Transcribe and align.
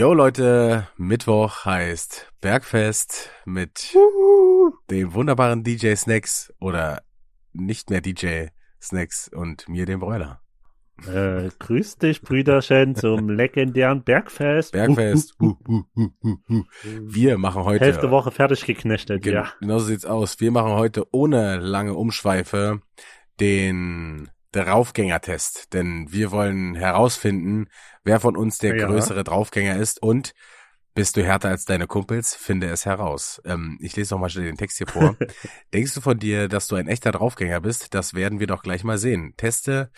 Yo 0.00 0.14
Leute, 0.14 0.86
Mittwoch 0.96 1.66
heißt 1.66 2.32
Bergfest 2.40 3.28
mit 3.44 3.94
dem 4.90 5.12
wunderbaren 5.12 5.62
DJ 5.62 5.94
Snacks 5.94 6.54
oder 6.58 7.02
nicht 7.52 7.90
mehr 7.90 8.00
DJ 8.00 8.46
Snacks 8.80 9.28
und 9.28 9.68
mir 9.68 9.84
dem 9.84 10.00
Broiler. 10.00 10.40
Äh, 11.06 11.50
grüß 11.58 11.98
dich, 11.98 12.22
Brüderchen, 12.22 12.94
zum 12.94 13.28
legendären 13.28 14.02
Bergfest. 14.02 14.72
Bergfest. 14.72 15.34
Uh, 15.38 15.56
uh, 15.68 15.82
uh, 15.98 16.64
Wir 17.02 17.36
machen 17.36 17.64
heute. 17.64 17.84
Hälfte 17.84 18.10
Woche 18.10 18.30
fertig 18.30 18.64
geknechtet, 18.64 19.22
Gen 19.22 19.34
ja. 19.34 19.52
Genau 19.60 19.80
so 19.80 19.84
sieht's 19.84 20.06
aus. 20.06 20.40
Wir 20.40 20.50
machen 20.50 20.72
heute 20.72 21.04
ohne 21.12 21.58
lange 21.58 21.92
Umschweife 21.92 22.80
den 23.38 24.30
Draufgängertest, 24.52 25.72
denn 25.72 26.06
wir 26.10 26.30
wollen 26.30 26.74
herausfinden, 26.74 27.68
wer 28.04 28.20
von 28.20 28.36
uns 28.36 28.58
der 28.58 28.76
Ja. 28.76 28.86
größere 28.86 29.24
Draufgänger 29.24 29.76
ist 29.76 30.02
und 30.02 30.32
bist 30.94 31.16
du 31.16 31.22
härter 31.24 31.50
als 31.50 31.64
deine 31.64 31.86
Kumpels? 31.86 32.34
Finde 32.34 32.66
es 32.68 32.84
heraus. 32.84 33.40
Ähm, 33.44 33.78
ich 33.80 33.94
lese 33.94 34.14
noch 34.14 34.20
mal 34.20 34.28
schnell 34.28 34.46
den 34.46 34.56
Text 34.56 34.78
hier 34.78 34.88
vor. 34.88 35.16
Denkst 35.72 35.94
du 35.94 36.00
von 36.00 36.18
dir, 36.18 36.48
dass 36.48 36.66
du 36.66 36.74
ein 36.74 36.88
echter 36.88 37.12
Draufgänger 37.12 37.60
bist? 37.60 37.94
Das 37.94 38.12
werden 38.14 38.40
wir 38.40 38.48
doch 38.48 38.62
gleich 38.62 38.82
mal 38.82 38.98
sehen. 38.98 39.34
Teste 39.36 39.92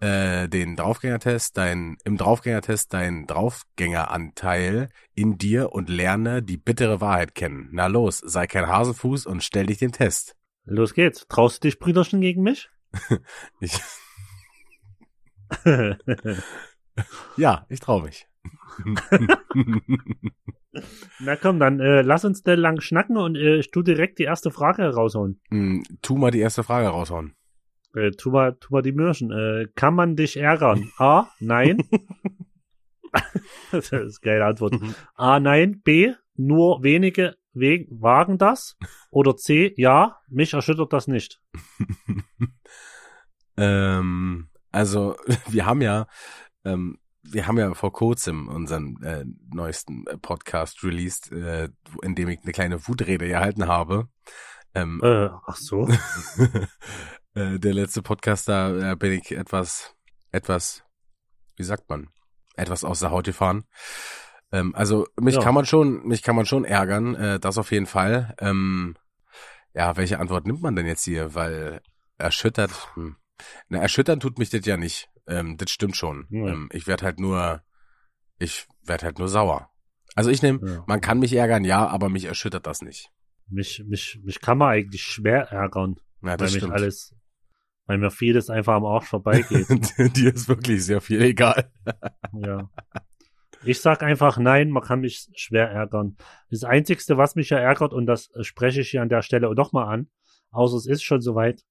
äh, 0.00 0.48
den 0.48 0.74
Draufgängertest, 0.74 1.56
dein 1.56 1.96
im 2.04 2.16
Draufgängertest 2.16 2.92
dein 2.92 3.28
Draufgängeranteil 3.28 4.88
in 5.14 5.38
dir 5.38 5.72
und 5.72 5.88
lerne 5.88 6.42
die 6.42 6.56
bittere 6.56 7.00
Wahrheit 7.00 7.36
kennen. 7.36 7.68
Na 7.70 7.86
los, 7.86 8.18
sei 8.18 8.48
kein 8.48 8.66
Hasenfuß 8.66 9.26
und 9.26 9.44
stell 9.44 9.66
dich 9.66 9.78
dem 9.78 9.92
Test. 9.92 10.34
Los 10.64 10.94
geht's. 10.94 11.26
Traust 11.28 11.62
du 11.62 11.68
dich, 11.68 11.78
Brüderchen, 11.78 12.20
gegen 12.20 12.42
mich? 12.42 12.68
Ich, 13.60 13.80
ja, 17.36 17.66
ich 17.68 17.80
traue 17.80 18.04
mich. 18.04 18.26
Na 21.20 21.36
komm, 21.36 21.58
dann 21.58 21.80
äh, 21.80 22.02
lass 22.02 22.24
uns 22.24 22.42
denn 22.42 22.58
lang 22.58 22.80
schnacken 22.80 23.16
und 23.16 23.36
äh, 23.36 23.58
ich 23.58 23.70
tu 23.70 23.82
direkt 23.82 24.18
die 24.18 24.24
erste 24.24 24.50
Frage 24.50 24.94
raushauen. 24.94 25.40
Hm, 25.50 25.82
tu 26.00 26.16
mal 26.16 26.30
die 26.30 26.40
erste 26.40 26.62
Frage 26.62 26.88
raushauen. 26.88 27.34
Äh, 27.94 28.12
tu, 28.12 28.30
mal, 28.30 28.54
tu 28.54 28.72
mal 28.72 28.82
die 28.82 28.92
Mürschen. 28.92 29.30
Äh, 29.30 29.68
kann 29.74 29.94
man 29.94 30.16
dich 30.16 30.38
ärgern? 30.38 30.90
A, 30.96 31.26
nein. 31.40 31.82
das 33.70 33.92
ist 33.92 33.92
eine 33.92 34.10
geile 34.22 34.46
Antwort. 34.46 34.76
A, 35.14 35.38
nein. 35.40 35.82
B, 35.82 36.14
nur 36.34 36.82
wenige 36.82 37.36
we 37.52 37.86
wagen 37.90 38.38
das. 38.38 38.78
Oder 39.10 39.36
C, 39.36 39.74
ja, 39.76 40.16
mich 40.28 40.54
erschüttert 40.54 40.92
das 40.92 41.06
nicht. 41.06 41.40
Ähm, 43.56 44.48
also 44.72 45.16
wir 45.48 45.66
haben 45.66 45.80
ja, 45.82 46.06
ähm, 46.64 46.98
wir 47.22 47.46
haben 47.46 47.58
ja 47.58 47.72
vor 47.74 47.92
kurzem 47.92 48.48
unseren 48.48 49.00
äh, 49.02 49.24
neuesten 49.52 50.06
äh, 50.08 50.16
Podcast 50.18 50.82
released, 50.82 51.30
äh, 51.30 51.68
in 52.02 52.14
dem 52.14 52.28
ich 52.28 52.40
eine 52.42 52.52
kleine 52.52 52.86
Wutrede 52.88 53.28
gehalten 53.28 53.68
habe. 53.68 54.08
Ähm, 54.74 55.00
Äh, 55.02 55.28
ach 55.46 55.56
so. 55.56 55.86
äh, 57.34 57.58
der 57.58 57.74
letzte 57.74 58.02
Podcast, 58.02 58.48
da 58.48 58.92
äh, 58.92 58.96
bin 58.96 59.12
ich 59.12 59.30
etwas, 59.32 59.94
etwas, 60.32 60.82
wie 61.56 61.64
sagt 61.64 61.88
man, 61.88 62.08
etwas 62.56 62.82
aus 62.82 63.00
der 63.00 63.10
Haut 63.10 63.26
gefahren. 63.26 63.64
Ähm, 64.50 64.74
also 64.74 65.06
mich 65.20 65.36
Ja. 65.36 65.42
kann 65.42 65.54
man 65.54 65.64
schon, 65.66 66.06
mich 66.06 66.22
kann 66.22 66.36
man 66.36 66.46
schon 66.46 66.64
ärgern, 66.64 67.14
äh, 67.14 67.38
das 67.38 67.58
auf 67.58 67.70
jeden 67.70 67.86
Fall. 67.86 68.34
Ähm, 68.40 68.96
ja, 69.74 69.96
welche 69.96 70.18
Antwort 70.18 70.46
nimmt 70.46 70.60
man 70.62 70.74
denn 70.76 70.86
jetzt 70.86 71.04
hier? 71.04 71.34
Weil 71.34 71.80
erschüttert, 72.18 72.90
hm. 72.94 73.16
Na 73.68 73.78
erschüttern 73.78 74.20
tut 74.20 74.38
mich 74.38 74.50
das 74.50 74.64
ja 74.66 74.76
nicht. 74.76 75.08
Ähm, 75.26 75.56
das 75.56 75.70
stimmt 75.70 75.96
schon. 75.96 76.26
Ja. 76.30 76.48
Ähm, 76.48 76.68
ich 76.72 76.86
werde 76.86 77.04
halt 77.04 77.20
nur, 77.20 77.62
ich 78.38 78.66
werde 78.84 79.06
halt 79.06 79.18
nur 79.18 79.28
sauer. 79.28 79.70
Also 80.14 80.30
ich 80.30 80.42
nehme, 80.42 80.60
Ja. 80.68 80.84
man 80.86 81.00
kann 81.00 81.18
mich 81.18 81.32
ärgern, 81.32 81.64
ja, 81.64 81.86
aber 81.86 82.08
mich 82.08 82.24
erschüttert 82.26 82.66
das 82.66 82.82
nicht. 82.82 83.10
Mich, 83.48 83.82
mich, 83.86 84.20
mich 84.22 84.40
kann 84.40 84.58
man 84.58 84.70
eigentlich 84.70 85.02
schwer 85.02 85.50
ärgern, 85.50 85.96
Ja, 86.22 86.28
weil 86.30 86.36
das 86.38 86.52
mich 86.52 86.60
stimmt. 86.62 86.72
alles, 86.74 87.14
weil 87.86 87.98
mir 87.98 88.10
vieles 88.10 88.50
einfach 88.50 88.74
am 88.74 88.84
Arsch 88.84 89.06
vorbeigeht. 89.08 89.66
Dir 90.16 90.34
ist 90.34 90.48
wirklich 90.48 90.84
sehr 90.84 91.00
viel 91.00 91.22
egal. 91.22 91.70
ja. 92.32 92.70
Ich 93.64 93.80
sag 93.80 94.02
einfach 94.02 94.38
nein, 94.38 94.70
man 94.70 94.82
kann 94.82 95.00
mich 95.00 95.28
schwer 95.36 95.70
ärgern. 95.70 96.16
Das 96.50 96.64
Einzigste, 96.64 97.16
was 97.16 97.36
mich 97.36 97.50
ja 97.50 97.58
ärgert, 97.58 97.92
und 97.92 98.06
das 98.06 98.30
spreche 98.40 98.80
ich 98.80 98.90
hier 98.90 99.02
an 99.02 99.08
der 99.08 99.22
Stelle 99.22 99.54
doch 99.54 99.72
mal 99.72 99.84
an, 99.86 100.10
außer 100.50 100.76
es 100.76 100.86
ist 100.86 101.04
schon 101.04 101.20
soweit, 101.20 101.62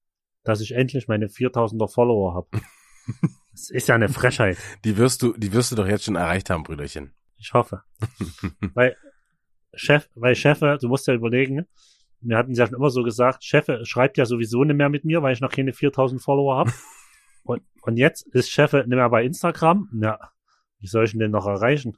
dass 0.44 0.60
ich 0.60 0.72
endlich 0.72 1.08
meine 1.08 1.26
4000er 1.26 1.92
Follower 1.92 2.34
habe. 2.34 2.48
Es 3.52 3.70
ist 3.70 3.88
ja 3.88 3.94
eine 3.94 4.08
Frechheit. 4.08 4.58
Die 4.84 4.96
wirst 4.96 5.22
du, 5.22 5.34
die 5.36 5.52
wirst 5.52 5.72
du 5.72 5.76
doch 5.76 5.86
jetzt 5.86 6.04
schon 6.04 6.16
erreicht 6.16 6.50
haben, 6.50 6.62
Brüderchen. 6.62 7.14
Ich 7.36 7.52
hoffe. 7.52 7.82
weil 8.74 8.96
Chef, 9.74 10.08
weil 10.14 10.34
Chefe, 10.34 10.78
du 10.80 10.88
musst 10.88 11.06
ja 11.06 11.14
überlegen, 11.14 11.66
wir 12.20 12.36
hatten 12.36 12.54
ja 12.54 12.66
schon 12.66 12.76
immer 12.76 12.90
so 12.90 13.02
gesagt, 13.02 13.42
Chefe 13.42 13.84
schreibt 13.84 14.16
ja 14.16 14.26
sowieso 14.26 14.62
nicht 14.64 14.76
mehr 14.76 14.88
mit 14.88 15.04
mir, 15.04 15.22
weil 15.22 15.32
ich 15.32 15.40
noch 15.40 15.50
keine 15.50 15.72
4000 15.72 16.22
Follower 16.22 16.56
habe. 16.56 16.72
und, 17.44 17.62
und 17.82 17.96
jetzt 17.96 18.26
ist 18.34 18.50
Chefe 18.50 18.78
nicht 18.78 18.88
mehr 18.88 19.10
bei 19.10 19.24
Instagram. 19.24 19.88
Na, 19.92 20.18
wie 20.78 20.86
soll 20.86 21.04
ich 21.04 21.14
ihn 21.14 21.20
denn 21.20 21.30
noch 21.30 21.46
erreichen? 21.46 21.96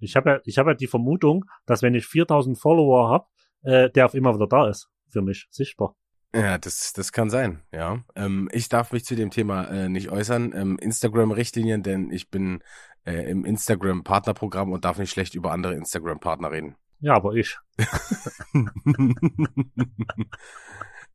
Ich 0.00 0.16
habe 0.16 0.30
ja, 0.30 0.40
ich 0.44 0.58
habe 0.58 0.72
ja 0.72 0.74
die 0.74 0.86
Vermutung, 0.86 1.44
dass 1.66 1.82
wenn 1.82 1.94
ich 1.94 2.06
4000 2.06 2.58
Follower 2.58 3.08
habe, 3.08 3.26
äh, 3.62 3.90
der 3.90 4.06
auf 4.06 4.14
immer 4.14 4.34
wieder 4.34 4.46
da 4.46 4.68
ist. 4.68 4.90
Für 5.08 5.22
mich, 5.22 5.46
sichtbar. 5.50 5.96
Ja, 6.34 6.58
das, 6.58 6.92
das 6.92 7.12
kann 7.12 7.30
sein, 7.30 7.62
ja. 7.72 8.02
Ähm, 8.16 8.50
ich 8.52 8.68
darf 8.68 8.92
mich 8.92 9.04
zu 9.04 9.14
dem 9.14 9.30
Thema 9.30 9.68
äh, 9.68 9.88
nicht 9.88 10.10
äußern. 10.10 10.52
Ähm, 10.54 10.76
Instagram-Richtlinien, 10.80 11.84
denn 11.84 12.10
ich 12.10 12.28
bin 12.28 12.60
äh, 13.04 13.30
im 13.30 13.44
Instagram-Partnerprogramm 13.44 14.72
und 14.72 14.84
darf 14.84 14.98
nicht 14.98 15.12
schlecht 15.12 15.36
über 15.36 15.52
andere 15.52 15.74
Instagram-Partner 15.74 16.50
reden. 16.50 16.74
Ja, 16.98 17.14
aber 17.14 17.34
ich. 17.34 17.56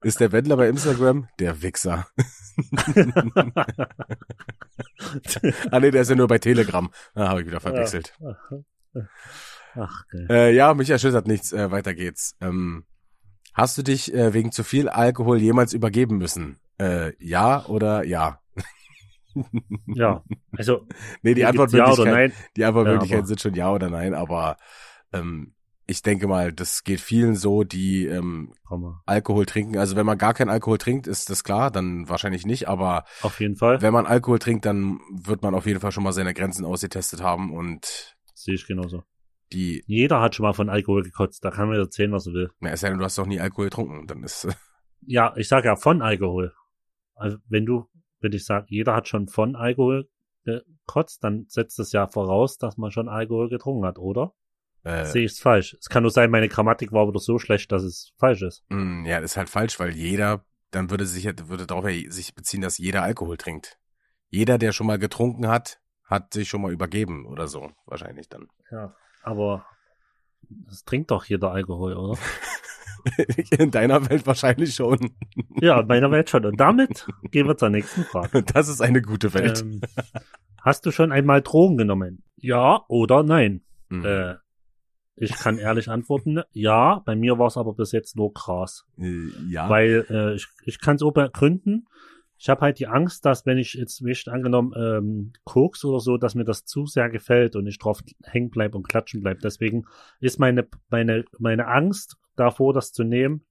Ist 0.02 0.22
der 0.22 0.31
Wendler 0.31 0.56
bei 0.56 0.69
Instagram? 0.69 1.28
Der 1.40 1.62
Wichser. 1.62 2.08
ah 5.72 5.79
nee, 5.81 5.91
der 5.91 6.03
ist 6.03 6.09
ja 6.09 6.16
nur 6.16 6.28
bei 6.28 6.40
Telegram. 6.40 6.90
Ah, 7.16 7.28
habe 7.28 7.41
ich 7.41 7.47
wieder 7.47 7.59
verwechselt. 7.59 8.18
Ach, 9.75 10.06
okay. 10.06 10.25
Äh, 10.29 10.56
ja, 10.56 10.74
mich 10.74 10.90
erschüttert 10.90 11.28
nichts. 11.28 11.52
Äh, 11.52 11.69
weiter 11.72 11.94
geht's. 11.94 12.38
Ähm, 12.40 12.85
hast 13.53 13.77
du 13.77 13.83
dich 13.83 14.13
äh, 14.13 14.33
wegen 14.33 14.51
zu 14.51 14.63
viel 14.63 14.89
Alkohol 14.89 15.39
jemals 15.39 15.73
übergeben 15.73 16.17
müssen? 16.17 16.59
Äh, 16.79 17.13
ja 17.23 17.65
oder 17.65 18.03
ja? 18.05 18.39
Ja, 19.87 20.23
also 20.57 20.87
Nee, 21.21 21.33
die 21.33 21.41
gibt's 21.41 21.73
ja 21.73 21.85
Antwortmöglichkeiten, 21.85 22.01
oder 22.01 22.11
nein. 22.11 22.33
die 22.57 22.65
Antwortmöglichkeiten 22.65 23.19
aber- 23.19 23.27
sind 23.27 23.41
schon 23.41 23.53
ja 23.53 23.71
oder 23.71 23.89
nein, 23.89 24.13
aber 24.13 24.57
ähm, 25.13 25.53
ich 25.87 26.03
denke 26.03 26.27
mal, 26.27 26.53
das 26.53 26.83
geht 26.83 26.99
vielen 27.01 27.35
so, 27.35 27.63
die 27.63 28.05
ähm, 28.05 28.53
Hammer. 28.69 29.01
Alkohol 29.07 29.47
trinken. 29.47 29.77
Also 29.79 29.95
wenn 29.95 30.05
man 30.05 30.19
gar 30.19 30.35
keinen 30.35 30.49
Alkohol 30.49 30.77
trinkt, 30.77 31.07
ist 31.07 31.31
das 31.31 31.43
klar, 31.43 31.71
dann 31.71 32.07
wahrscheinlich 32.07 32.45
nicht, 32.45 32.67
aber 32.67 33.05
Auf 33.23 33.39
jeden 33.39 33.55
Fall. 33.55 33.81
wenn 33.81 33.93
man 33.93 34.05
Alkohol 34.05 34.37
trinkt, 34.37 34.66
dann 34.66 34.99
wird 35.11 35.41
man 35.41 35.55
auf 35.55 35.66
jeden 35.66 35.79
Fall 35.79 35.91
schon 35.91 36.03
mal 36.03 36.11
seine 36.13 36.33
Grenzen 36.35 36.63
ausgetestet 36.63 37.21
haben 37.23 37.51
und 37.51 38.16
Sehe 38.35 38.53
ich 38.55 38.67
genauso. 38.67 39.03
Die, 39.53 39.83
Jeder 39.87 40.21
hat 40.21 40.35
schon 40.35 40.43
mal 40.45 40.53
von 40.53 40.69
Alkohol 40.69 41.03
gekotzt. 41.03 41.43
Da 41.43 41.51
kann 41.51 41.69
man 41.69 41.77
erzählen, 41.77 42.11
was 42.11 42.27
er 42.27 42.33
will. 42.33 42.51
na, 42.59 42.71
es 42.71 42.81
sei 42.81 42.89
denn, 42.89 42.99
du 42.99 43.05
hast 43.05 43.17
doch 43.17 43.25
nie 43.25 43.39
Alkohol 43.39 43.65
getrunken, 43.65 44.07
dann 44.07 44.23
ist 44.23 44.47
Ja, 45.01 45.33
ich 45.37 45.47
sage 45.47 45.67
ja 45.67 45.75
von 45.75 46.01
Alkohol. 46.01 46.53
Also 47.15 47.37
wenn 47.47 47.65
du, 47.65 47.89
wenn 48.19 48.31
ich 48.33 48.45
sage, 48.45 48.67
jeder 48.69 48.95
hat 48.95 49.07
schon 49.07 49.27
von 49.27 49.55
Alkohol 49.55 50.09
gekotzt, 50.45 51.23
dann 51.23 51.45
setzt 51.47 51.79
das 51.79 51.91
ja 51.91 52.07
voraus, 52.07 52.57
dass 52.57 52.77
man 52.77 52.91
schon 52.91 53.09
Alkohol 53.09 53.49
getrunken 53.49 53.85
hat, 53.85 53.97
oder? 53.97 54.33
äh, 54.83 55.05
Sehe 55.05 55.25
ich 55.25 55.33
es 55.33 55.39
falsch. 55.39 55.75
Es 55.79 55.89
kann 55.89 56.03
nur 56.03 56.11
sein, 56.11 56.31
meine 56.31 56.47
Grammatik 56.47 56.91
war 56.91 57.07
wieder 57.07 57.19
so 57.19 57.39
schlecht, 57.39 57.71
dass 57.71 57.83
es 57.83 58.13
falsch 58.17 58.41
ist. 58.41 58.63
mh, 58.69 59.07
ja, 59.07 59.21
das 59.21 59.31
ist 59.31 59.37
halt 59.37 59.49
falsch, 59.49 59.79
weil 59.79 59.91
jeder, 59.91 60.45
dann 60.71 60.89
würde 60.89 61.05
sich 61.05 61.25
würde 61.25 61.67
darauf 61.67 61.87
ja 61.89 62.11
sich 62.11 62.35
beziehen, 62.35 62.61
dass 62.61 62.77
jeder 62.77 63.03
Alkohol 63.03 63.37
trinkt. 63.37 63.77
Jeder, 64.29 64.57
der 64.57 64.71
schon 64.71 64.87
mal 64.87 64.99
getrunken 64.99 65.47
hat, 65.47 65.81
hat 66.03 66.33
sich 66.33 66.49
schon 66.49 66.61
mal 66.61 66.71
übergeben 66.71 67.25
oder 67.25 67.47
so, 67.47 67.71
wahrscheinlich 67.85 68.29
dann. 68.29 68.47
Ja. 68.71 68.95
Aber 69.24 69.66
es 70.70 70.84
trinkt 70.84 71.11
doch 71.11 71.26
jeder 71.26 71.52
Alkohol, 71.52 71.93
oder? 71.93 72.17
In 73.58 73.72
deiner 73.72 74.09
Welt 74.09 74.28
wahrscheinlich 74.28 74.76
schon. 74.76 75.11
ja, 75.61 75.79
in 75.79 75.88
meiner 75.88 76.11
Welt 76.11 76.29
schon. 76.29 76.46
Und 76.46 76.59
damit 76.59 77.08
gehen 77.32 77.47
wir 77.47 77.55
zur 77.55 77.70
nächsten 77.70 78.03
Frage. 78.03 78.43
Das 78.43 78.67
ist 78.67 78.82
eine 78.82 79.02
gute 79.02 79.34
Welt. 79.34 79.61
Ähm, 79.61 79.82
hast 80.61 80.85
du 80.85 80.91
schon 80.91 81.14
einmal 81.14 81.41
Drogen 81.41 81.78
genommen? 81.78 82.23
Ja 82.35 82.84
oder 82.90 83.23
nein? 83.23 83.61
Mhm. 83.88 84.05
Äh, 84.05 84.35
ich 85.16 85.32
kann 85.34 85.58
ehrlich 85.58 85.90
antworten, 85.90 86.41
ja. 86.52 87.02
Bei 87.05 87.16
mir 87.16 87.38
war 87.38 87.47
es 87.47 87.58
aber 87.58 87.73
bis 87.73 87.91
jetzt 87.91 88.16
nur 88.16 88.34
Gras. 88.34 88.85
Äh, 88.97 89.29
ja. 89.49 89.70
Weil 89.70 90.05
äh, 90.09 90.35
ich, 90.35 90.47
ich 90.66 90.79
kann 90.79 90.96
es 90.96 91.02
auch 91.02 91.11
begründen. 91.11 91.88
Ich 92.41 92.47
habe 92.50 92.62
halt 92.62 92.80
die 92.80 92.88
Angst, 92.88 93.26
dass 93.26 93.46
wenn 93.46 93.58
ich 93.58 93.74
jetzt 93.74 94.02
mich 94.02 94.28
angenommen 94.32 94.74
ähm, 94.78 95.34
Koks 95.44 95.84
oder 95.84 96.00
so, 96.00 96.18
dass 96.18 96.36
mir 96.36 96.46
das 96.46 96.64
zu 96.64 96.86
sehr 96.86 97.09
gefällt 97.09 97.56
und 97.58 97.68
ich 97.68 97.78
drauf 97.80 98.02
hängen 98.24 98.50
bleib 98.50 98.76
und 98.76 98.88
klatschen 98.88 99.22
bleib. 99.22 99.40
Deswegen 99.41 99.86
ist 100.22 100.40
meine 100.40 100.66
meine 100.90 101.26
meine 101.38 101.68
Angst 101.68 102.16
davor, 102.38 102.74
das 102.74 102.94
zu 102.94 103.03
nehmen, 103.03 103.46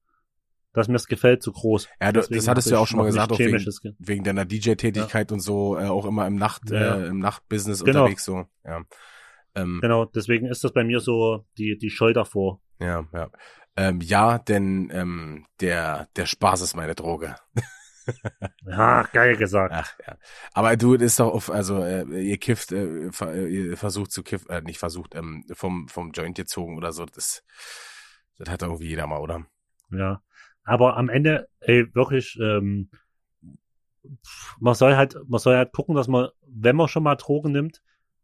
dass 0.72 0.88
mir 0.88 0.96
es 0.96 1.06
gefällt, 1.06 1.42
zu 1.42 1.52
groß. 1.52 1.86
ja, 2.00 2.12
du, 2.12 2.20
das 2.22 2.48
hattest 2.48 2.68
du 2.70 2.74
ja 2.76 2.78
auch 2.78 2.86
schon 2.86 2.98
mal 2.98 3.04
gesagt, 3.04 3.30
nicht 3.30 3.40
auch 3.40 3.44
wegen, 3.44 3.96
wegen 3.98 4.24
deiner 4.24 4.46
DJ-Tätigkeit 4.46 5.32
und 5.32 5.40
so, 5.40 5.76
äh, 5.78 5.84
auch 5.84 6.06
immer 6.06 6.26
im 6.26 6.36
Nacht, 6.36 6.70
Ja, 6.70 6.80
ja. 6.80 6.96
äh, 6.96 7.06
im 7.08 7.18
Nachtbusiness 7.18 7.84
Genau. 7.84 8.00
unterwegs 8.04 8.24
so. 8.24 8.46
Ja. 8.64 8.82
Ähm, 9.54 9.80
Genau, 9.82 10.06
deswegen 10.06 10.46
ist 10.46 10.64
das 10.64 10.72
bei 10.72 10.84
mir 10.84 11.00
so 11.00 11.44
die, 11.58 11.76
die 11.76 11.90
Scheu 11.90 12.12
davor. 12.14 12.60
ja, 12.80 13.04
ja. 13.12 13.30
Ähm, 13.76 14.00
ja, 14.00 14.38
denn 14.38 14.90
ähm, 14.92 15.46
der, 15.60 16.08
der 16.16 16.26
Spaß 16.26 16.62
ist 16.62 16.74
meine 16.74 16.94
Droge. 16.96 17.36
Ja, 18.66 19.02
geil 19.12 19.36
gesagt. 19.36 19.72
Ach 19.74 19.94
ja. 20.06 20.16
Aber 20.52 20.76
du, 20.76 20.94
ist 20.94 21.18
doch 21.18 21.32
auf, 21.32 21.50
also 21.50 21.82
äh, 21.82 22.04
ihr 22.20 22.38
kifft, 22.38 22.72
äh, 22.72 23.10
ver, 23.12 23.34
äh, 23.34 23.48
ihr 23.48 23.76
versucht 23.76 24.12
zu 24.12 24.22
kiffen, 24.22 24.50
äh, 24.50 24.60
nicht 24.60 24.78
versucht, 24.78 25.14
ähm, 25.14 25.44
vom, 25.52 25.88
vom 25.88 26.12
Joint 26.12 26.36
gezogen 26.36 26.76
oder 26.76 26.92
so. 26.92 27.06
Das, 27.06 27.42
das 28.36 28.50
hat 28.50 28.62
doch 28.62 28.68
irgendwie 28.68 28.88
jeder 28.88 29.06
mal, 29.06 29.20
oder? 29.20 29.46
Ja. 29.90 30.22
Aber 30.64 30.96
am 30.98 31.08
Ende, 31.08 31.48
ey, 31.60 31.94
wirklich, 31.94 32.38
ähm, 32.40 32.90
man 34.60 34.74
soll 34.74 34.96
halt, 34.96 35.16
man 35.26 35.40
soll 35.40 35.56
halt 35.56 35.72
gucken, 35.72 35.94
dass 35.94 36.08
man, 36.08 36.28
wenn 36.46 36.76
man 36.76 36.88
schon 36.88 37.02
mal 37.02 37.16
Drogen 37.16 37.52
nimmt, 37.52 37.82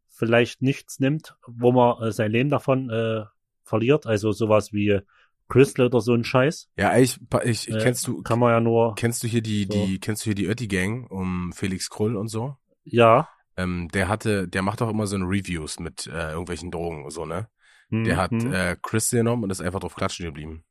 vielleicht 0.08 0.62
nichts 0.62 1.00
nimmt, 1.00 1.36
wo 1.46 1.72
man 1.72 2.02
äh, 2.02 2.12
sein 2.12 2.30
Leben 2.30 2.50
davon 2.50 2.90
äh, 2.90 3.24
verliert. 3.62 4.06
Also 4.06 4.32
sowas 4.32 4.72
wie 4.72 5.00
Crystal 5.48 5.86
oder 5.86 6.00
so 6.00 6.14
ein 6.14 6.24
Scheiß. 6.24 6.68
Ja, 6.76 6.96
ich, 6.96 7.18
ich, 7.44 7.68
ich 7.68 7.74
Äh, 7.74 7.78
kennst 7.82 8.06
du, 8.06 8.22
Kann 8.22 8.38
man 8.38 8.50
ja 8.50 8.60
nur, 8.60 8.94
kennst 8.94 9.22
du 9.22 9.28
hier 9.28 9.42
die, 9.42 9.66
so. 9.66 9.72
die, 9.74 9.98
kennst 10.00 10.22
du 10.22 10.26
hier 10.26 10.34
die 10.34 10.46
Ötti 10.46 10.66
Gang 10.68 11.10
um 11.10 11.52
Felix 11.52 11.90
Krull 11.90 12.16
und 12.16 12.28
so? 12.28 12.56
ja. 12.84 13.28
Ähm, 13.56 13.88
der 13.94 14.08
hatte, 14.08 14.48
der 14.48 14.62
macht 14.62 14.82
auch 14.82 14.88
immer 14.90 15.06
so 15.06 15.14
eine 15.14 15.26
Reviews 15.26 15.78
mit 15.78 16.08
äh, 16.08 16.30
irgendwelchen 16.32 16.72
Drogen 16.72 17.04
und 17.04 17.12
so, 17.12 17.24
ne? 17.24 17.48
hm, 17.90 18.02
Der 18.04 18.16
hat 18.16 18.32
hm. 18.32 18.52
äh, 18.52 18.76
Crystal 18.82 19.18
genommen 19.20 19.44
und 19.44 19.50
ist 19.50 19.60
einfach 19.60 19.78
drauf 19.78 19.94
klatschen 19.94 20.26
geblieben. 20.26 20.64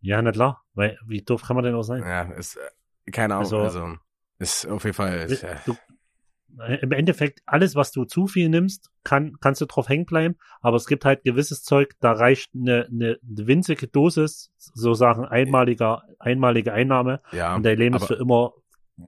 ja, 0.00 0.20
na 0.20 0.32
klar. 0.32 0.64
Weil, 0.74 0.98
wie 1.06 1.22
doof 1.22 1.42
kann 1.42 1.54
man 1.54 1.64
denn 1.64 1.76
auch 1.76 1.84
sein? 1.84 2.02
Ja, 2.02 2.22
ist, 2.32 2.56
äh, 2.56 3.10
keine 3.12 3.34
Ahnung, 3.36 3.44
Also- 3.44 3.58
also, 3.58 3.98
ist 4.40 4.66
auf 4.66 4.82
jeden 4.82 4.94
Fall, 4.94 5.30
äh, 5.30 5.56
Du, 5.64 5.76
Im 6.80 6.92
Endeffekt, 6.92 7.42
alles, 7.46 7.74
was 7.74 7.90
du 7.90 8.04
zu 8.04 8.26
viel 8.26 8.48
nimmst, 8.48 8.90
kann, 9.02 9.36
kannst 9.40 9.60
du 9.60 9.66
drauf 9.66 9.88
hängen 9.88 10.06
bleiben, 10.06 10.36
aber 10.60 10.76
es 10.76 10.86
gibt 10.86 11.04
halt 11.04 11.24
gewisses 11.24 11.62
Zeug, 11.62 11.94
da 12.00 12.12
reicht 12.12 12.50
eine, 12.54 12.86
eine, 12.90 13.18
winzige 13.22 13.88
Dosis, 13.88 14.52
so 14.56 14.94
sagen 14.94 15.24
einmaliger, 15.24 16.04
einmalige 16.18 16.72
Einnahme 16.72 17.20
ja. 17.32 17.54
und 17.54 17.64
dein 17.64 17.78
Leben 17.78 17.96
ist 17.96 18.06
für 18.06 18.14
immer 18.14 18.52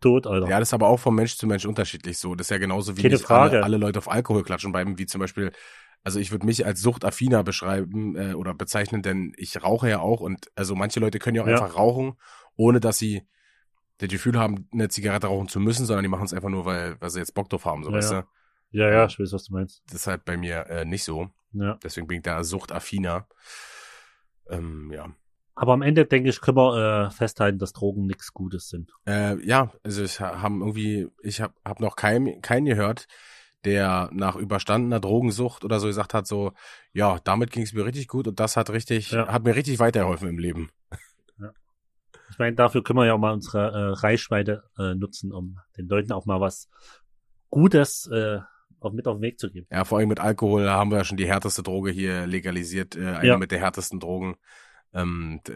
tot, 0.00 0.26
Alter. 0.26 0.48
Ja, 0.48 0.58
das 0.58 0.70
ist 0.70 0.75
aber 0.75 0.88
auch 0.88 0.98
vom 0.98 1.14
Mensch 1.14 1.37
zu 1.37 1.46
Mensch 1.46 1.64
unterschiedlich 1.64 2.19
so. 2.19 2.34
Das 2.34 2.46
ist 2.46 2.50
ja 2.50 2.58
genauso 2.58 2.96
wie 2.96 3.02
Keine 3.02 3.14
nicht 3.14 3.25
Frage. 3.25 3.56
alle, 3.56 3.64
alle 3.64 3.76
Leute 3.76 3.99
auf 3.99 4.10
Alkohol 4.10 4.42
klatschen 4.42 4.72
bleiben, 4.72 4.99
wie 4.99 5.06
zum 5.06 5.20
Beispiel, 5.20 5.52
also 6.02 6.19
ich 6.19 6.32
würde 6.32 6.46
mich 6.46 6.66
als 6.66 6.81
suchtaffiner 6.81 7.44
beschreiben 7.44 8.16
äh, 8.16 8.34
oder 8.34 8.54
bezeichnen, 8.54 9.02
denn 9.02 9.32
ich 9.37 9.62
rauche 9.62 9.88
ja 9.88 10.00
auch 10.00 10.20
und 10.20 10.50
also 10.56 10.75
manche 10.75 11.00
Leute 11.00 11.19
können 11.19 11.37
ja 11.37 11.42
auch 11.42 11.46
Ja. 11.46 11.54
einfach 11.54 11.76
rauchen, 11.76 12.14
ohne 12.56 12.81
dass 12.81 12.99
sie 12.99 13.22
das 13.98 14.08
Gefühl 14.08 14.38
haben, 14.38 14.69
eine 14.72 14.88
Zigarette 14.88 15.26
rauchen 15.28 15.48
zu 15.48 15.58
müssen, 15.60 15.87
sondern 15.87 16.02
die 16.02 16.08
machen 16.08 16.25
es 16.25 16.34
einfach 16.34 16.48
nur, 16.50 16.64
weil, 16.64 17.00
weil 17.00 17.10
sie 17.10 17.19
jetzt 17.20 17.34
Bock 17.34 17.48
drauf 17.48 17.64
haben, 17.64 17.82
so 17.84 17.90
Ja, 17.90 17.96
weißt 17.96 18.12
ja. 18.12 18.22
du. 18.22 18.78
ja, 18.78 18.90
ja, 18.90 19.06
ich 19.06 19.19
weiß, 19.19 19.32
was 19.32 19.44
du 19.44 19.54
meinst. 19.54 19.82
Das 19.87 19.94
ist 20.00 20.06
halt 20.06 20.25
bei 20.25 20.37
mir 20.37 20.66
äh, 20.69 20.84
nicht 20.84 21.04
so. 21.04 21.31
Ja. 21.52 21.78
Deswegen 21.82 22.06
bin 22.06 22.19
ich 22.19 22.22
da 22.22 22.44
suchtaffiner. 22.44 23.26
Ähm, 24.48 24.90
ja. 24.93 25.08
Aber 25.54 25.72
am 25.72 25.81
Ende, 25.82 26.04
denke 26.04 26.28
ich, 26.28 26.40
können 26.43 26.58
wir 26.58 27.06
äh, 27.06 27.10
festhalten, 27.10 27.58
dass 27.58 27.72
Drogen 27.72 28.06
nichts 28.06 28.32
Gutes 28.34 28.69
sind. 28.69 28.93
Äh, 29.06 29.43
ja, 29.46 29.72
also 29.82 30.02
ich 30.02 30.20
ha- 30.20 30.42
haben 30.42 30.60
irgendwie, 30.60 31.08
ich 31.22 31.40
habe 31.40 31.54
hab 31.64 31.81
noch 31.81 31.96
keinen 31.96 32.42
keinen 32.42 32.66
gehört, 32.66 33.06
der 33.64 34.10
nach 34.12 34.37
überstandener 34.37 35.00
Drogensucht 35.00 35.64
oder 35.64 35.81
so 35.81 35.87
gesagt 35.87 36.12
hat, 36.12 36.26
so, 36.26 36.52
ja, 36.92 37.19
damit 37.25 37.50
ging 37.52 37.62
es 37.62 37.72
mir 37.72 37.87
richtig 37.87 38.06
gut 38.06 38.28
und 38.28 38.38
das 38.38 38.56
hat 38.58 38.69
richtig, 38.69 39.12
Ja. 39.12 39.28
hat 39.28 39.44
mir 39.44 39.56
richtig 39.56 39.78
weitergeholfen 39.78 40.28
im 40.28 40.38
Leben. 40.38 40.69
Ich 42.31 42.38
meine, 42.38 42.56
dafür 42.56 42.82
können 42.82 42.99
wir 42.99 43.06
ja 43.06 43.14
auch 43.14 43.19
mal 43.19 43.32
unsere 43.32 43.70
äh, 43.70 43.93
Reichweite 44.00 44.64
äh, 44.78 44.94
nutzen, 44.94 45.32
um 45.32 45.58
den 45.76 45.87
Leuten 45.88 46.12
auch 46.12 46.26
mal 46.26 46.40
was 46.40 46.69
Gutes 47.50 48.08
äh, 48.12 48.40
auch 48.81 48.93
mit 48.93 49.06
auf 49.08 49.17
den 49.17 49.23
Weg 49.23 49.38
zu 49.38 49.50
geben. 49.50 49.67
Ja, 49.70 49.84
vor 49.84 49.99
allem 49.99 50.08
mit 50.08 50.20
Alkohol 50.20 50.69
haben 50.69 50.90
wir 50.90 50.99
ja 50.99 51.05
schon 51.05 51.17
die 51.17 51.26
härteste 51.28 51.62
Droge 51.62 51.90
hier 51.90 52.26
legalisiert, 52.26 52.96
äh, 52.96 53.06
eine 53.14 53.28
Ja. 53.28 53.38
mit 53.38 53.50
der 53.50 53.61
härtesten 53.61 54.00
Drogen. 54.00 54.37
Ähm, 54.93 55.40
das 55.44 55.55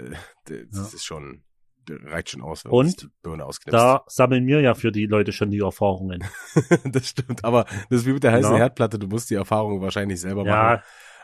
Ja. 0.48 0.82
ist 0.82 1.04
schon, 1.04 1.42
reicht 1.88 2.30
schon 2.30 2.42
aus, 2.42 2.64
wenn 2.64 2.72
Und 2.72 3.02
die 3.02 3.08
Birne 3.22 3.44
ausknipst. 3.44 3.74
Da 3.74 4.04
sammeln 4.06 4.46
wir 4.46 4.60
ja 4.60 4.74
für 4.74 4.92
die 4.92 5.06
Leute 5.06 5.32
schon 5.32 5.50
die 5.50 5.60
Erfahrungen. 5.60 6.24
das 6.84 7.08
stimmt, 7.08 7.44
aber 7.44 7.64
das 7.90 8.00
ist 8.00 8.06
wie 8.06 8.12
mit 8.12 8.22
der 8.24 8.32
heißen 8.32 8.52
Ja. 8.52 8.58
Herdplatte, 8.58 8.98
du 8.98 9.06
musst 9.06 9.28
die 9.30 9.34
Erfahrung 9.34 9.80
wahrscheinlich 9.80 10.20
selber 10.20 10.44
machen. 10.44 10.48
Ja, 10.48 10.74
auf 10.76 10.82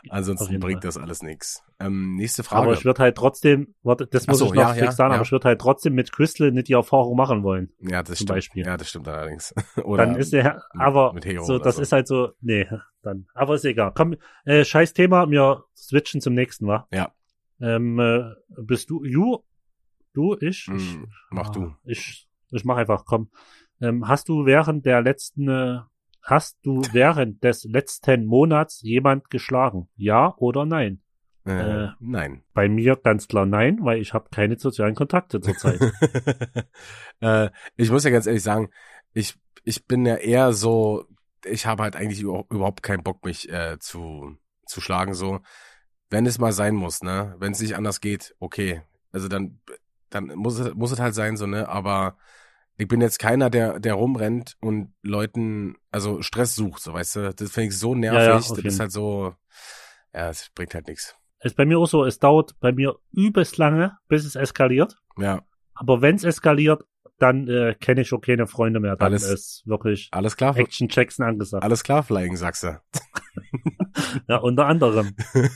Ansonsten 0.09 0.59
bringt 0.59 0.83
das 0.83 0.97
alles 0.97 1.21
nichts. 1.21 1.63
Ähm, 1.79 2.15
nächste 2.15 2.43
Frage. 2.43 2.63
aber 2.63 2.73
ich 2.73 2.85
würde 2.85 3.01
halt 3.03 3.15
trotzdem, 3.15 3.75
warte, 3.83 4.07
das 4.07 4.27
muss 4.27 4.39
so, 4.39 4.45
ich 4.45 4.53
noch 4.53 4.61
ja, 4.61 4.73
fix 4.73 4.85
ja, 4.85 4.91
sagen, 4.91 5.11
ja. 5.11 5.15
aber 5.15 5.25
ich 5.25 5.31
würde 5.31 5.47
halt 5.47 5.61
trotzdem 5.61 5.93
mit 5.93 6.11
Crystal 6.11 6.51
nicht 6.51 6.67
die 6.67 6.73
Erfahrung 6.73 7.15
machen 7.15 7.43
wollen. 7.43 7.71
ja, 7.79 8.03
das 8.03 8.17
stimmt. 8.17 8.29
Beispiel. 8.29 8.65
Ja, 8.65 8.77
das 8.77 8.89
stimmt 8.89 9.07
allerdings. 9.07 9.53
Oder 9.83 10.05
dann 10.05 10.15
ist 10.15 10.33
der, 10.33 10.63
aber 10.71 11.13
so, 11.41 11.59
das 11.59 11.75
so. 11.75 11.81
ist 11.81 11.91
halt 11.91 12.07
so, 12.07 12.29
nee, 12.41 12.67
dann, 13.01 13.27
aber 13.33 13.55
ist 13.55 13.65
egal. 13.65 13.91
Komm, 13.95 14.15
äh, 14.45 14.65
scheiß 14.65 14.93
Thema, 14.93 15.29
wir 15.29 15.63
switchen 15.75 16.21
zum 16.21 16.33
nächsten, 16.33 16.67
wa? 16.67 16.87
Ja. 16.91 17.11
Ähm, 17.59 17.99
äh, 17.99 18.33
bist 18.49 18.89
du, 18.89 19.03
you, 19.03 19.39
du, 20.13 20.35
ich, 20.39 20.67
ich, 20.75 20.97
Mm, 20.97 21.05
mach 21.29 21.49
ah, 21.49 21.51
du. 21.51 21.75
Ich, 21.85 22.27
ich 22.51 22.65
mach 22.65 22.77
einfach, 22.77 23.05
komm. 23.05 23.29
Ähm, 23.81 24.07
hast 24.07 24.29
du 24.29 24.45
während 24.45 24.85
der 24.85 25.01
letzten, 25.01 25.47
äh, 25.47 25.79
hast 26.21 26.57
du 26.63 26.81
während 26.91 27.43
des 27.43 27.63
letzten 27.63 28.25
Monats 28.25 28.81
jemand 28.81 29.29
geschlagen? 29.29 29.87
Ja 29.95 30.35
oder 30.37 30.65
nein? 30.65 31.01
Äh, 31.47 31.85
äh, 31.85 31.89
nein. 31.99 32.43
Bei 32.53 32.67
mir 32.67 32.97
ganz 32.97 33.27
klar 33.27 33.45
nein, 33.45 33.79
weil 33.81 34.01
ich 34.01 34.13
habe 34.13 34.29
keine 34.29 34.59
sozialen 34.59 34.95
Kontakte 34.95 35.39
zurzeit. 35.39 35.79
äh, 37.21 37.49
ich 37.77 37.89
muss 37.89 38.03
ja 38.03 38.09
ganz 38.09 38.27
ehrlich 38.27 38.43
sagen, 38.43 38.69
ich, 39.13 39.39
ich 39.63 39.85
bin 39.85 40.05
ja 40.05 40.15
eher 40.15 40.51
so, 40.51 41.05
ich 41.45 41.65
habe 41.65 41.83
halt 41.83 41.95
eigentlich 41.95 42.21
überhaupt, 42.21 42.83
keinen 42.83 43.03
Bock, 43.03 43.23
mich 43.23 43.49
äh, 43.49 43.77
zu, 43.79 44.37
zu 44.65 44.81
schlagen, 44.81 45.13
so. 45.13 45.39
Wenn 46.09 46.25
es 46.25 46.39
mal 46.39 46.51
sein 46.51 46.75
muss, 46.75 47.01
ne? 47.01 47.35
Wenn 47.39 47.53
es 47.53 47.61
nicht 47.61 47.75
anders 47.75 48.01
geht, 48.01 48.35
okay. 48.39 48.81
Also 49.11 49.27
dann, 49.27 49.59
dann 50.09 50.27
muss 50.35 50.59
es, 50.59 50.73
muss 50.73 50.91
es 50.91 50.99
halt 50.99 51.15
sein, 51.15 51.37
so, 51.37 51.47
ne? 51.47 51.69
Aber 51.69 52.17
ich 52.77 52.87
bin 52.87 53.01
jetzt 53.01 53.19
keiner, 53.19 53.49
der, 53.49 53.79
der 53.79 53.95
rumrennt 53.95 54.55
und 54.61 54.93
Leuten, 55.01 55.75
also 55.91 56.21
Stress 56.21 56.55
sucht, 56.55 56.81
so, 56.81 56.93
weißt 56.93 57.15
du? 57.15 57.33
Das 57.33 57.51
finde 57.51 57.69
ich 57.69 57.77
so 57.77 57.95
nervig. 57.95 58.19
Ja, 58.19 58.25
ja, 58.29 58.35
das 58.35 58.51
ist 58.51 58.79
halt 58.79 58.91
so, 58.91 59.33
ja, 60.13 60.29
es 60.29 60.49
bringt 60.53 60.73
halt 60.73 60.87
nichts. 60.87 61.15
ist 61.41 61.55
bei 61.55 61.65
mir 61.65 61.79
auch 61.79 61.87
so, 61.87 62.05
es 62.05 62.19
dauert 62.19 62.59
bei 62.59 62.71
mir 62.71 62.95
übelst 63.11 63.57
lange, 63.57 63.97
bis 64.07 64.25
es 64.25 64.35
eskaliert. 64.35 64.95
Ja, 65.17 65.41
Aber 65.73 66.01
wenn 66.01 66.15
es 66.15 66.23
eskaliert, 66.23 66.83
dann 67.19 67.47
äh, 67.47 67.75
kenne 67.79 68.01
ich 68.01 68.13
auch 68.13 68.21
keine 68.21 68.47
Freunde 68.47 68.79
mehr. 68.79 68.95
Dann 68.95 69.07
Alles- 69.13 69.29
ist 69.29 69.63
wirklich 69.65 70.09
alles 70.11 70.35
klar, 70.37 70.55
Action 70.57 70.87
Jackson 70.89 71.25
angesagt. 71.25 71.63
alles 71.63 71.83
klar, 71.83 72.03
Flying, 72.03 72.35
du. 72.35 72.79
Ja, 74.27 74.37
unter 74.37 74.67
anderem. 74.67 75.15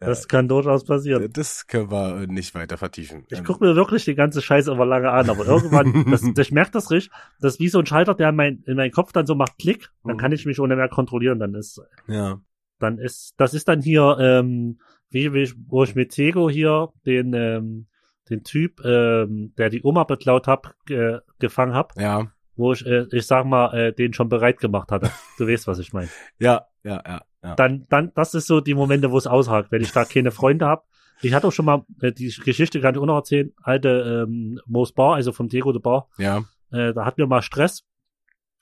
Das 0.00 0.28
kann 0.28 0.46
durchaus 0.46 0.84
passieren. 0.84 1.28
Das 1.32 1.66
können 1.66 1.90
wir 1.90 2.22
äh, 2.22 2.26
nicht 2.28 2.54
weiter 2.54 2.76
vertiefen. 2.78 3.24
Ich 3.30 3.38
Ähm, 3.38 3.44
gucke 3.44 3.64
mir 3.64 3.74
wirklich 3.74 4.04
die 4.04 4.14
ganze 4.14 4.40
Scheiße 4.42 4.70
immer 4.70 4.86
lange 4.86 5.10
an, 5.10 5.28
aber 5.28 5.44
irgendwann, 5.44 6.06
das, 6.10 6.22
ich 6.22 6.52
merke 6.52 6.70
das 6.70 6.90
richtig, 6.92 7.12
das 7.40 7.54
ist 7.54 7.60
wie 7.60 7.68
so 7.68 7.80
ein 7.80 7.86
Schalter, 7.86 8.14
der 8.14 8.28
in, 8.28 8.36
mein, 8.36 8.62
in 8.66 8.76
meinen 8.76 8.92
Kopf 8.92 9.12
dann 9.12 9.26
so 9.26 9.34
macht 9.34 9.58
Klick, 9.58 9.88
dann 10.04 10.14
Mhm. 10.16 10.20
kann 10.20 10.32
ich 10.32 10.46
mich 10.46 10.60
ohne 10.60 10.76
mehr 10.76 10.88
kontrollieren, 10.88 11.40
dann 11.40 11.54
ist, 11.54 11.80
Ja. 12.06 12.40
dann 12.78 12.98
ist, 12.98 13.34
das 13.38 13.54
ist 13.54 13.66
dann 13.66 13.80
hier, 13.82 14.16
ähm, 14.20 14.78
wie, 15.10 15.32
wie 15.32 15.42
ich, 15.42 15.54
wo 15.66 15.82
ich 15.82 15.96
mit 15.96 16.12
Tego 16.12 16.48
hier 16.48 16.90
den, 17.04 17.32
ähm, 17.34 17.86
den 18.30 18.44
Typ, 18.44 18.84
ähm, 18.84 19.52
der 19.58 19.70
die 19.70 19.82
Oma 19.82 20.04
beklaut 20.04 20.46
hab, 20.46 20.74
ge, 20.86 21.18
gefangen 21.38 21.74
hab, 21.74 21.98
Ja. 22.00 22.30
wo 22.56 22.72
ich, 22.72 22.84
äh, 22.86 23.06
ich 23.12 23.26
sag 23.26 23.44
mal, 23.46 23.72
äh, 23.74 23.92
den 23.92 24.12
schon 24.12 24.28
bereit 24.28 24.58
gemacht 24.58 24.90
hatte. 24.92 25.10
Du 25.38 25.46
weißt, 25.46 25.66
was 25.66 25.78
ich 25.78 25.92
meine. 25.92 26.08
Ja, 26.38 26.66
ja, 26.84 27.02
ja, 27.06 27.22
ja. 27.42 27.54
Dann, 27.54 27.86
dann, 27.88 28.12
das 28.14 28.34
ist 28.34 28.46
so 28.46 28.60
die 28.60 28.74
Momente, 28.74 29.10
wo 29.10 29.18
es 29.18 29.26
aushakt, 29.26 29.70
wenn 29.72 29.82
ich 29.82 29.92
da 29.92 30.04
keine 30.04 30.30
Freunde 30.30 30.66
hab. 30.66 30.86
Ich 31.22 31.34
hatte 31.34 31.48
auch 31.48 31.52
schon 31.52 31.64
mal, 31.64 31.84
äh, 32.00 32.12
die 32.12 32.28
Geschichte 32.44 32.80
kann 32.80 32.94
ich 32.94 33.00
auch 33.00 33.06
noch 33.06 33.16
erzählen, 33.16 33.52
alte 33.62 34.24
ähm, 34.28 34.60
Moos 34.66 34.92
Bar, 34.92 35.14
also 35.16 35.32
vom 35.32 35.48
Tego 35.48 35.72
de 35.72 35.80
Bar, 35.82 36.08
Ja. 36.18 36.44
äh, 36.70 36.92
da 36.94 37.04
hatten 37.04 37.18
wir 37.18 37.26
mal 37.26 37.42
Stress 37.42 37.84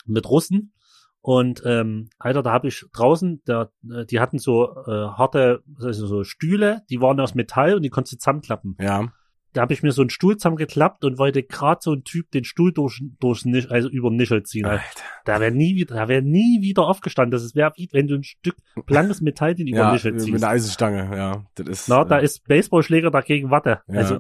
mit 0.06 0.28
Russen. 0.28 0.73
Und 1.20 1.61
ähm, 1.66 2.08
Alter, 2.20 2.42
da 2.44 2.52
habe 2.52 2.68
ich 2.68 2.85
draußen, 2.92 3.42
da, 3.46 3.70
äh, 3.90 4.06
die 4.06 4.20
hatten 4.20 4.38
so 4.38 4.76
äh, 4.87 4.90
harte, 5.08 5.64
also 5.82 6.06
so 6.06 6.23
Stühle, 6.23 6.82
die 6.88 7.00
waren 7.00 7.18
aus 7.18 7.35
Metall 7.35 7.75
und 7.75 7.82
die 7.82 7.90
konntest 7.90 8.12
du 8.14 8.18
zusammenklappen. 8.18 8.76
Ja. 8.80 9.12
Da 9.57 9.63
habe 9.63 9.73
ich 9.73 9.83
mir 9.83 9.91
so 9.91 10.03
einen 10.03 10.11
Stuhl 10.11 10.37
zusammengeklappt 10.37 11.03
und 11.03 11.17
wollte 11.17 11.43
gerade 11.43 11.81
so 11.81 11.95
ein 11.95 12.05
Typ 12.05 12.31
den 12.31 12.45
Stuhl 12.45 12.75
durch, 12.75 13.03
durch 13.21 13.47
Nisch, 13.47 13.71
also 13.71 13.89
über 13.89 14.11
den 14.11 14.17
Nischel 14.17 14.43
ziehen. 14.43 14.67
Alter. 14.67 14.85
Da 15.25 15.41
wäre 15.41 15.51
nie 15.51 15.77
wieder, 15.77 15.95
da 15.95 16.09
wäre 16.09 16.21
nie 16.21 16.61
wieder 16.61 16.83
aufgestanden. 16.83 17.31
Das 17.31 17.55
wäre 17.55 17.73
wie 17.77 17.89
wenn 17.91 18.07
du 18.07 18.17
ein 18.17 18.23
Stück 18.23 18.57
blankes 18.85 19.23
Metall 19.23 19.55
den 19.55 19.67
über 19.67 19.79
den 19.79 19.87
Ja, 19.87 19.93
Nischel 19.93 20.13
mit 20.13 20.21
ziehst. 20.21 20.45
einer 20.45 20.53
Eisenstange, 20.53 21.17
ja. 21.17 21.47
Das 21.55 21.69
ist, 21.69 21.89
Na, 21.89 22.05
da 22.05 22.19
äh, 22.19 22.25
ist 22.25 22.47
Baseballschläger 22.47 23.11
dagegen 23.11 23.51
Watte. 23.51 23.81
Ja. 23.89 24.01
Also, 24.01 24.19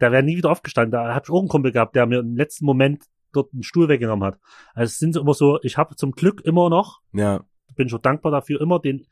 der 0.00 0.12
wäre 0.12 0.22
nie 0.22 0.36
wieder 0.36 0.50
aufgestanden. 0.50 0.92
Da 0.92 1.12
habe 1.12 1.24
ich 1.24 1.30
auch 1.30 1.40
einen 1.40 1.48
Kumpel 1.48 1.72
gehabt, 1.72 1.96
der 1.96 2.06
mir 2.06 2.20
im 2.20 2.36
letzten 2.36 2.64
Moment 2.64 3.06
dort 3.32 3.52
einen 3.52 3.64
Stuhl 3.64 3.88
weggenommen 3.88 4.24
hat. 4.24 4.38
Also 4.74 4.90
es 4.90 4.98
sind 4.98 5.16
immer 5.16 5.34
so, 5.34 5.58
ich 5.62 5.76
habe 5.76 5.96
zum 5.96 6.12
Glück 6.12 6.42
immer 6.42 6.70
noch, 6.70 7.00
ja. 7.12 7.44
bin 7.74 7.88
schon 7.88 8.02
dankbar 8.02 8.30
dafür, 8.30 8.60
immer 8.60 8.78
den 8.78 9.06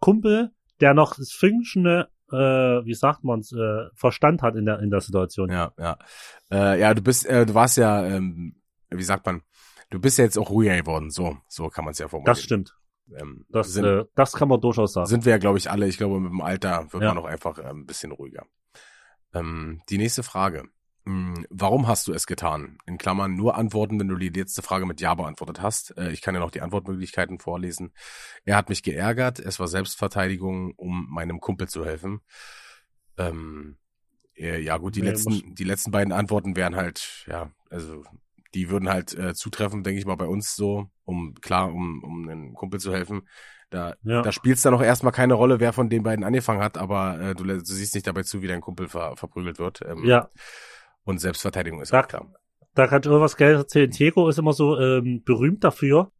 Kumpel, 0.00 0.50
der 0.80 0.94
noch 0.94 1.14
das 1.14 1.30
Fünkschene, 1.30 2.08
äh, 2.32 2.84
wie 2.84 2.94
sagt 2.94 3.24
man's, 3.24 3.52
äh, 3.52 3.88
Verstand 3.94 4.42
hat 4.42 4.56
in 4.56 4.64
der, 4.66 4.80
in 4.80 4.90
der 4.90 5.00
Situation. 5.00 5.50
Ja, 5.50 5.72
ja. 5.78 5.98
Äh, 6.50 6.80
ja, 6.80 6.94
du 6.94 7.02
bist, 7.02 7.26
äh, 7.26 7.46
du 7.46 7.54
warst 7.54 7.76
ja, 7.76 8.04
ähm, 8.04 8.56
wie 8.90 9.02
sagt 9.02 9.26
man, 9.26 9.42
du 9.90 10.00
bist 10.00 10.18
ja 10.18 10.24
jetzt 10.24 10.38
auch 10.38 10.50
ruhiger 10.50 10.76
geworden, 10.76 11.10
so, 11.10 11.36
so 11.48 11.68
kann 11.68 11.84
man 11.84 11.92
es 11.92 11.98
ja 11.98 12.08
formulieren. 12.08 12.34
das 12.34 12.42
stimmt. 12.42 12.74
Ähm, 13.14 13.44
Das, 13.50 13.72
sind, 13.72 13.84
äh, 13.84 14.04
das 14.14 14.32
kann 14.32 14.48
man 14.48 14.60
durchaus 14.60 14.92
sagen. 14.94 15.06
sind 15.06 15.24
wir 15.24 15.32
ja, 15.32 15.38
glaube 15.38 15.58
ich, 15.58 15.70
alle. 15.70 15.86
Ich 15.86 15.98
glaube, 15.98 16.18
mit 16.20 16.30
dem 16.30 16.40
Alter 16.40 16.86
wird 16.92 17.02
Ja. 17.02 17.12
man 17.14 17.22
auch 17.22 17.26
einfach 17.28 17.58
äh, 17.58 17.62
ein 17.68 17.84
bisschen 17.86 18.12
ruhiger. 18.12 18.46
Ähm, 19.34 19.80
die 19.90 19.98
nächste 19.98 20.22
Frage. 20.22 20.64
Hm, 21.04 21.46
Warum 21.50 21.88
hast 21.88 22.06
du 22.06 22.12
es 22.12 22.26
getan? 22.26 22.78
In 22.86 22.96
Klammern 22.98 23.34
nur 23.34 23.56
antworten, 23.56 23.98
wenn 23.98 24.08
du 24.08 24.16
die 24.16 24.28
letzte 24.28 24.62
Frage 24.62 24.86
mit 24.86 25.00
Ja 25.00 25.14
beantwortet 25.14 25.60
hast. 25.60 25.96
Äh, 25.96 26.10
ich 26.12 26.20
kann 26.20 26.34
ja 26.34 26.40
noch 26.40 26.50
die 26.52 26.60
Antwortmöglichkeiten 26.60 27.38
vorlesen. 27.40 27.92
Er 28.44 28.56
hat 28.56 28.68
mich 28.68 28.82
geärgert. 28.82 29.38
Es 29.40 29.58
war 29.58 29.66
Selbstverteidigung, 29.68 30.72
um 30.76 31.08
meinem 31.10 31.40
Kumpel 31.40 31.68
zu 31.68 31.84
helfen. 31.84 32.20
Ähm, 33.18 33.76
äh, 34.36 34.60
ja 34.60 34.76
gut, 34.78 34.96
die 34.96 35.00
Nee, 35.00 35.08
letzten, 35.08 35.54
die 35.54 35.64
letzten 35.64 35.90
beiden 35.90 36.12
Antworten 36.12 36.56
wären 36.56 36.76
halt, 36.76 37.24
ja, 37.26 37.50
also 37.70 38.04
die 38.54 38.70
würden 38.70 38.88
halt 38.88 39.14
äh, 39.14 39.34
zutreffen, 39.34 39.82
denke 39.82 39.98
ich 39.98 40.06
mal, 40.06 40.16
bei 40.16 40.26
uns 40.26 40.56
so, 40.56 40.90
um 41.04 41.34
klar, 41.40 41.72
um, 41.72 42.02
um 42.04 42.28
einem 42.28 42.54
Kumpel 42.54 42.80
zu 42.80 42.92
helfen. 42.92 43.28
Da, 43.70 43.94
Ja. 44.02 44.20
da 44.22 44.32
spielt 44.32 44.56
es 44.56 44.62
dann 44.62 44.74
auch 44.74 44.82
erstmal 44.82 45.12
keine 45.12 45.34
Rolle, 45.34 45.58
wer 45.58 45.72
von 45.72 45.88
den 45.88 46.02
beiden 46.02 46.24
angefangen 46.24 46.60
hat, 46.62 46.76
aber 46.76 47.18
äh, 47.20 47.34
du, 47.34 47.44
du 47.44 47.64
siehst 47.64 47.94
nicht 47.94 48.06
dabei 48.06 48.22
zu, 48.22 48.42
wie 48.42 48.46
dein 48.48 48.60
Kumpel 48.60 48.88
ver, 48.88 49.16
verprügelt 49.16 49.58
wird. 49.58 49.80
Ähm, 49.86 50.04
ja, 50.04 50.28
Und 51.04 51.18
Selbstverteidigung 51.18 51.80
ist 51.80 51.92
auch 51.92 52.06
klar. 52.06 52.32
da 52.74 52.86
kann 52.86 53.02
ich 53.02 53.08
auch 53.08 53.20
was 53.20 53.36
Geiles 53.36 53.58
erzählen. 53.62 53.90
Diego 53.90 54.28
ist 54.28 54.38
immer 54.38 54.52
so 54.52 54.78
ähm, 54.78 55.22
berühmt 55.24 55.64
dafür, 55.64 56.12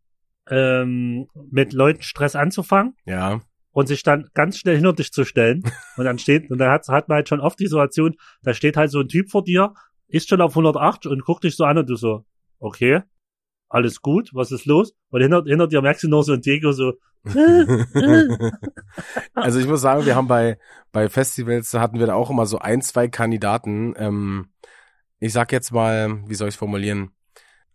ähm, 0.48 1.28
mit 1.50 1.72
Leuten 1.72 2.02
Stress 2.02 2.34
anzufangen 2.36 2.96
Ja, 3.04 3.40
und 3.72 3.86
sich 3.86 4.02
dann 4.02 4.28
ganz 4.34 4.58
schnell 4.58 4.76
hinter 4.76 4.92
dich 4.92 5.12
zu 5.12 5.24
stellen. 5.24 5.62
Und 5.96 6.04
dann 6.04 6.18
steht, 6.18 6.50
und 6.50 6.58
dann 6.58 6.70
hat, 6.70 6.88
hat 6.88 7.08
man 7.08 7.16
halt 7.16 7.28
schon 7.28 7.40
oft 7.40 7.58
die 7.58 7.66
Situation, 7.66 8.16
da 8.42 8.54
steht 8.54 8.76
halt 8.76 8.90
so 8.90 9.00
ein 9.00 9.08
Typ 9.08 9.30
vor 9.30 9.44
dir, 9.44 9.74
ist 10.08 10.28
schon 10.28 10.40
auf 10.40 10.52
108 10.52 11.06
und 11.06 11.24
guckt 11.24 11.44
dich 11.44 11.56
so 11.56 11.64
an 11.64 11.78
und 11.78 11.88
du 11.88 11.96
so, 11.96 12.24
okay, 12.58 13.02
alles 13.68 14.02
gut, 14.02 14.30
was 14.34 14.52
ist 14.52 14.66
los? 14.66 14.94
Und 15.10 15.22
hinter, 15.22 15.42
hinter 15.46 15.68
dir 15.68 15.80
merkst 15.80 16.04
du 16.04 16.08
noch 16.08 16.22
so 16.22 16.32
ein 16.32 16.40
Diego 16.42 16.72
so, 16.72 16.94
also 19.34 19.58
ich 19.58 19.66
muss 19.66 19.80
sagen, 19.80 20.06
wir 20.06 20.16
haben 20.16 20.28
bei, 20.28 20.58
bei 20.90 21.08
Festivals, 21.08 21.70
da 21.70 21.80
hatten 21.80 21.98
wir 21.98 22.06
da 22.06 22.14
auch 22.14 22.30
immer 22.30 22.46
so 22.46 22.58
ein, 22.58 22.82
zwei 22.82 23.08
Kandidaten. 23.08 23.94
Ähm, 23.96 24.52
ich 25.18 25.32
sag 25.32 25.52
jetzt 25.52 25.72
mal, 25.72 26.22
wie 26.28 26.34
soll 26.34 26.48
ich 26.48 26.56
formulieren? 26.56 27.10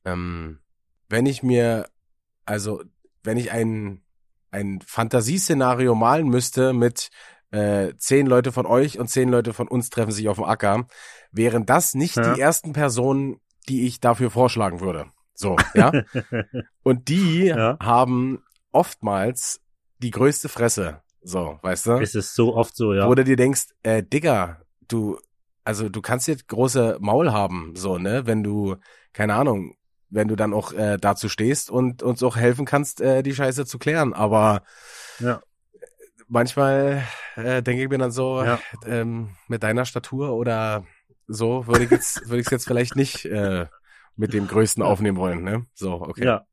Ähm, 0.06 0.60
wenn 1.10 1.26
ich 1.26 1.44
mir, 1.44 1.88
also 2.46 2.84
wenn 3.24 3.38
ich 3.38 3.52
ein, 3.52 4.04
ein 4.52 4.80
Fantasieszenario 4.86 5.96
malen 5.96 6.28
müsste 6.28 6.74
mit 6.74 7.10
äh, 7.52 7.94
zehn 7.98 8.28
Leute 8.28 8.52
von 8.52 8.66
euch 8.66 9.00
und 9.00 9.08
zehn 9.08 9.30
Leute 9.30 9.54
von 9.54 9.68
uns 9.68 9.90
treffen 9.90 10.12
sich 10.12 10.28
auf 10.28 10.38
dem 10.38 10.46
Acker, 10.46 10.88
wären 11.32 11.66
das 11.66 11.94
nicht 11.94 12.18
Ja. 12.18 12.34
die 12.34 12.42
ersten 12.42 12.74
Personen, 12.74 13.40
die 13.70 13.86
ich 13.86 14.00
dafür 14.00 14.30
vorschlagen 14.30 14.82
würde. 14.82 15.08
So, 15.34 15.56
ja. 15.74 15.92
Und 16.84 17.10
die 17.10 17.48
Ja. 17.48 17.78
haben 17.80 18.44
oftmals 18.72 19.62
die 20.00 20.12
größte 20.12 20.50
Fresse. 20.50 21.02
So, 21.22 21.60
weißt 21.62 21.88
du? 21.88 21.92
es 22.00 22.16
ist 22.16 22.36
so 22.36 22.56
oft 22.56 22.76
so, 22.76 22.94
ja. 22.94 23.14
Du 23.14 23.24
dir 23.24 23.36
denkst, 23.36 23.68
äh, 23.84 24.02
Digga, 24.04 24.62
du, 24.88 25.20
also 25.66 25.90
du 25.90 26.02
kannst 26.02 26.28
jetzt 26.28 26.48
große 26.48 26.98
Maul 27.02 27.32
haben, 27.32 27.74
so, 27.76 27.98
ne, 27.98 28.26
wenn 28.26 28.44
du, 28.44 28.76
keine 29.14 29.34
Ahnung, 29.36 29.76
wenn 30.10 30.30
du 30.30 30.36
dann 30.38 30.54
auch 30.54 30.72
äh, 30.72 30.98
dazu 30.98 31.28
stehst 31.28 31.70
und 31.70 32.02
uns 32.02 32.24
auch 32.24 32.38
helfen 32.38 32.66
kannst, 32.66 33.02
äh, 33.02 33.24
die 33.24 33.36
Scheiße 33.36 33.66
zu 33.66 33.78
klären. 33.78 34.14
Aber 34.14 34.64
Ja. 35.20 35.42
manchmal 36.28 37.04
äh, 37.36 37.62
denke 37.62 37.84
ich 37.84 37.90
mir 37.90 37.98
dann 37.98 38.12
so, 38.12 38.42
Ja. 38.44 38.62
ähm, 38.86 39.36
mit 39.48 39.64
deiner 39.64 39.86
Statur 39.86 40.34
oder 40.34 40.86
so 41.28 41.68
würde 41.68 41.84
ich 41.84 41.92
jetzt, 41.92 42.30
würde 42.30 42.42
ich 42.42 42.50
jetzt 42.50 42.66
vielleicht 42.66 42.96
nicht 42.96 43.26
äh, 43.26 43.66
mit 44.16 44.34
dem 44.34 44.48
Größten 44.48 44.82
aufnehmen 44.82 45.18
wollen, 45.18 45.44
ne? 45.44 45.66
So, 45.74 45.94
okay. 46.02 46.26
Ja, 46.26 46.46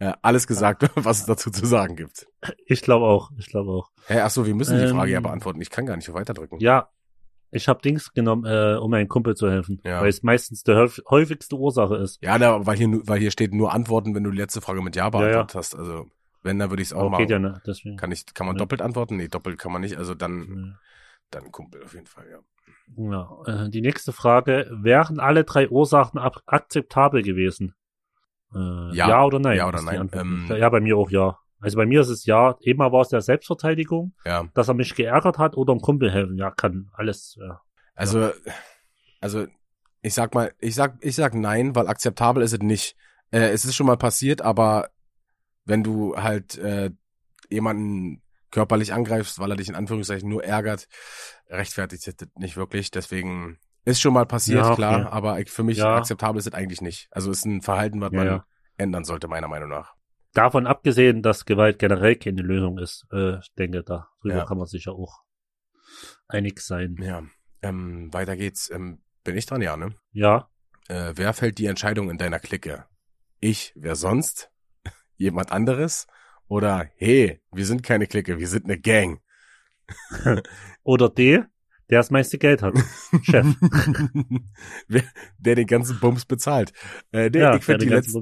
Ja, 0.00 0.16
alles 0.22 0.46
gesagt, 0.46 0.88
was 0.94 1.20
es 1.20 1.26
dazu 1.26 1.50
zu 1.50 1.66
sagen 1.66 1.96
gibt. 1.96 2.26
ich 2.66 2.82
glaube 2.82 3.06
auch, 3.06 3.30
ich 3.36 3.46
glaube 3.48 3.70
auch. 3.72 3.90
Hä, 4.06 4.20
ach 4.20 4.30
so, 4.30 4.46
wir 4.46 4.54
müssen 4.54 4.78
die 4.78 4.84
Ähm, 4.84 4.94
Frage 4.96 5.10
ja 5.12 5.20
beantworten. 5.20 5.60
Ich 5.60 5.70
kann 5.70 5.86
gar 5.86 5.96
nicht 5.96 6.12
weiterdrücken. 6.12 6.60
Ja, 6.60 6.88
ich 7.50 7.66
habe 7.66 7.80
Dings 7.82 8.12
genommen, 8.12 8.44
äh, 8.44 8.76
um 8.78 8.90
meinem 8.90 9.08
Kumpel 9.08 9.34
zu 9.34 9.50
helfen, 9.50 9.80
Ja. 9.84 10.00
weil 10.00 10.08
es 10.10 10.22
meistens 10.22 10.62
die 10.62 10.72
häufig, 10.72 11.04
häufigste 11.08 11.56
Ursache 11.56 11.96
ist. 11.96 12.22
Ja, 12.22 12.38
da, 12.38 12.64
weil 12.66 12.76
hier, 12.76 12.88
weil 13.08 13.18
hier 13.18 13.30
steht 13.30 13.52
nur 13.54 13.72
Antworten, 13.72 14.14
wenn 14.14 14.22
du 14.22 14.30
die 14.30 14.36
letzte 14.36 14.60
Frage 14.60 14.82
mit 14.82 14.94
Ja 14.96 15.10
beantwortet 15.10 15.54
ja. 15.54 15.58
hast. 15.58 15.74
Also, 15.74 16.06
wenn, 16.42 16.58
dann 16.58 16.70
würde 16.70 16.82
ich 16.82 16.88
es 16.90 16.92
auch 16.94 17.00
Aber 17.00 17.10
machen. 17.10 17.22
geht 17.22 17.30
ja 17.30 17.38
nicht, 17.40 17.60
deswegen. 17.66 17.96
Kann 17.96 18.12
ich, 18.12 18.24
kann 18.34 18.46
man 18.46 18.54
Ja. 18.56 18.58
doppelt 18.60 18.82
antworten? 18.82 19.16
Nee, 19.16 19.28
doppelt 19.28 19.58
kann 19.58 19.72
man 19.72 19.80
nicht. 19.80 19.96
Also 19.96 20.14
dann, 20.14 20.38
Ja. 20.48 20.78
dann 21.40 21.50
Kumpel 21.50 21.82
auf 21.82 21.94
jeden 21.94 22.06
Fall, 22.06 22.26
ja. 22.30 22.38
Ja, 22.96 23.64
äh, 23.64 23.70
die 23.70 23.80
nächste 23.80 24.12
Frage, 24.12 24.70
wären 24.70 25.18
alle 25.18 25.44
drei 25.44 25.68
Ursachen 25.68 26.18
ab 26.20 26.42
akzeptabel 26.46 27.22
gewesen? 27.22 27.74
Äh, 28.54 28.94
Ja. 28.96 29.08
ja. 29.08 29.24
oder 29.24 29.38
nein? 29.38 29.56
Ja 29.56 29.68
oder 29.68 29.82
nein. 29.82 30.08
Ähm, 30.12 30.46
ja, 30.56 30.68
bei 30.68 30.80
mir 30.80 30.96
auch 30.96 31.10
ja. 31.10 31.38
Also 31.60 31.76
bei 31.76 31.86
mir 31.86 32.00
ist 32.02 32.08
es 32.08 32.24
ja, 32.24 32.56
eben 32.60 32.78
war 32.78 33.00
es 33.00 33.08
der 33.08 33.20
Selbstverteidigung, 33.20 34.14
Ja. 34.24 34.44
dass 34.54 34.68
er 34.68 34.74
mich 34.74 34.94
geärgert 34.94 35.38
hat 35.38 35.56
oder 35.56 35.72
ein 35.74 35.80
Kumpel 35.80 36.10
helfen. 36.10 36.36
Ja, 36.38 36.50
kann 36.50 36.90
alles. 36.94 37.36
Ja. 37.40 37.60
Also, 37.94 38.30
also, 39.20 39.46
ich 40.02 40.14
sag 40.14 40.34
mal, 40.34 40.52
ich 40.60 40.74
sag, 40.76 40.96
ich 41.00 41.16
sag 41.16 41.34
nein, 41.34 41.74
weil 41.74 41.88
akzeptabel 41.88 42.42
ist 42.44 42.52
es 42.52 42.60
nicht. 42.60 42.96
Äh, 43.32 43.48
es 43.50 43.64
ist 43.64 43.74
schon 43.74 43.86
mal 43.86 43.96
passiert, 43.96 44.40
aber 44.40 44.88
wenn 45.64 45.82
du 45.82 46.16
halt 46.16 46.56
äh, 46.58 46.90
jemanden 47.50 48.22
körperlich 48.50 48.92
angreifst, 48.94 49.38
weil 49.40 49.50
er 49.50 49.56
dich 49.56 49.68
in 49.68 49.74
Anführungszeichen 49.74 50.28
nur 50.28 50.44
ärgert, 50.44 50.86
rechtfertigt 51.50 52.06
es 52.06 52.16
das 52.16 52.28
nicht 52.38 52.56
wirklich. 52.56 52.90
Deswegen 52.90 53.58
ist 53.88 54.00
schon 54.00 54.12
mal 54.14 54.26
passiert, 54.26 54.58
Ja, 54.60 54.66
okay. 54.72 54.76
klar, 54.76 55.12
aber 55.12 55.40
für 55.46 55.62
mich 55.62 55.78
Ja. 55.78 55.96
akzeptabel 55.96 56.38
ist 56.38 56.46
es 56.46 56.54
eigentlich 56.54 56.80
nicht. 56.80 57.08
Also 57.10 57.30
ist 57.30 57.44
ein 57.44 57.62
Verhalten, 57.62 58.00
was 58.00 58.12
Ja, 58.12 58.24
man 58.24 58.42
ändern 58.76 59.04
sollte, 59.04 59.28
meiner 59.28 59.48
Meinung 59.48 59.68
nach. 59.68 59.94
Davon 60.34 60.66
abgesehen, 60.66 61.22
dass 61.22 61.44
Gewalt 61.46 61.78
generell 61.78 62.16
keine 62.16 62.42
Lösung 62.42 62.78
ist, 62.78 63.06
äh, 63.12 63.38
ich 63.38 63.52
denke, 63.54 63.82
darüber 63.82 64.44
kann 64.46 64.58
man 64.58 64.66
sicher 64.66 64.92
auch 64.92 65.22
einig 66.28 66.60
sein. 66.60 66.96
Ja. 67.00 67.22
Ähm, 67.62 68.12
weiter 68.12 68.36
geht's. 68.36 68.70
Ähm, 68.70 69.00
bin 69.24 69.36
ich 69.36 69.46
dran, 69.46 69.62
ja, 69.62 69.76
ne? 69.76 69.94
Ja, 70.12 70.48
Äh, 70.88 71.12
wer 71.16 71.34
fällt 71.34 71.58
die 71.58 71.66
Entscheidung 71.66 72.08
in 72.10 72.16
deiner 72.18 72.38
Clique? 72.38 72.86
Ich, 73.40 73.72
wer 73.76 73.94
sonst? 73.94 74.50
Jemand 75.16 75.52
anderes? 75.52 76.06
Oder 76.46 76.88
hey, 76.96 77.42
wir 77.52 77.66
sind 77.66 77.82
keine 77.82 78.06
Clique, 78.06 78.38
wir 78.38 78.48
sind 78.48 78.64
eine 78.64 78.78
Gang. 78.78 79.20
oder 80.82 81.08
D, 81.10 81.44
der 81.90 81.98
das 82.00 82.10
meiste 82.10 82.38
Geld 82.38 82.62
hat. 82.62 82.74
Chef. 83.22 83.46
Der 85.38 85.54
den 85.54 85.66
ganzen 85.66 85.98
Bums 86.00 86.24
bezahlt. 86.24 86.72
Äh, 87.12 87.30
nee, 87.30 87.38
ja, 87.40 87.56
ich 87.56 87.64
finde 87.64 87.78
der 87.86 87.88
die, 87.88 87.94
letzte, 87.94 88.12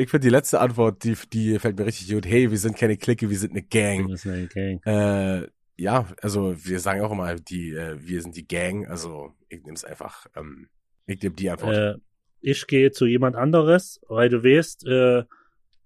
ich 0.00 0.10
find 0.10 0.24
die 0.24 0.28
letzte 0.28 0.60
Antwort, 0.60 1.04
die, 1.04 1.16
die 1.32 1.58
fällt 1.58 1.78
mir 1.78 1.86
richtig 1.86 2.10
gut. 2.12 2.26
Hey, 2.26 2.50
wir 2.50 2.58
sind 2.58 2.76
keine 2.76 2.96
Clique, 2.96 3.28
wir 3.28 3.38
sind 3.38 3.50
eine 3.52 3.62
Gang. 3.62 4.08
Das 4.10 4.24
ist 4.24 4.32
eine 4.32 4.48
Gang. 4.48 4.80
Äh, 4.86 5.48
ja, 5.76 6.06
also 6.22 6.54
wir 6.64 6.80
sagen 6.80 7.00
auch 7.02 7.12
immer, 7.12 7.34
die, 7.36 7.70
äh, 7.72 7.96
wir 8.00 8.22
sind 8.22 8.36
die 8.36 8.46
Gang. 8.46 8.88
Also 8.88 9.32
ich 9.48 9.62
nehme 9.62 9.74
es 9.74 9.84
einfach. 9.84 10.26
Ähm, 10.36 10.68
ich 11.06 11.20
nehme 11.22 11.34
die 11.34 11.50
Antwort. 11.50 11.76
Äh, 11.76 11.94
ich 12.40 12.66
gehe 12.66 12.90
zu 12.90 13.06
jemand 13.06 13.36
anderes, 13.36 14.00
weil 14.08 14.28
du 14.28 14.42
weißt, 14.44 14.86
äh, 14.86 15.18
äh, 15.18 15.24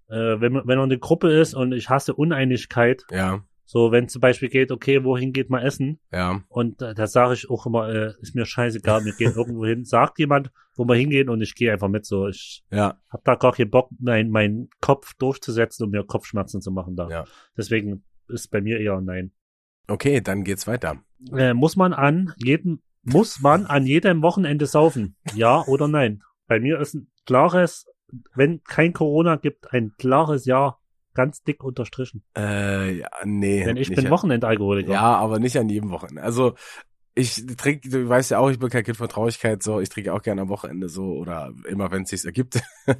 wenn, 0.09 0.53
man- 0.53 0.67
wenn 0.67 0.77
man 0.77 0.89
eine 0.91 0.99
Gruppe 0.99 1.31
ist 1.31 1.53
und 1.53 1.71
ich 1.73 1.89
hasse 1.89 2.13
Uneinigkeit, 2.15 3.03
ja, 3.11 3.43
so 3.71 3.91
wenn 3.91 4.09
zum 4.09 4.19
Beispiel 4.19 4.49
geht, 4.49 4.71
okay, 4.71 5.03
wohin 5.03 5.31
geht 5.31 5.51
man 5.51 5.61
essen? 5.61 5.99
ja, 6.11 6.41
Und 6.47 6.81
äh, 6.81 6.95
da 6.95 7.05
sage 7.05 7.35
ich 7.35 7.51
auch 7.51 7.67
immer, 7.67 7.87
äh, 7.87 8.13
ist 8.19 8.33
mir 8.33 8.47
scheißegal, 8.47 9.05
wir 9.05 9.13
gehen 9.13 9.33
irgendwo 9.35 9.63
hin. 9.63 9.85
Sagt 9.85 10.17
jemand, 10.17 10.49
wo 10.75 10.85
wir 10.85 10.95
hingehen 10.95 11.29
und 11.29 11.39
ich 11.43 11.53
gehe 11.53 11.71
einfach 11.71 11.87
mit. 11.87 12.03
So, 12.03 12.27
ich 12.27 12.63
ja, 12.71 12.99
hab 13.09 13.23
da 13.25 13.35
gar 13.35 13.51
keinen 13.51 13.69
Bock, 13.69 13.91
meinen 13.99 14.31
mein 14.31 14.69
Kopf 14.81 15.13
durchzusetzen 15.19 15.85
und 15.85 15.91
mir 15.91 16.03
Kopfschmerzen 16.03 16.61
zu 16.61 16.71
machen 16.71 16.95
da. 16.95 17.09
Ja. 17.09 17.25
Deswegen 17.55 18.03
ist 18.27 18.49
bei 18.49 18.59
mir 18.59 18.79
eher 18.79 18.97
ein 18.97 19.05
Nein. 19.05 19.31
Okay, 19.87 20.19
dann 20.19 20.43
geht's 20.43 20.65
weiter. 20.65 21.03
Äh, 21.31 21.53
muss 21.53 21.75
man 21.75 21.93
an 21.93 22.33
jedem, 22.37 22.81
muss 23.03 23.39
man 23.39 23.67
an 23.67 23.85
jedem 23.85 24.23
Wochenende 24.23 24.65
saufen? 24.65 25.15
Ja 25.35 25.63
oder 25.67 25.87
nein? 25.87 26.23
Bei 26.47 26.59
mir 26.59 26.79
ist 26.79 26.95
ein 26.95 27.11
klares, 27.27 27.85
wenn 28.33 28.63
kein 28.63 28.93
Corona 28.93 29.35
gibt, 29.35 29.71
ein 29.71 29.93
klares 29.99 30.45
Ja, 30.47 30.79
ganz 31.13 31.43
dick 31.43 31.63
unterstrichen. 31.63 32.23
Äh, 32.37 32.99
ja, 32.99 33.07
nee. 33.25 33.63
Denn 33.63 33.77
ich 33.77 33.89
bin 33.89 34.05
an- 34.05 34.11
Wochenendalkoholiker. 34.11 34.91
Ja, 34.91 35.15
aber 35.17 35.39
nicht 35.39 35.57
an 35.57 35.69
jedem 35.69 35.89
Wochenende. 35.91 36.23
Also 36.23 36.55
ich 37.15 37.45
trinke, 37.57 37.89
du 37.89 38.07
weißt 38.07 38.31
ja 38.31 38.39
auch, 38.39 38.49
ich 38.49 38.59
bin 38.59 38.69
kein 38.69 38.83
Kind 38.83 38.95
von 38.97 39.09
Traurigkeit, 39.09 39.61
so 39.63 39.79
ich 39.81 39.89
trinke 39.89 40.13
auch 40.13 40.21
gerne 40.21 40.41
am 40.41 40.49
Wochenende 40.49 40.87
so 40.89 41.13
oder 41.13 41.51
immer, 41.67 41.91
wenn 41.91 42.03
es 42.03 42.09
sich 42.11 42.23
ergibt. 42.25 42.61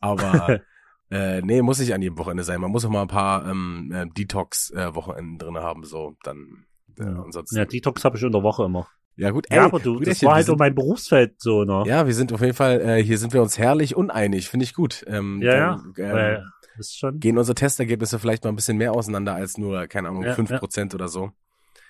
aber 0.00 0.60
äh, 1.10 1.42
nee, 1.42 1.62
muss 1.62 1.78
nicht 1.78 1.94
an 1.94 2.02
jedem 2.02 2.18
Wochenende 2.18 2.44
sein. 2.44 2.60
Man 2.60 2.70
muss 2.70 2.84
auch 2.84 2.90
mal 2.90 3.02
ein 3.02 3.08
paar 3.08 3.46
ähm, 3.48 3.92
äh, 3.94 4.06
Detox-Wochenenden 4.06 5.38
drin 5.38 5.56
haben, 5.58 5.84
so 5.84 6.16
dann. 6.22 6.66
Äh, 6.98 7.04
Ja. 7.04 7.22
ansonsten. 7.22 7.56
Ja, 7.56 7.64
Detox 7.64 8.04
habe 8.04 8.16
ich 8.16 8.22
in 8.22 8.32
der 8.32 8.42
Woche 8.42 8.64
immer. 8.64 8.86
Ja 9.16 9.30
gut, 9.30 9.46
Ja, 9.50 9.58
ey, 9.58 9.64
aber 9.64 9.78
du, 9.80 10.00
das 10.00 10.22
war 10.22 10.36
halt 10.36 10.46
so 10.46 10.56
mein 10.56 10.74
Berufsfeld 10.74 11.40
so, 11.40 11.64
ne? 11.64 11.84
Ja, 11.86 12.06
wir 12.06 12.14
sind 12.14 12.32
auf 12.32 12.40
jeden 12.40 12.54
Fall, 12.54 12.80
äh, 12.80 13.02
hier 13.02 13.18
sind 13.18 13.32
wir 13.34 13.42
uns 13.42 13.58
herrlich 13.58 13.94
uneinig, 13.94 14.48
finde 14.48 14.64
ich 14.64 14.74
gut. 14.74 15.04
Ähm, 15.06 15.40
Ja, 15.42 15.76
dann, 15.76 15.92
ähm, 15.98 16.12
Weil, 16.12 16.46
ist 16.78 16.98
schon. 16.98 17.20
gehen 17.20 17.36
unsere 17.36 17.54
Testergebnisse 17.54 18.18
vielleicht 18.18 18.44
mal 18.44 18.50
ein 18.50 18.56
bisschen 18.56 18.78
mehr 18.78 18.92
auseinander 18.92 19.34
als 19.34 19.58
nur, 19.58 19.86
keine 19.86 20.08
Ahnung, 20.08 20.24
Ja, 20.24 20.34
fünf 20.34 20.50
ja. 20.50 20.58
Prozent 20.58 20.94
oder 20.94 21.08
so. 21.08 21.30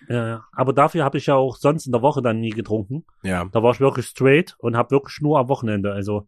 Ja, 0.09 0.27
ja. 0.27 0.45
Aber 0.53 0.73
dafür 0.73 1.05
habe 1.05 1.19
ich 1.19 1.27
ja 1.27 1.37
auch 1.37 1.57
sonst 1.57 1.87
in 1.87 1.93
der 1.93 2.03
Woche 2.03 2.23
dann 2.23 2.41
nie 2.41 2.51
getrunken. 2.51 3.05
Ja. 3.23 3.45
Da 3.45 3.63
war 3.63 3.73
ich 3.73 3.81
wirklich 3.81 4.07
straight 4.07 4.57
und 4.59 4.77
habe 4.77 4.91
wirklich 4.91 5.21
nur 5.21 5.39
am 5.39 5.49
Wochenende. 5.49 5.93
Also 5.93 6.27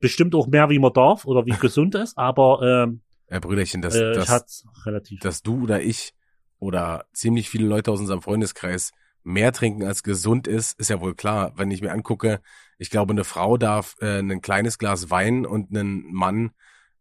bestimmt 0.00 0.34
auch 0.34 0.46
mehr, 0.46 0.70
wie 0.70 0.78
man 0.78 0.92
darf 0.92 1.26
oder 1.26 1.44
wie 1.46 1.50
gesund 1.60 1.94
ist, 1.94 2.16
aber 2.16 2.60
ähm, 2.62 3.00
äh, 3.28 3.40
Brüderchen, 3.40 3.82
dass, 3.82 3.94
äh, 3.94 4.12
dass, 4.12 4.64
relativ. 4.86 5.20
dass 5.20 5.42
du 5.42 5.64
oder 5.64 5.82
ich 5.82 6.14
oder 6.58 7.04
ziemlich 7.12 7.50
viele 7.50 7.66
Leute 7.66 7.90
aus 7.90 8.00
unserem 8.00 8.22
Freundeskreis 8.22 8.92
mehr 9.24 9.52
trinken 9.52 9.82
als 9.84 10.02
gesund 10.02 10.46
ist, 10.46 10.78
ist 10.78 10.90
ja 10.90 11.00
wohl 11.00 11.14
klar. 11.14 11.52
Wenn 11.56 11.70
ich 11.70 11.80
mir 11.80 11.92
angucke, 11.92 12.40
ich 12.78 12.90
glaube, 12.90 13.12
eine 13.12 13.24
Frau 13.24 13.56
darf 13.56 13.96
äh, 14.00 14.20
ein 14.20 14.40
kleines 14.42 14.78
Glas 14.78 15.10
Wein 15.10 15.46
und 15.46 15.72
ein 15.72 16.04
Mann 16.12 16.52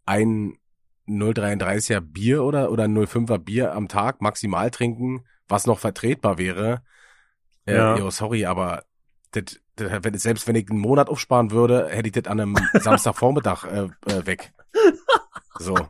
ein 0.05 0.57
0,33er 1.07 1.99
Bier 1.99 2.43
oder, 2.43 2.71
oder 2.71 2.85
0,5er 2.85 3.37
Bier 3.37 3.73
am 3.73 3.87
Tag 3.89 4.21
maximal 4.21 4.71
trinken, 4.71 5.25
was 5.47 5.65
noch 5.65 5.79
vertretbar 5.79 6.37
wäre. 6.37 6.81
Äh, 7.65 7.75
Ja. 7.75 7.97
jo, 7.97 8.09
sorry, 8.09 8.45
aber 8.45 8.83
das, 9.31 9.59
das, 9.75 10.21
selbst 10.21 10.47
wenn 10.47 10.55
ich 10.55 10.69
einen 10.69 10.79
Monat 10.79 11.09
aufsparen 11.09 11.51
würde, 11.51 11.89
hätte 11.89 12.07
ich 12.07 12.13
das 12.13 12.31
an 12.31 12.39
einem 12.39 12.55
Samstagvormittag 12.73 13.65
äh, 13.65 13.89
äh, 14.11 14.25
weg. 14.25 14.53
So. 15.59 15.75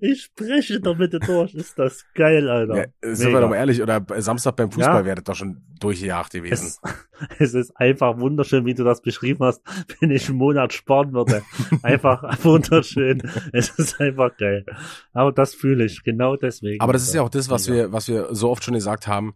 Ich 0.00 0.22
spreche 0.22 0.80
damit 0.80 1.12
durch. 1.28 1.54
Ist 1.54 1.78
das 1.78 2.04
geil, 2.14 2.48
Alter. 2.48 2.76
Ja, 2.76 2.84
sind 3.14 3.18
wir 3.20 3.26
Mega. 3.28 3.40
doch 3.42 3.48
mal 3.50 3.56
ehrlich, 3.56 3.80
oder 3.80 4.04
Samstag 4.18 4.56
beim 4.56 4.70
Fußball 4.72 5.00
Ja. 5.00 5.04
wäre 5.04 5.14
das 5.16 5.24
doch 5.24 5.36
schon 5.36 5.62
durchgejagt 5.78 6.32
gewesen. 6.32 6.66
Es, 6.66 6.80
es 7.38 7.54
ist 7.54 7.76
einfach 7.76 8.18
wunderschön, 8.18 8.64
wie 8.66 8.74
du 8.74 8.82
das 8.82 9.00
beschrieben 9.00 9.44
hast, 9.44 9.62
wenn 10.00 10.10
ich 10.10 10.28
einen 10.28 10.38
Monat 10.38 10.72
sparen 10.72 11.12
würde. 11.12 11.42
Einfach 11.82 12.22
wunderschön. 12.44 13.22
Es 13.52 13.70
ist 13.78 14.00
einfach 14.00 14.36
geil. 14.36 14.64
Aber 15.12 15.30
das 15.32 15.54
fühle 15.54 15.84
ich, 15.84 16.02
genau 16.02 16.36
deswegen. 16.36 16.80
Aber 16.80 16.92
das 16.92 17.02
ist 17.04 17.14
ja 17.14 17.22
auch 17.22 17.28
das, 17.30 17.48
was 17.48 17.68
Mega. 17.68 17.82
wir, 17.84 17.92
was 17.92 18.08
wir 18.08 18.34
so 18.34 18.50
oft 18.50 18.64
schon 18.64 18.74
gesagt 18.74 19.06
haben. 19.06 19.34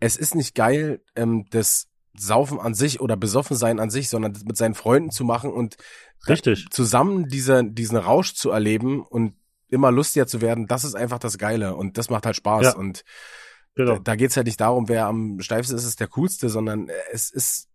Es 0.00 0.16
ist 0.16 0.34
nicht 0.34 0.54
geil, 0.54 1.00
ähm, 1.14 1.46
das 1.50 1.86
Saufen 2.16 2.58
an 2.58 2.74
sich 2.74 3.00
oder 3.00 3.16
besoffen 3.16 3.56
sein 3.56 3.78
an 3.78 3.88
sich, 3.90 4.08
sondern 4.08 4.32
das 4.32 4.44
mit 4.44 4.56
seinen 4.56 4.74
Freunden 4.74 5.10
zu 5.10 5.24
machen 5.24 5.52
und 5.52 5.76
Richtig. 6.28 6.66
zusammen 6.70 7.28
diese, 7.28 7.62
diesen 7.64 7.96
Rausch 7.96 8.34
zu 8.34 8.50
erleben 8.50 9.02
und 9.02 9.34
immer 9.70 9.90
lustiger 9.90 10.26
zu 10.26 10.40
werden, 10.40 10.66
das 10.66 10.84
ist 10.84 10.94
einfach 10.94 11.18
das 11.18 11.38
Geile 11.38 11.74
und 11.76 11.96
das 11.98 12.10
macht 12.10 12.26
halt 12.26 12.36
Spaß. 12.36 12.64
Ja. 12.64 12.76
Und 12.76 13.04
Genau. 13.76 13.94
da, 13.94 13.98
da 14.00 14.16
geht's 14.16 14.36
halt 14.36 14.46
nicht 14.46 14.60
darum, 14.60 14.88
wer 14.88 15.06
am 15.06 15.40
steifsten 15.40 15.76
ist, 15.76 15.84
ist 15.84 16.00
der 16.00 16.08
coolste, 16.08 16.48
sondern 16.48 16.90
es 17.12 17.30
ist, 17.30 17.68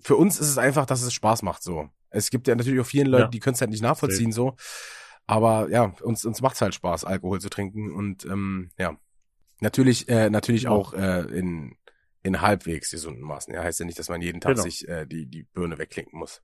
für 0.00 0.16
uns 0.16 0.40
ist 0.40 0.48
es 0.48 0.56
einfach, 0.58 0.86
dass 0.86 1.02
es 1.02 1.12
Spaß 1.12 1.42
macht 1.42 1.62
so. 1.62 1.88
Es 2.10 2.30
gibt 2.30 2.48
ja 2.48 2.54
natürlich 2.54 2.80
auch 2.80 2.86
vielen 2.86 3.08
Leute, 3.08 3.24
Ja. 3.24 3.28
die 3.28 3.38
können 3.38 3.54
es 3.54 3.60
halt 3.60 3.70
nicht 3.70 3.82
nachvollziehen 3.82 4.32
so. 4.32 4.56
Aber 5.26 5.68
ja, 5.68 5.92
uns, 6.00 6.24
uns 6.24 6.40
macht's 6.40 6.62
halt 6.62 6.74
Spaß, 6.74 7.04
Alkohol 7.04 7.40
zu 7.40 7.50
trinken 7.50 7.92
und 7.92 8.24
ähm, 8.24 8.70
ja. 8.78 8.96
Natürlich, 9.60 10.08
äh, 10.08 10.30
natürlich 10.30 10.62
Ja. 10.62 10.70
auch 10.70 10.94
äh, 10.94 11.20
in, 11.38 11.76
in 12.22 12.40
halbwegs 12.40 12.90
gesunden 12.90 13.22
Maßen. 13.22 13.52
Ja, 13.52 13.62
heißt 13.62 13.80
ja 13.80 13.84
nicht, 13.86 13.98
dass 13.98 14.08
man 14.08 14.22
jeden 14.22 14.40
Tag 14.40 14.52
Genau. 14.52 14.62
sich 14.62 14.88
äh, 14.88 15.04
die, 15.04 15.26
die 15.26 15.42
Birne 15.42 15.76
wegklinken 15.76 16.18
muss. 16.18 16.40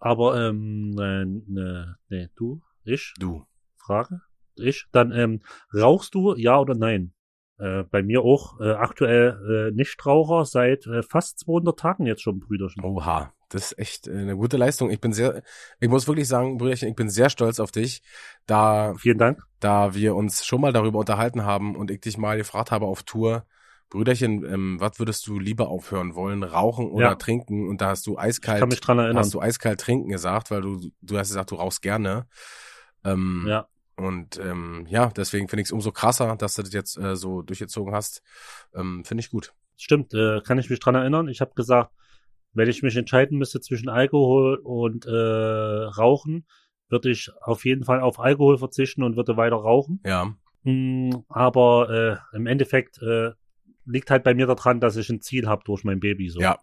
Aber, 0.00 0.48
ähm, 0.48 0.90
ne, 0.90 1.24
ne, 1.46 1.96
ne, 2.08 2.30
du, 2.34 2.60
ich, 2.84 3.14
Du. 3.18 3.44
Frage, 3.90 4.20
ich, 4.54 4.86
dann, 4.92 5.10
ähm, 5.10 5.40
rauchst 5.74 6.14
du, 6.14 6.36
ja 6.36 6.58
oder 6.60 6.76
nein? 6.76 7.12
Äh, 7.58 7.82
bei 7.90 8.02
mir 8.04 8.22
auch 8.22 8.60
äh, 8.60 8.70
aktuell 8.70 9.70
äh, 9.70 9.74
Nichtraucher 9.74 10.44
seit 10.44 10.86
äh, 10.86 11.02
fast 11.02 11.40
200 11.40 11.76
Tagen 11.76 12.06
jetzt 12.06 12.22
schon, 12.22 12.38
Brüderchen. 12.38 12.84
Oha, 12.84 13.32
das 13.48 13.72
ist 13.72 13.78
echt 13.80 14.06
äh, 14.06 14.12
eine 14.12 14.36
gute 14.36 14.56
Leistung. 14.56 14.90
Ich 14.90 15.00
bin 15.00 15.12
sehr, 15.12 15.42
ich 15.80 15.88
muss 15.88 16.06
wirklich 16.06 16.28
sagen, 16.28 16.56
Brüderchen, 16.56 16.88
ich 16.88 16.94
bin 16.94 17.10
sehr 17.10 17.30
stolz 17.30 17.58
auf 17.58 17.72
dich, 17.72 18.02
da, 18.46 18.94
Vielen 18.96 19.18
Dank. 19.18 19.42
da 19.58 19.92
wir 19.92 20.14
uns 20.14 20.46
schon 20.46 20.60
mal 20.60 20.72
darüber 20.72 21.00
unterhalten 21.00 21.44
haben 21.44 21.74
und 21.74 21.90
ich 21.90 22.00
dich 22.00 22.16
mal 22.16 22.36
gefragt 22.36 22.70
habe 22.70 22.86
auf 22.86 23.02
Tour, 23.02 23.44
Brüderchen, 23.90 24.44
ähm, 24.44 24.76
was 24.78 25.00
würdest 25.00 25.26
du 25.26 25.40
lieber 25.40 25.68
aufhören 25.68 26.14
wollen, 26.14 26.44
rauchen 26.44 26.88
oder 26.92 27.08
Ja. 27.08 27.14
trinken? 27.16 27.68
Und 27.68 27.80
da 27.80 27.88
hast 27.88 28.06
du 28.06 28.12
Ich 28.12 28.18
eiskalt, 28.20 28.60
kann 28.60 28.68
mich 28.68 28.80
dran 28.80 29.00
erinnern. 29.00 29.18
hast 29.18 29.34
du 29.34 29.40
eiskalt 29.40 29.80
trinken 29.80 30.10
gesagt, 30.10 30.52
weil 30.52 30.60
du, 30.60 30.92
du 31.02 31.18
hast 31.18 31.28
gesagt, 31.30 31.50
du 31.50 31.56
rauchst 31.56 31.82
gerne. 31.82 32.26
Ähm, 33.04 33.46
Ja, 33.48 33.66
Und 34.04 34.38
ähm, 34.38 34.86
ja, 34.88 35.08
deswegen 35.08 35.48
finde 35.48 35.62
ich 35.62 35.68
es 35.68 35.72
umso 35.72 35.92
krasser, 35.92 36.36
dass 36.36 36.54
du 36.54 36.62
das 36.62 36.72
jetzt 36.72 36.98
äh, 36.98 37.16
so 37.16 37.42
durchgezogen 37.42 37.94
hast. 37.94 38.22
Ähm, 38.74 39.04
finde 39.04 39.20
ich 39.22 39.30
gut. 39.30 39.52
stimmt, 39.76 40.14
äh, 40.14 40.40
kann 40.40 40.58
ich 40.58 40.70
mich 40.70 40.80
dran 40.80 40.94
erinnern. 40.94 41.28
Ich 41.28 41.40
habe 41.40 41.52
gesagt, 41.54 41.92
wenn 42.52 42.68
ich 42.68 42.82
mich 42.82 42.96
entscheiden 42.96 43.38
müsste 43.38 43.60
zwischen 43.60 43.88
Alkohol 43.88 44.56
und 44.56 45.06
äh, 45.06 45.10
Rauchen, 45.10 46.46
würde 46.88 47.10
ich 47.10 47.30
auf 47.42 47.64
jeden 47.64 47.84
Fall 47.84 48.00
auf 48.00 48.18
Alkohol 48.18 48.58
verzichten 48.58 49.04
und 49.04 49.16
würde 49.16 49.36
weiter 49.36 49.56
rauchen. 49.56 50.00
Ja, 50.04 50.34
Mm, 50.62 51.10
aber 51.28 52.20
äh, 52.32 52.36
im 52.36 52.46
Endeffekt 52.46 53.00
äh, 53.02 53.32
liegt 53.84 54.10
halt 54.10 54.24
bei 54.24 54.34
mir 54.34 54.46
daran, 54.46 54.80
dass 54.80 54.96
ich 54.96 55.08
ein 55.08 55.20
Ziel 55.20 55.48
habe 55.48 55.62
durch 55.64 55.84
mein 55.84 56.00
Baby. 56.00 56.28
So. 56.28 56.40
ja. 56.40 56.58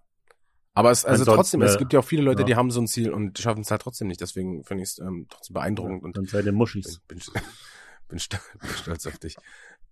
Aber 0.77 0.91
es, 0.91 1.05
also 1.05 1.23
Ansonsten, 1.23 1.35
trotzdem, 1.35 1.61
es 1.63 1.75
äh, 1.75 1.77
gibt 1.79 1.93
ja 1.93 1.99
auch 1.99 2.05
viele 2.05 2.21
Leute, 2.21 2.41
ja. 2.41 2.45
die 2.45 2.55
haben 2.55 2.69
so 2.69 2.79
ein 2.79 2.87
Ziel 2.87 3.09
und 3.11 3.39
schaffen 3.39 3.61
es 3.61 3.71
halt 3.71 3.81
trotzdem 3.81 4.07
nicht. 4.07 4.21
Deswegen 4.21 4.63
finde 4.63 4.83
ich 4.83 4.89
es 4.89 4.99
ähm, 4.99 5.25
trotzdem 5.27 5.55
beeindruckend 5.55 6.03
und 6.03 6.15
Dann 6.15 6.25
seid 6.25 6.45
ihr 6.45 6.51
Muschis. 6.51 6.99
bin, 7.07 7.17
bin, 7.17 7.41
bin, 8.09 8.19
st 8.19 8.39
bin 8.61 8.69
stolz 8.69 9.07
auf 9.07 9.17
dich. 9.17 9.37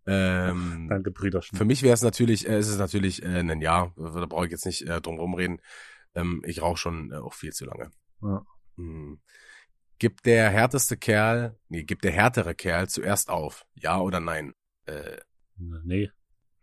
Ähm, 0.06 0.86
Danke, 0.88 1.10
Brüderchen. 1.10 1.58
Für 1.58 1.65
mich 1.65 1.82
wäre 1.82 1.95
es 1.95 2.04
natürlich, 2.04 2.48
äh, 2.48 2.60
ist 2.60 2.67
es 2.67 2.78
natürlich 2.78 3.24
äh, 3.24 3.39
ein 3.39 3.62
Ja, 3.62 3.93
da 3.95 4.26
brauche 4.28 4.45
ich 4.45 4.52
jetzt 4.52 4.67
nicht 4.67 4.88
äh, 4.88 5.02
drum 5.02 5.17
rumreden. 5.17 5.60
Ähm, 6.13 6.43
ich 6.45 6.62
rauche 6.62 6.78
schon 6.78 7.12
äh, 7.12 7.15
auch 7.15 7.34
viel 7.34 7.52
zu 7.52 7.65
lange. 7.65 7.89
Ja. 8.21 8.45
Hm. 8.78 9.19
Gibt 9.98 10.28
der 10.28 10.52
härteste 10.52 10.98
Kerl, 10.98 11.58
nee, 11.67 11.84
gibt 11.84 12.04
der 12.04 12.12
härtere 12.12 12.54
Kerl 12.54 12.89
zuerst 12.89 13.30
auf? 13.30 13.65
Ja 13.74 14.00
oder 14.00 14.19
nein? 14.19 14.54
Äh, 14.86 15.17
Nee, 15.58 16.12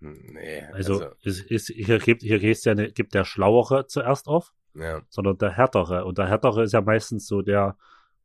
nee, 0.03 0.63
also, 0.73 1.05
ist, 1.23 1.41
ist, 1.51 1.69
hier 1.69 1.99
gibt 1.99 2.23
hier 2.23 2.39
geht's 2.39 2.65
ja 2.65 2.75
ne, 2.75 2.91
gibt 2.93 3.15
der 3.15 3.25
Schlauere 3.25 3.87
zuerst 3.87 4.27
auf, 4.27 4.53
ja. 4.75 5.01
sondern 5.09 5.39
der 5.39 5.53
Härtere. 5.53 6.05
Und 6.05 6.19
der 6.19 6.29
Härtere 6.29 6.65
ist 6.65 6.73
ja 6.73 6.81
meistens 6.81 7.27
so 7.27 7.43
der 7.43 7.77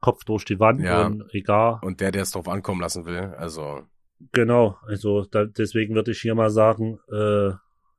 Kopf 0.01 0.23
durch 0.25 0.45
die 0.45 0.59
Wand 0.59 0.81
Ja. 0.81 1.05
und 1.05 1.33
egal. 1.33 1.79
Und 1.81 2.01
der, 2.01 2.11
der 2.11 2.23
es 2.23 2.31
drauf 2.31 2.47
ankommen 2.47 2.81
lassen 2.81 3.05
will, 3.05 3.33
also 3.37 3.83
Genau, 4.31 4.77
also 4.87 5.25
da, 5.25 5.45
deswegen 5.45 5.93
würde 5.93 6.11
ich 6.11 6.21
hier 6.21 6.33
mal 6.33 6.49
sagen, 6.49 6.99
äh, 7.11 7.51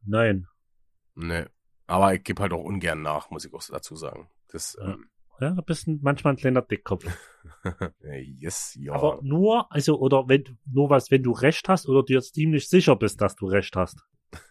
nein. 0.04 0.48
nee. 1.14 1.44
Aber 1.86 2.12
ich 2.12 2.22
gebe 2.24 2.42
halt 2.42 2.52
auch 2.52 2.64
ungern 2.64 3.02
nach, 3.02 3.30
muss 3.30 3.44
ich 3.44 3.54
auch 3.54 3.62
dazu 3.70 3.94
sagen. 3.96 4.28
Das, 4.48 4.76
Ja. 4.80 4.94
ähm, 4.94 5.08
Ja, 5.40 5.50
du 5.50 5.62
bist 5.62 5.86
manchmal 5.86 6.34
ein 6.34 6.36
kleiner 6.36 6.62
Dickkopf. 6.62 7.04
yes, 8.38 8.76
ja. 8.80 8.92
Aber 8.92 9.20
nur, 9.22 9.70
also, 9.70 9.98
oder 9.98 10.28
wenn, 10.28 10.58
nur 10.66 10.90
was, 10.90 11.10
wenn 11.10 11.22
du 11.22 11.32
recht 11.32 11.68
hast 11.68 11.88
oder 11.88 12.02
dir 12.02 12.20
ziemlich 12.20 12.68
sicher 12.68 12.96
bist, 12.96 13.20
dass 13.20 13.36
du 13.36 13.46
recht 13.46 13.74
hast. 13.76 14.04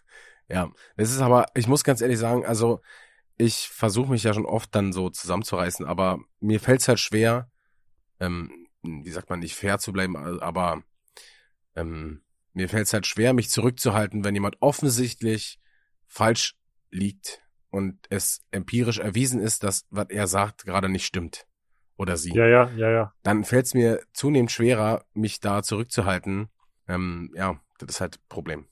Ja, 0.50 0.72
es 0.96 1.10
ist 1.10 1.20
aber, 1.20 1.44
ich 1.54 1.66
muss 1.66 1.84
ganz 1.84 2.00
ehrlich 2.00 2.18
sagen, 2.18 2.46
also 2.46 2.80
ich 3.36 3.68
versuche 3.68 4.10
mich 4.10 4.22
ja 4.22 4.32
schon 4.32 4.46
oft 4.46 4.74
dann 4.74 4.94
so 4.94 5.10
zusammenzureißen, 5.10 5.84
aber 5.84 6.20
mir 6.40 6.58
fällt 6.58 6.80
es 6.80 6.88
halt 6.88 7.00
schwer, 7.00 7.50
ähm, 8.18 8.66
wie 8.82 9.10
sagt 9.10 9.28
man, 9.28 9.40
nicht 9.40 9.56
fair 9.56 9.78
zu 9.78 9.92
bleiben, 9.92 10.16
aber 10.16 10.82
ähm, 11.76 12.22
mir 12.54 12.70
fällt 12.70 12.86
es 12.86 12.94
halt 12.94 13.06
schwer, 13.06 13.34
mich 13.34 13.50
zurückzuhalten, 13.50 14.24
wenn 14.24 14.34
jemand 14.34 14.56
offensichtlich 14.60 15.60
falsch 16.06 16.56
liegt 16.90 17.42
und 17.70 17.98
es 18.10 18.40
empirisch 18.50 18.98
erwiesen 18.98 19.40
ist, 19.40 19.62
dass 19.62 19.86
was 19.90 20.06
er 20.10 20.26
sagt 20.26 20.64
gerade 20.64 20.88
nicht 20.88 21.04
stimmt 21.04 21.46
oder 21.96 22.16
sie. 22.16 22.32
Ja, 22.32 22.46
ja, 22.46 22.70
ja, 22.76 22.90
ja. 22.90 23.12
Dann 23.22 23.44
fällt 23.44 23.66
es 23.66 23.74
mir 23.74 24.00
zunehmend 24.12 24.50
schwerer, 24.50 25.04
mich 25.12 25.40
da 25.40 25.62
zurückzuhalten. 25.62 26.48
Ähm, 26.86 27.32
ja, 27.34 27.60
das 27.78 27.90
ist 27.90 28.00
halt 28.00 28.16
ein 28.16 28.28
Problem. 28.28 28.66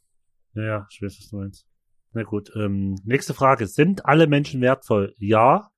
Ja, 0.54 0.62
ja, 0.62 0.86
ich 0.90 1.02
weiß, 1.02 1.18
was 1.18 1.28
du 1.28 1.36
meinst. 1.36 1.66
Na 2.12 2.22
gut, 2.22 2.50
ähm, 2.56 2.94
nächste 3.04 3.34
Frage. 3.34 3.66
Sind 3.66 4.06
alle 4.06 4.26
Menschen 4.26 4.62
wertvoll? 4.62 5.14
Ja, 5.18 5.70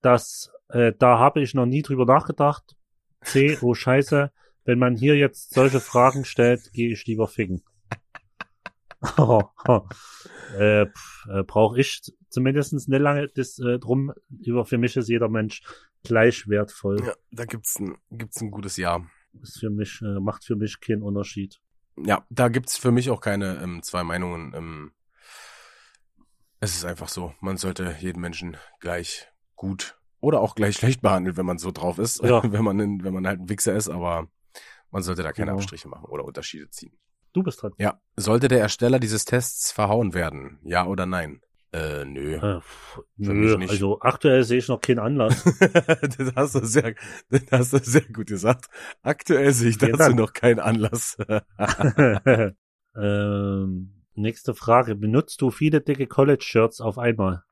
das, 0.00 0.50
äh, 0.68 0.92
da 0.98 1.18
habe 1.18 1.40
ich 1.40 1.54
noch 1.54 1.66
nie 1.66 1.82
drüber 1.82 2.04
nachgedacht. 2.04 2.74
C, 3.22 3.58
oh 3.62 3.74
Scheiße, 3.74 4.32
wenn 4.64 4.78
man 4.78 4.96
hier 4.96 5.16
jetzt 5.16 5.54
solche 5.54 5.80
Fragen 5.80 6.24
stellt, 6.24 6.72
gehe 6.72 6.92
ich 6.92 7.06
lieber 7.06 7.28
ficken. 7.28 7.62
Äh, 10.56 10.82
äh, 10.82 10.88
Brauche 11.46 11.80
ich 11.80 12.00
zumindest 12.28 12.74
eine 12.86 12.98
lange 12.98 13.26
das, 13.28 13.58
äh, 13.58 13.78
drum. 13.80 14.12
Über 14.44 14.64
für 14.64 14.78
mich 14.78 14.96
ist 14.96 15.08
jeder 15.08 15.28
Mensch 15.28 15.62
gleich 16.04 16.46
wertvoll. 16.48 17.02
Ja, 17.04 17.14
da 17.32 17.44
gibt's 17.44 17.80
ein, 17.80 17.96
gibt's 18.12 18.40
ein 18.40 18.52
gutes 18.52 18.76
Ja. 18.76 19.04
Ist 19.42 19.58
für 19.58 19.70
mich, 19.70 20.00
äh, 20.02 20.20
macht 20.20 20.44
für 20.44 20.54
mich 20.54 20.78
keinen 20.80 21.02
Unterschied. 21.02 21.60
Ja, 21.96 22.24
da 22.30 22.48
gibt's 22.48 22.76
für 22.76 22.92
mich 22.92 23.10
auch 23.10 23.20
keine 23.20 23.60
ähm, 23.62 23.82
zwei 23.82 24.04
Meinungen. 24.04 24.52
Ähm, 24.54 24.92
es 26.60 26.76
ist 26.76 26.84
einfach 26.84 27.08
so, 27.08 27.34
man 27.40 27.56
sollte 27.56 27.96
jeden 27.98 28.20
Menschen 28.20 28.56
gleich 28.78 29.28
gut 29.56 29.98
oder 30.20 30.40
auch 30.40 30.54
gleich 30.54 30.76
schlecht 30.78 31.02
behandeln, 31.02 31.36
wenn 31.36 31.46
man 31.46 31.58
so 31.58 31.72
drauf 31.72 31.98
ist, 31.98 32.22
Ja. 32.22 32.42
wenn 32.52 32.62
man 32.62 32.80
ein, 32.80 33.02
wenn 33.02 33.14
man 33.14 33.26
halt 33.26 33.40
ein 33.40 33.48
Wichser 33.48 33.74
ist, 33.74 33.88
aber 33.88 34.28
man 34.92 35.02
sollte 35.02 35.22
da 35.24 35.32
keine 35.32 35.46
Genau. 35.46 35.56
Abstriche 35.58 35.88
machen 35.88 36.04
oder 36.04 36.24
Unterschiede 36.24 36.70
ziehen. 36.70 36.96
Du 37.34 37.42
bist 37.42 37.60
dran. 37.60 37.72
Ja, 37.78 38.00
sollte 38.16 38.48
der 38.48 38.60
Ersteller 38.60 39.00
dieses 39.00 39.24
Tests 39.24 39.72
verhauen 39.72 40.14
werden? 40.14 40.60
Ja 40.62 40.86
oder 40.86 41.04
nein? 41.04 41.40
Äh, 41.72 42.04
nö. 42.04 42.36
Äh, 42.36 42.60
nö, 43.16 43.56
also 43.68 43.98
aktuell 44.00 44.44
sehe 44.44 44.58
ich 44.58 44.68
noch 44.68 44.80
keinen 44.80 45.00
Anlass. 45.00 45.42
das 46.00 46.32
hast 46.36 46.54
du 46.54 46.64
sehr, 46.64 46.94
das 47.30 47.42
hast 47.50 47.72
du 47.72 47.78
sehr 47.78 48.02
gut 48.02 48.28
gesagt. 48.28 48.66
Aktuell 49.02 49.52
sehe 49.52 49.70
ich 49.70 49.78
dazu 49.78 50.14
noch 50.14 50.32
keinen 50.32 50.60
Anlass. 50.60 51.18
ähm, 52.96 54.04
nächste 54.14 54.54
Frage. 54.54 54.94
Benutzt 54.94 55.40
du 55.40 55.50
viele 55.50 55.80
dicke 55.80 56.06
College-Shirts 56.06 56.80
auf 56.80 56.96
einmal? 56.96 57.42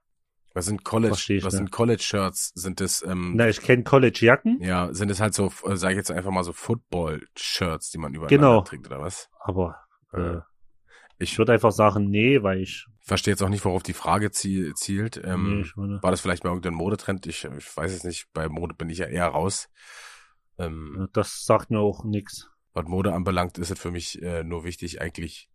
Was 0.55 0.67
sind 0.67 0.85
College, 0.85 1.25
ich, 1.35 1.45
was 1.45 1.55
ne? 1.55 1.59
sind 1.59 1.73
College-Shirts? 1.73 2.53
Sind 2.55 2.81
das, 2.81 3.03
ähm, 3.03 3.33
Na, 3.37 3.49
ich 3.49 3.61
kenne 3.61 3.85
College-Jacken, 3.85 4.61
ja, 4.63 4.93
sind 4.93 5.11
es 5.11 5.21
halt 5.21 5.33
so, 5.35 5.51
äh, 5.67 5.77
sag 5.77 5.91
ich 5.93 5.97
jetzt 5.97 6.11
einfach 6.11 6.31
mal 6.31 6.45
so 6.45 6.53
Football-Shirts, 6.53 7.91
die 7.91 7.99
man 7.99 8.15
übereinander 8.15 8.37
Genau. 8.49 8.61
trägt, 8.63 8.87
oder 8.87 9.01
was? 9.01 9.29
aber 9.41 9.77
äh, 10.13 10.21
Ja. 10.21 10.47
ich 11.19 11.39
würde 11.39 11.53
einfach 11.53 11.73
sagen, 11.73 12.11
nee, 12.11 12.43
weil 12.43 12.61
ich, 12.61 12.87
Verstehe 13.05 13.33
jetzt 13.33 13.43
auch 13.43 13.49
nicht, 13.49 13.65
worauf 13.65 13.83
die 13.83 13.95
Frage 13.95 14.31
zie 14.31 14.73
zielt. 14.75 15.21
Ähm, 15.25 15.63
nee, 15.77 15.99
War 16.03 16.13
das 16.13 16.21
vielleicht 16.21 16.45
mal 16.45 16.51
irgendein 16.51 16.75
Modetrend? 16.75 17.27
Ich, 17.27 17.43
ich 17.45 17.77
weiß 17.77 17.93
es 17.93 18.05
nicht. 18.05 18.29
Bei 18.33 18.49
Mode 18.49 18.77
bin 18.77 18.89
ich 18.91 18.99
ja 18.99 19.07
eher 19.07 19.27
raus. 19.27 19.69
Ähm, 20.57 21.09
das 21.13 21.45
sagt 21.45 21.71
mir 21.73 21.81
auch 21.81 22.05
nix. 22.05 22.49
was 22.75 22.87
Mode 22.87 23.13
anbelangt, 23.13 23.59
ist 23.59 23.73
es 23.73 23.79
für 23.81 23.91
mich 23.91 24.23
äh, 24.23 24.45
nur 24.45 24.63
wichtig, 24.63 25.01
eigentlich 25.01 25.49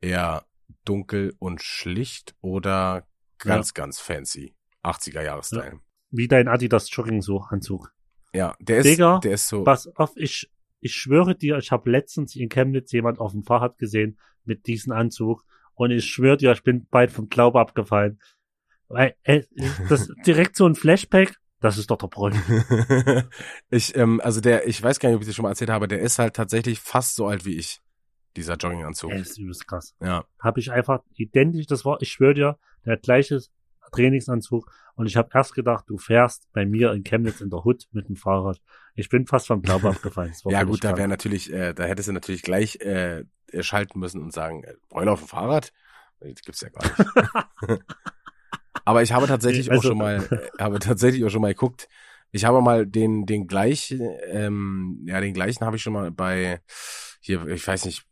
eher 0.00 0.44
dunkel 0.84 1.34
und 1.40 1.62
schlicht 1.62 2.36
oder 2.40 3.08
ganz, 3.44 3.74
ganz 3.74 4.00
fancy. 4.00 4.54
80er 4.82 5.22
Jahres-Style. 5.22 5.80
Wie 6.10 6.28
dein 6.28 6.48
Adidas 6.48 6.94
Jogging 6.94 7.22
so 7.22 7.40
Anzug. 7.40 7.92
Ja. 8.32 8.54
der 8.60 8.78
ist, 8.78 8.86
Digga, 8.86 9.18
der 9.20 9.34
ist 9.34 9.48
so. 9.48 9.64
Pass 9.64 9.86
auf, 9.96 10.12
ich, 10.16 10.50
ich 10.80 10.94
schwöre 10.94 11.34
dir, 11.34 11.56
ich 11.58 11.70
habe 11.70 11.90
letztens 11.90 12.36
in 12.36 12.48
Chemnitz 12.48 12.92
jemand 12.92 13.18
auf 13.18 13.32
dem 13.32 13.44
Fahrrad 13.44 13.78
gesehen 13.78 14.18
mit 14.44 14.66
diesem 14.66 14.92
Anzug 14.92 15.44
und 15.74 15.90
ich 15.90 16.04
schwöre 16.04 16.36
dir, 16.36 16.52
ich 16.52 16.62
bin 16.62 16.86
bald 16.90 17.10
vom 17.10 17.28
Glaube 17.28 17.60
abgefallen. 17.60 18.20
Weil, 18.88 19.14
äh, 19.22 19.42
das 19.88 20.08
direkt 20.26 20.56
so 20.56 20.66
ein 20.66 20.74
Flashback, 20.74 21.36
das 21.60 21.78
ist 21.78 21.90
doch 21.90 21.96
der 21.96 22.08
Bräuch. 22.08 22.36
ich, 23.70 23.96
ähm, 23.96 24.20
also 24.22 24.40
der, 24.40 24.68
ich 24.68 24.82
weiß 24.82 24.98
gar 24.98 25.08
nicht, 25.08 25.16
ob 25.16 25.22
ich 25.22 25.28
das 25.28 25.34
schon 25.34 25.44
mal 25.44 25.50
erzählt 25.50 25.70
habe, 25.70 25.88
der 25.88 26.00
ist 26.00 26.18
halt 26.18 26.34
tatsächlich 26.34 26.80
fast 26.80 27.16
so 27.16 27.26
alt 27.26 27.44
wie 27.44 27.56
ich. 27.56 27.80
Dieser 28.36 28.56
Jogginganzug. 28.56 29.12
Ey, 29.12 29.20
ist 29.20 29.38
übelst 29.38 29.66
krass. 29.66 29.94
Ja. 30.02 30.24
Habe 30.40 30.58
ich 30.58 30.72
einfach 30.72 31.00
identisch, 31.14 31.66
das 31.66 31.84
war, 31.84 32.02
ich 32.02 32.10
schwöre 32.10 32.34
dir, 32.34 32.58
der 32.84 32.94
hat 32.94 33.02
gleiches 33.02 33.50
Trainingsanzug 33.92 34.70
und 34.96 35.06
ich 35.06 35.16
habe 35.16 35.28
erst 35.32 35.54
gedacht, 35.54 35.84
du 35.88 35.98
fährst 35.98 36.48
bei 36.52 36.66
mir 36.66 36.92
in 36.92 37.04
Chemnitz 37.04 37.40
in 37.40 37.50
der 37.50 37.64
Hut 37.64 37.86
mit 37.92 38.08
dem 38.08 38.16
Fahrrad. 38.16 38.60
Ich 38.94 39.08
bin 39.08 39.26
fast 39.26 39.46
vom 39.46 39.62
Glaube 39.62 39.88
abgefallen. 39.90 40.32
Ja 40.46 40.62
gut, 40.64 40.82
da 40.84 40.96
wäre 40.96 41.08
natürlich, 41.08 41.52
äh, 41.52 41.74
da 41.74 41.84
hättest 41.84 42.08
du 42.08 42.12
natürlich 42.12 42.42
gleich 42.42 42.76
äh, 42.80 43.24
schalten 43.60 43.98
müssen 44.00 44.20
und 44.22 44.32
sagen, 44.32 44.64
äh, 44.64 44.74
Bräuler 44.88 45.12
auf 45.12 45.20
dem 45.20 45.28
Fahrrad? 45.28 45.72
Das 46.20 46.42
gibt's 46.42 46.60
ja 46.62 46.70
gar 46.70 46.82
nicht. 47.68 47.82
Aber 48.84 49.02
ich 49.02 49.12
habe 49.12 49.26
tatsächlich 49.26 49.70
Also- 49.70 49.80
auch 49.80 49.84
schon 49.90 49.98
mal, 49.98 50.24
äh, 50.30 50.48
habe 50.62 50.78
tatsächlich 50.78 51.24
auch 51.24 51.30
schon 51.30 51.42
mal 51.42 51.52
geguckt. 51.54 51.88
Ich 52.32 52.44
habe 52.44 52.60
mal 52.62 52.84
den, 52.86 53.26
den 53.26 53.46
gleichen, 53.46 54.00
ähm, 54.26 55.04
ja, 55.06 55.20
den 55.20 55.34
gleichen 55.34 55.64
habe 55.64 55.76
ich 55.76 55.82
schon 55.82 55.92
mal 55.92 56.10
bei 56.10 56.60
hier, 57.20 57.46
ich 57.46 57.66
weiß 57.66 57.84
nicht, 57.84 58.06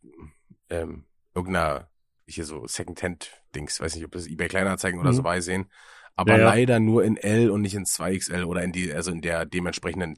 ähm, 0.70 1.06
irgendeiner 1.34 1.88
hier 2.36 2.44
so 2.44 2.66
Secondhand-Dings, 2.66 3.80
weiß 3.80 3.94
nicht, 3.94 4.04
ob 4.04 4.12
das 4.12 4.26
eBay 4.26 4.48
Kleinanzeigen 4.48 5.00
oder 5.00 5.10
Mhm. 5.10 5.16
so 5.16 5.24
war 5.24 5.34
gesehen. 5.36 5.66
Aber 6.14 6.32
Ja, 6.34 6.38
ja. 6.40 6.44
leider 6.46 6.78
nur 6.80 7.04
in 7.04 7.16
L 7.16 7.50
und 7.50 7.62
nicht 7.62 7.74
in 7.74 7.84
2XL 7.86 8.44
oder 8.44 8.62
in 8.62 8.72
die, 8.72 8.92
also 8.92 9.10
in 9.10 9.20
der 9.22 9.46
dementsprechenden 9.46 10.16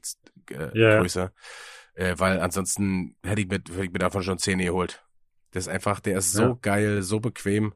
äh, 0.51 0.69
Ja. 0.77 0.99
Größe. 0.99 1.31
Äh, 1.95 2.15
weil 2.17 2.39
ansonsten 2.41 3.15
hätte 3.23 3.41
ich, 3.41 3.47
mir, 3.47 3.55
hätte 3.55 3.83
ich 3.85 3.91
mir 3.91 3.99
davon 3.99 4.21
schon 4.23 4.37
Zähne 4.37 4.65
geholt. 4.65 5.03
Das 5.51 5.67
ist 5.67 5.73
einfach, 5.73 6.01
der 6.01 6.17
ist 6.17 6.33
so 6.33 6.57
geil, 6.61 7.01
so 7.01 7.21
bequem. 7.21 7.73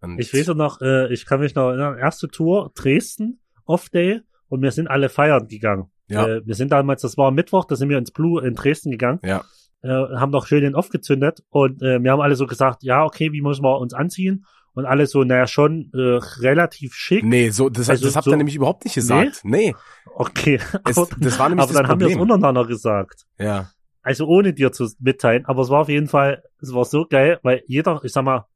Und 0.00 0.18
Ich 0.20 0.34
weiß 0.34 0.48
noch, 0.48 0.80
äh, 0.82 1.10
ich 1.12 1.24
kann 1.24 1.40
mich 1.40 1.54
noch 1.54 1.68
erinnern, 1.70 1.96
erste 1.98 2.28
Tour, 2.28 2.70
Dresden, 2.74 3.40
Off-Day, 3.64 4.20
und 4.48 4.60
wir 4.60 4.70
sind 4.72 4.88
alle 4.88 5.08
feiern 5.08 5.48
gegangen. 5.48 5.90
Ja. 6.08 6.26
Äh, 6.26 6.42
wir 6.46 6.54
sind 6.54 6.70
damals, 6.72 7.00
das 7.00 7.16
war 7.16 7.30
Mittwoch, 7.30 7.64
da 7.64 7.76
sind 7.76 7.88
wir 7.88 7.96
ins 7.96 8.10
Blue 8.10 8.44
in 8.46 8.54
Dresden 8.54 8.90
gegangen, 8.90 9.20
Ja, 9.22 9.42
äh, 9.82 9.88
haben 9.88 10.30
noch 10.30 10.46
schön 10.46 10.62
den 10.62 10.74
Off 10.74 10.88
gezündet 10.88 11.42
und 11.50 11.82
äh, 11.82 12.02
wir 12.02 12.12
haben 12.12 12.20
alle 12.20 12.36
so 12.36 12.46
gesagt, 12.46 12.82
ja, 12.82 13.04
okay, 13.04 13.32
wie 13.32 13.42
müssen 13.42 13.62
wir 13.64 13.78
uns 13.78 13.94
anziehen? 13.94 14.44
Und 14.74 14.86
alle 14.86 15.06
so, 15.06 15.22
naja, 15.22 15.46
schon 15.46 15.90
äh, 15.92 15.98
relativ 16.40 16.94
schick. 16.94 17.22
nee, 17.24 17.50
so, 17.50 17.68
das, 17.68 17.90
Also 17.90 18.06
das 18.06 18.16
habt 18.16 18.24
so- 18.24 18.30
ihr 18.30 18.36
nämlich 18.38 18.56
überhaupt 18.56 18.84
nicht 18.84 18.94
gesagt. 18.94 19.40
Nee, 19.44 19.74
Okay, 20.14 20.58
es, 20.88 20.96
aber, 20.98 21.08
das 21.20 21.38
war 21.38 21.48
nämlich 21.50 21.62
aber 21.64 21.72
das 21.72 21.82
dann 21.82 21.88
haben 21.88 22.00
wir 22.00 22.06
es 22.06 22.14
Problem. 22.16 22.32
untereinander 22.32 22.66
gesagt. 22.66 23.24
ja, 23.38 23.70
Also 24.02 24.26
ohne 24.26 24.52
dir 24.54 24.72
zu 24.72 24.88
mitteilen, 24.98 25.44
aber 25.46 25.60
es 25.62 25.68
war 25.68 25.80
auf 25.82 25.88
jeden 25.90 26.08
Fall, 26.08 26.42
es 26.60 26.72
war 26.72 26.84
so 26.86 27.04
geil, 27.06 27.38
weil 27.42 27.62
jeder, 27.66 28.00
ich 28.02 28.12
sag 28.12 28.24
mal, 28.24 28.46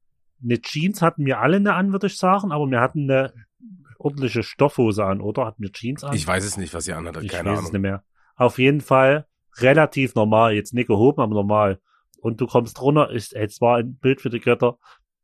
eine 0.42 0.60
Jeans 0.60 1.02
hatten 1.02 1.24
wir 1.26 1.40
alle 1.40 1.56
eine 1.56 1.74
an, 1.74 1.92
würde 1.92 2.06
ich 2.06 2.16
sagen, 2.16 2.50
aber 2.52 2.66
wir 2.70 2.80
hatten 2.80 3.10
eine 3.10 3.32
ordentliche 3.98 4.42
Stoffhose 4.42 5.04
an, 5.04 5.20
oder? 5.20 5.46
Hatten 5.46 5.62
wir 5.62 5.72
Jeans 5.72 6.04
an? 6.04 6.14
ich 6.14 6.26
weiß 6.26 6.44
es 6.44 6.56
nicht, 6.56 6.72
was 6.74 6.86
ihr 6.88 6.96
anhattet, 6.96 7.24
Ich 7.24 7.30
keine 7.32 7.50
weiß 7.50 7.58
es 7.58 7.64
Ahnung. 7.66 7.72
nicht 7.72 7.82
mehr. 7.82 8.02
Auf 8.36 8.58
jeden 8.58 8.80
Fall 8.80 9.26
relativ 9.60 10.14
normal, 10.14 10.54
jetzt 10.54 10.74
nicht 10.74 10.88
gehoben, 10.88 11.20
aber 11.20 11.34
normal. 11.34 11.80
Und 12.20 12.40
du 12.40 12.46
kommst 12.46 12.80
runter, 12.80 13.10
ist, 13.10 13.34
es 13.34 13.60
war 13.60 13.78
ein 13.78 13.96
Bild 13.96 14.20
für 14.20 14.30
die 14.30 14.40
Götter. 14.40 14.78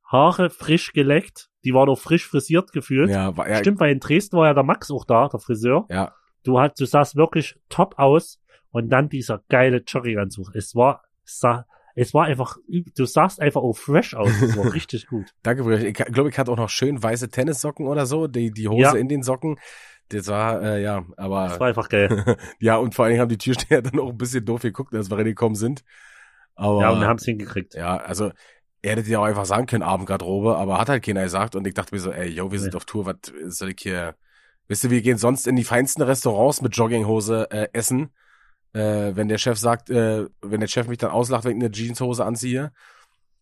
Haare 0.06 0.50
frisch 0.50 0.92
geleckt, 0.92 1.48
die 1.64 1.72
war 1.74 1.86
noch 1.86 1.98
frisch 1.98 2.26
frisiert 2.28 2.72
gefühlt. 2.72 3.10
Ja, 3.10 3.36
war, 3.36 3.48
ja, 3.48 3.56
Stimmt, 3.58 3.80
weil 3.80 3.92
in 3.92 4.00
Dresden 4.00 4.36
war 4.36 4.46
ja 4.46 4.54
der 4.54 4.62
Max 4.62 4.90
auch 4.90 5.04
da, 5.04 5.28
der 5.28 5.40
Friseur. 5.40 5.86
ja, 5.90 6.12
Du 6.44 6.58
hast, 6.58 6.78
du 6.80 6.84
sahst 6.86 7.14
wirklich 7.16 7.56
top 7.68 7.94
aus 7.98 8.40
und 8.72 8.88
dann 8.90 9.08
dieser 9.08 9.42
geile 9.48 9.78
Jogginganzug. 9.86 10.54
Es 10.56 10.74
war, 10.74 11.02
sah, 11.24 11.66
es 11.94 12.12
war 12.14 12.24
einfach, 12.24 12.56
du 12.96 13.04
sahst 13.04 13.40
einfach 13.40 13.62
auch 13.62 13.76
fresh 13.76 14.14
aus. 14.14 14.30
Es 14.42 14.56
war 14.56 14.64
richtig 14.74 15.06
gut. 15.06 15.26
danke, 15.44 15.62
Bruder. 15.62 15.80
Ich 15.80 15.94
glaube, 15.94 16.30
ich 16.30 16.38
hatte 16.38 16.50
auch 16.50 16.56
noch 16.56 16.68
schön 16.68 17.00
weiße 17.02 17.28
Tennissocken 17.30 17.86
oder 17.86 18.06
so, 18.06 18.26
die, 18.26 18.50
die 18.50 18.68
Hose 18.68 18.80
Ja. 18.82 18.92
in 18.94 19.08
den 19.08 19.22
Socken. 19.22 19.56
Das 20.18 20.28
war, 20.28 20.62
äh, 20.62 20.82
ja, 20.82 21.00
Das 21.00 21.18
aber, 21.18 21.60
war 21.60 21.66
einfach 21.68 21.88
geil. 21.88 22.36
ja, 22.60 22.76
und 22.76 22.94
vor 22.94 23.04
allen 23.04 23.12
Dingen 23.12 23.22
haben 23.22 23.28
die 23.28 23.38
Türsteher 23.38 23.82
dann 23.82 23.98
auch 23.98 24.10
ein 24.10 24.18
bisschen 24.18 24.44
doof 24.44 24.62
geguckt, 24.62 24.94
als 24.94 25.10
wir 25.10 25.18
reingekommen 25.18 25.56
sind. 25.56 25.82
Aber, 26.54 26.80
Ja, 26.80 26.90
und 26.90 27.00
wir 27.00 27.08
haben 27.08 27.16
es 27.18 27.24
hingekriegt. 27.24 27.74
Ja, 27.74 27.96
also 27.96 28.30
er 28.82 28.96
hätte 28.96 29.08
ja 29.08 29.20
auch 29.20 29.24
einfach 29.24 29.44
sagen 29.44 29.66
können, 29.66 29.82
Abendgarderobe, 29.82 30.56
aber 30.56 30.78
hat 30.78 30.88
halt 30.88 31.04
keiner 31.04 31.22
gesagt 31.22 31.54
und 31.56 31.66
ich 31.66 31.74
dachte 31.74 31.94
mir 31.94 32.00
so, 32.00 32.10
ey, 32.10 32.28
yo, 32.28 32.50
wir 32.50 32.58
sind 32.58 32.72
Nee. 32.72 32.76
auf 32.76 32.84
Tour, 32.84 33.06
was 33.06 33.16
soll 33.56 33.70
ich 33.70 33.76
hier, 33.80 34.16
wisst 34.68 34.82
ihr, 34.84 34.90
wir 34.90 35.02
gehen 35.02 35.18
sonst 35.18 35.46
in 35.46 35.54
die 35.56 35.64
feinsten 35.64 36.02
Restaurants 36.02 36.62
mit 36.62 36.76
Jogginghose 36.76 37.48
äh, 37.50 37.68
essen, 37.72 38.10
äh, 38.72 39.12
wenn 39.14 39.28
der 39.28 39.38
Chef 39.38 39.56
sagt, 39.58 39.88
äh, 39.90 40.26
wenn 40.40 40.60
der 40.60 40.66
Chef 40.66 40.88
mich 40.88 40.98
dann 40.98 41.10
auslacht, 41.12 41.44
wenn 41.44 41.58
ich 41.58 41.62
eine 41.62 41.70
Jeanshose 41.70 42.24
anziehe, 42.24 42.72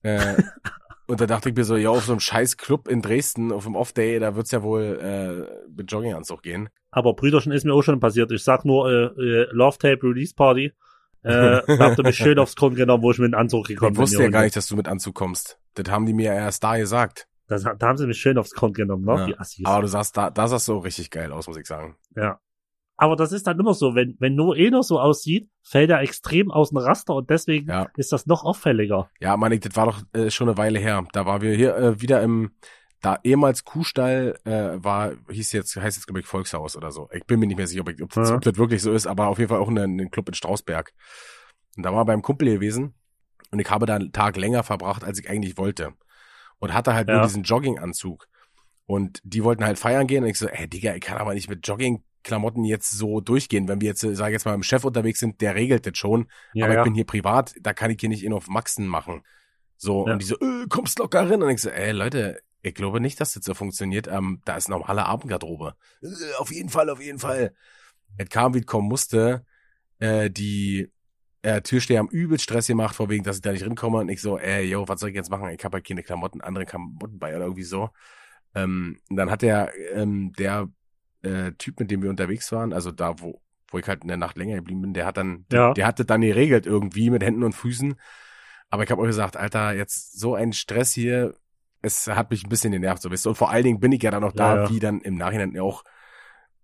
äh, 0.02 0.34
und 1.10 1.20
da 1.20 1.26
dachte 1.26 1.48
ich 1.48 1.56
mir 1.56 1.64
so, 1.64 1.76
ja, 1.76 1.90
auf 1.90 2.04
so 2.04 2.12
einem 2.12 2.20
scheiß 2.20 2.56
Club 2.56 2.86
in 2.86 3.02
Dresden, 3.02 3.50
auf 3.50 3.64
dem 3.64 3.74
Off-Day, 3.74 4.20
da 4.20 4.36
wird's 4.36 4.52
ja 4.52 4.62
wohl 4.62 4.98
äh, 5.02 5.70
mit 5.76 5.90
Jogginganzug 5.90 6.42
gehen. 6.42 6.68
Aber 6.92 7.14
Brüderchen 7.14 7.50
ist 7.52 7.64
mir 7.64 7.74
auch 7.74 7.82
schon 7.82 7.98
passiert. 7.98 8.30
Ich 8.30 8.44
sag 8.44 8.64
nur, 8.64 8.88
äh, 8.88 9.04
äh, 9.20 9.48
Love 9.50 9.78
Tape 9.78 10.02
Release 10.04 10.34
Party. 10.34 10.72
Äh, 11.22 11.62
da 11.66 11.78
habt 11.80 11.98
ihr 11.98 12.04
mich 12.04 12.16
schön 12.16 12.38
aufs 12.38 12.54
Grund 12.54 12.76
genommen, 12.76 13.02
wo 13.02 13.10
ich 13.10 13.18
mit 13.18 13.32
dem 13.32 13.34
Anzug 13.34 13.66
gekommen 13.66 13.92
Ich 13.92 13.96
bin. 13.96 14.02
wusste 14.02 14.22
ja 14.22 14.28
gar 14.28 14.42
nicht, 14.42 14.54
dass 14.54 14.68
du 14.68 14.76
mit 14.76 14.86
Anzug 14.86 15.14
kommst. 15.14 15.58
Das 15.74 15.90
haben 15.90 16.06
die 16.06 16.14
mir 16.14 16.32
erst 16.32 16.62
da 16.62 16.76
gesagt. 16.76 17.26
Das, 17.48 17.64
da 17.64 17.88
haben 17.88 17.98
sie 17.98 18.06
mich 18.06 18.18
schön 18.18 18.38
aufs 18.38 18.52
Grund 18.52 18.76
genommen, 18.76 19.04
ne? 19.04 19.14
Ja. 19.16 19.26
Die 19.26 19.38
Assis. 19.38 19.66
Aber 19.66 19.82
du 19.82 19.88
sahst 19.88 20.16
da, 20.16 20.30
da 20.30 20.46
sahst 20.46 20.68
du 20.68 20.74
auch 20.74 20.84
richtig 20.84 21.10
geil 21.10 21.32
aus, 21.32 21.48
muss 21.48 21.56
ich 21.56 21.66
sagen. 21.66 21.96
Ja. 22.14 22.38
Aber 23.02 23.16
das 23.16 23.32
ist 23.32 23.46
dann 23.46 23.58
immer 23.58 23.72
so, 23.72 23.94
wenn, 23.94 24.14
wenn 24.18 24.34
nur 24.34 24.54
einer 24.56 24.82
so 24.82 25.00
aussieht, 25.00 25.48
fällt 25.62 25.88
er 25.88 26.00
extrem 26.02 26.50
aus 26.50 26.68
dem 26.68 26.76
Raster 26.78 27.14
und 27.14 27.30
deswegen 27.30 27.66
Ja. 27.70 27.88
ist 27.96 28.12
das 28.12 28.26
noch 28.26 28.44
auffälliger. 28.44 29.08
Ja, 29.20 29.38
Manik, 29.38 29.62
das 29.62 29.74
war 29.74 29.86
doch 29.86 30.02
äh, 30.12 30.30
schon 30.30 30.50
eine 30.50 30.58
Weile 30.58 30.78
her. 30.78 31.02
Da 31.14 31.24
waren 31.24 31.40
wir 31.40 31.54
hier 31.54 31.74
äh, 31.76 32.00
wieder 32.02 32.20
im, 32.20 32.50
da 33.00 33.18
ehemals 33.24 33.64
Kuhstall 33.64 34.38
äh, 34.44 34.84
war, 34.84 35.12
hieß 35.30 35.52
jetzt, 35.52 35.74
heißt 35.76 35.96
jetzt 35.96 36.06
glaube 36.06 36.20
ich 36.20 36.26
Volkshaus 36.26 36.76
oder 36.76 36.90
so. 36.90 37.08
Ich 37.14 37.24
bin 37.24 37.40
mir 37.40 37.46
nicht 37.46 37.56
mehr 37.56 37.66
sicher, 37.66 37.80
ob, 37.80 37.88
ich, 37.88 38.02
ob, 38.02 38.12
das, 38.12 38.28
Ja. 38.28 38.36
ob 38.36 38.42
das 38.42 38.58
wirklich 38.58 38.82
so 38.82 38.92
ist, 38.92 39.06
aber 39.06 39.28
auf 39.28 39.38
jeden 39.38 39.48
Fall 39.48 39.60
auch 39.60 39.68
ein, 39.68 39.78
ein 39.78 40.10
Club 40.10 40.28
in 40.28 40.34
Strausberg. 40.34 40.92
Und 41.78 41.84
da 41.84 41.94
war 41.94 42.04
beim 42.04 42.20
Kumpel 42.20 42.48
gewesen 42.52 42.92
und 43.50 43.60
ich 43.60 43.70
habe 43.70 43.86
da 43.86 43.94
einen 43.96 44.12
Tag 44.12 44.36
länger 44.36 44.62
verbracht, 44.62 45.04
als 45.04 45.18
ich 45.18 45.30
eigentlich 45.30 45.56
wollte. 45.56 45.94
Und 46.58 46.74
hatte 46.74 46.92
halt 46.92 47.08
nur 47.08 47.16
Ja. 47.16 47.22
diesen 47.22 47.44
Jogginganzug. 47.44 48.26
Und 48.84 49.20
die 49.24 49.42
wollten 49.42 49.64
halt 49.64 49.78
feiern 49.78 50.06
gehen 50.06 50.22
und 50.24 50.28
ich 50.28 50.38
so, 50.38 50.48
ey 50.48 50.68
Digga, 50.68 50.94
ich 50.94 51.00
kann 51.00 51.16
aber 51.16 51.32
nicht 51.32 51.48
mit 51.48 51.66
Joggingklamotten 52.30 52.64
jetzt 52.64 52.90
so 52.90 53.20
durchgehen. 53.20 53.68
Wenn 53.68 53.80
wir 53.80 53.88
jetzt, 53.88 54.02
äh, 54.04 54.14
sag 54.14 54.28
ich 54.28 54.32
jetzt 54.34 54.44
mal, 54.44 54.52
dem 54.52 54.62
Chef 54.62 54.84
unterwegs 54.84 55.20
sind, 55.20 55.40
der 55.40 55.54
regelt 55.54 55.86
das 55.86 55.96
schon. 55.96 56.26
Ja, 56.54 56.66
aber 56.66 56.74
ja. 56.74 56.80
ich 56.80 56.84
bin 56.84 56.94
hier 56.94 57.04
privat, 57.04 57.54
da 57.60 57.72
kann 57.72 57.90
ich 57.90 57.98
hier 58.00 58.08
nicht 58.08 58.24
in 58.24 58.32
auf 58.32 58.48
Maxen 58.48 58.86
machen. 58.86 59.22
So, 59.76 60.06
Ja. 60.06 60.12
und 60.14 60.22
die 60.22 60.26
so, 60.26 60.36
äh, 60.36 60.66
kommst 60.68 60.98
locker 60.98 61.28
rein. 61.30 61.42
Und 61.42 61.50
ich 61.50 61.60
so, 61.60 61.70
ey 61.70 61.92
Leute, 61.92 62.40
ich 62.62 62.74
glaube 62.74 63.00
nicht, 63.00 63.20
dass 63.20 63.32
das 63.32 63.44
so 63.44 63.54
funktioniert. 63.54 64.08
Ähm, 64.08 64.40
da 64.44 64.56
ist 64.56 64.68
normale 64.68 65.06
Abendgarderobe. 65.06 65.74
Äh, 66.02 66.08
auf 66.38 66.50
jeden 66.52 66.68
Fall, 66.68 66.90
auf 66.90 67.00
jeden 67.00 67.18
Fall. 67.18 67.54
Es 68.16 68.28
kam, 68.28 68.54
wie 68.54 68.60
es 68.60 68.66
kommen 68.66 68.88
musste. 68.88 69.44
Äh, 69.98 70.30
die 70.30 70.90
äh, 71.42 71.62
Türsteher 71.62 72.00
haben 72.00 72.08
übel 72.08 72.38
Stress 72.38 72.66
gemacht, 72.66 72.94
vor 72.94 73.08
wegen, 73.08 73.24
dass 73.24 73.36
ich 73.36 73.42
da 73.42 73.52
nicht 73.52 73.64
rinkomme. 73.64 73.98
Und 73.98 74.08
ich 74.10 74.20
so, 74.20 74.38
ey, 74.38 74.64
yo, 74.64 74.86
was 74.88 75.00
soll 75.00 75.10
ich 75.10 75.14
jetzt 75.14 75.30
machen? 75.30 75.48
Ich 75.50 75.64
habe 75.64 75.76
halt 75.76 75.86
keine 75.86 76.02
Klamotten, 76.02 76.40
andere 76.40 76.66
Klamotten 76.66 77.18
bei 77.18 77.34
oder 77.34 77.44
irgendwie 77.46 77.62
so. 77.64 77.90
Ähm, 78.54 78.98
dann 79.08 79.30
hat 79.30 79.42
der, 79.42 79.72
ähm, 79.94 80.32
der 80.36 80.68
äh, 81.22 81.52
Typ, 81.52 81.80
mit 81.80 81.90
dem 81.90 82.02
wir 82.02 82.10
unterwegs 82.10 82.50
waren, 82.52 82.72
also 82.72 82.90
da, 82.90 83.20
wo, 83.20 83.40
wo 83.70 83.78
ich 83.78 83.86
halt 83.88 84.02
in 84.02 84.08
der 84.08 84.16
Nacht 84.16 84.36
länger 84.36 84.56
geblieben 84.56 84.82
bin, 84.82 84.94
der 84.94 85.06
hat 85.06 85.16
dann, 85.16 85.44
Ja. 85.52 85.66
der, 85.68 85.74
der 85.74 85.86
hatte 85.86 86.04
dann 86.04 86.20
geregelt 86.22 86.66
irgendwie 86.66 87.10
mit 87.10 87.22
Händen 87.22 87.42
und 87.44 87.52
Füßen. 87.54 87.94
Aber 88.70 88.84
ich 88.84 88.90
habe 88.90 89.02
auch 89.02 89.06
gesagt, 89.06 89.36
Alter, 89.36 89.72
jetzt 89.72 90.18
so 90.18 90.34
ein 90.34 90.52
Stress 90.52 90.92
hier, 90.92 91.34
es 91.82 92.06
hat 92.08 92.30
mich 92.30 92.44
ein 92.44 92.48
bisschen 92.48 92.72
genervt, 92.72 93.02
so 93.02 93.10
wisst 93.10 93.26
ihr. 93.26 93.30
Und 93.30 93.36
vor 93.36 93.50
allen 93.50 93.64
Dingen 93.64 93.80
bin 93.80 93.92
ich 93.92 94.02
ja 94.02 94.10
dann 94.10 94.22
noch 94.22 94.32
da, 94.32 94.54
Ja, 94.56 94.62
ja. 94.64 94.70
wie 94.70 94.78
dann 94.80 95.00
im 95.00 95.14
Nachhinein 95.16 95.58
auch 95.58 95.82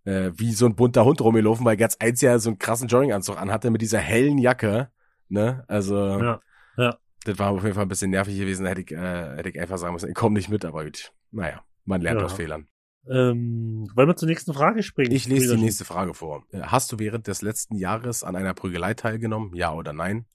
äh, 0.04 0.30
wie 0.36 0.52
so 0.52 0.66
ein 0.66 0.76
bunter 0.76 1.04
Hund 1.04 1.20
rumgelaufen, 1.20 1.64
weil 1.66 1.76
ganz 1.76 1.96
eins 1.98 2.20
ja 2.20 2.38
so 2.38 2.50
einen 2.50 2.58
krassen 2.58 2.86
Jogginganzug 2.88 3.40
anhatte 3.40 3.70
mit 3.70 3.82
dieser 3.82 3.98
hellen 3.98 4.38
Jacke. 4.38 4.90
Ne? 5.28 5.64
Also 5.66 5.96
Ja. 6.20 6.40
Ja. 6.76 6.96
das 7.24 7.38
war 7.40 7.50
auf 7.50 7.62
jeden 7.64 7.74
Fall 7.74 7.84
ein 7.84 7.88
bisschen 7.88 8.10
nervig 8.12 8.38
gewesen. 8.38 8.64
Da 8.64 8.70
hätte 8.70 8.82
ich, 8.82 8.92
äh, 8.92 9.36
hätte 9.36 9.48
ich 9.48 9.58
einfach 9.60 9.78
sagen 9.78 9.94
müssen, 9.94 10.08
ich 10.08 10.14
komme 10.14 10.34
nicht 10.34 10.48
mit, 10.48 10.64
aber 10.64 10.84
gut. 10.84 11.12
Naja, 11.32 11.64
man 11.84 12.00
lernt 12.00 12.20
Ja. 12.20 12.26
aus 12.26 12.34
Fehlern. 12.34 12.68
Ähm, 13.08 13.88
wollen 13.94 14.08
wir 14.08 14.16
zur 14.16 14.28
nächsten 14.28 14.52
Frage 14.52 14.82
springen? 14.82 15.12
Ich 15.12 15.26
lese 15.28 15.56
die 15.56 15.62
nächste 15.62 15.84
Frage 15.84 16.14
vor. 16.14 16.44
Äh, 16.52 16.60
Hast 16.62 16.90
du 16.92 16.98
während 16.98 17.26
des 17.26 17.42
letzten 17.42 17.76
Jahres 17.76 18.24
an 18.24 18.36
einer 18.36 18.54
Prügelei 18.54 18.94
teilgenommen? 18.94 19.54
Ja 19.54 19.72
oder 19.72 19.92
nein? 19.92 20.26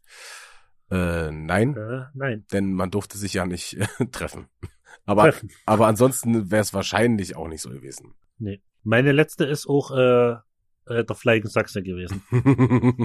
Äh, 0.90 1.32
nein, 1.32 1.76
Äh, 1.78 2.04
nein. 2.14 2.46
denn 2.52 2.74
man 2.74 2.92
durfte 2.92 3.18
sich 3.18 3.34
ja 3.34 3.46
nicht 3.46 3.78
äh, 3.78 3.88
treffen. 4.12 4.48
Aber, 5.06 5.24
Treffen. 5.24 5.50
aber 5.66 5.88
ansonsten 5.88 6.52
wäre 6.52 6.62
es 6.62 6.74
wahrscheinlich 6.74 7.36
auch 7.36 7.48
nicht 7.48 7.62
so 7.62 7.70
gewesen. 7.70 8.14
Nee. 8.38 8.62
Meine 8.84 9.12
letzte 9.12 9.46
ist 9.46 9.68
auch 9.68 9.92
äh, 9.92 10.36
äh, 10.88 11.04
der 11.04 11.16
Flying 11.16 11.46
Sachse 11.46 11.84
gewesen. 11.84 12.24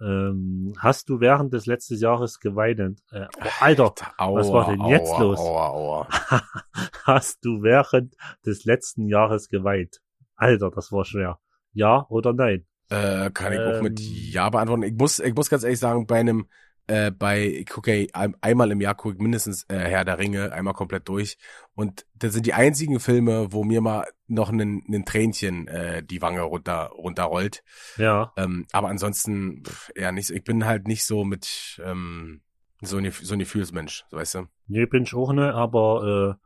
ähm, 0.00 0.72
hast 0.78 1.08
du 1.08 1.20
während 1.20 1.52
des 1.52 1.66
letzten 1.66 1.96
Jahres 1.96 2.40
geweint? 2.40 3.00
Äh, 3.10 3.26
oh, 3.40 3.48
Alter, 3.60 3.94
aua, 4.18 4.40
was 4.40 4.52
war 4.52 4.70
denn 4.70 4.84
jetzt 4.86 5.12
aua, 5.12 5.22
los? 5.22 5.38
Aua, 5.38 6.08
hast 7.04 7.44
du 7.44 7.62
während 7.62 8.14
des 8.44 8.64
letzten 8.64 9.08
Jahres 9.08 9.48
geweint? 9.48 10.00
Alter, 10.36 10.70
das 10.70 10.92
war 10.92 11.04
schwer. 11.04 11.38
Ja 11.72 12.06
oder 12.08 12.32
nein? 12.32 12.66
Äh, 12.90 13.30
kann 13.30 13.52
ich 13.52 13.60
auch 13.60 13.82
mit 13.82 14.00
Ähm. 14.00 14.06
Ja 14.30 14.50
beantworten. 14.50 14.82
Ich 14.82 14.94
muss, 14.94 15.18
ich 15.18 15.34
muss 15.34 15.48
ganz 15.48 15.64
ehrlich 15.64 15.80
sagen, 15.80 16.06
bei 16.06 16.20
einem, 16.20 16.48
äh, 16.86 17.10
bei, 17.10 17.46
ich 17.46 17.66
gucke 17.66 17.94
ja 17.94 18.06
ein, 18.12 18.36
einmal 18.40 18.70
im 18.70 18.80
Jahr 18.80 18.94
gucke 18.94 19.14
ich 19.14 19.20
mindestens 19.20 19.64
äh, 19.68 19.78
Herr 19.78 20.04
der 20.04 20.18
Ringe 20.18 20.52
einmal 20.52 20.74
komplett 20.74 21.08
durch. 21.08 21.38
Und 21.74 22.06
das 22.14 22.32
sind 22.32 22.46
die 22.46 22.54
einzigen 22.54 23.00
Filme, 23.00 23.52
wo 23.52 23.64
mir 23.64 23.80
mal 23.80 24.06
noch 24.26 24.50
ein, 24.50 25.04
Tränchen 25.06 25.68
äh, 25.68 26.02
die 26.02 26.22
Wange 26.22 26.42
runter 26.42 26.90
runterrollt. 26.96 27.62
Ja. 27.96 28.32
Ähm, 28.36 28.66
aber 28.72 28.88
ansonsten 28.88 29.62
pff, 29.64 29.90
eher 29.94 30.12
nicht. 30.12 30.30
Ich 30.30 30.44
bin 30.44 30.66
halt 30.66 30.86
nicht 30.86 31.04
so 31.04 31.24
mit 31.24 31.80
ähm, 31.84 32.42
so 32.82 32.98
ein, 32.98 33.10
so 33.10 33.34
ein 33.34 33.38
Gefühlsmensch, 33.38 34.04
so 34.10 34.16
weißt 34.16 34.34
du. 34.34 34.46
Nee, 34.66 34.86
bin 34.86 35.04
ich 35.04 35.14
auch 35.14 35.32
ne, 35.32 35.54
aber 35.54 36.38
äh, 36.38 36.44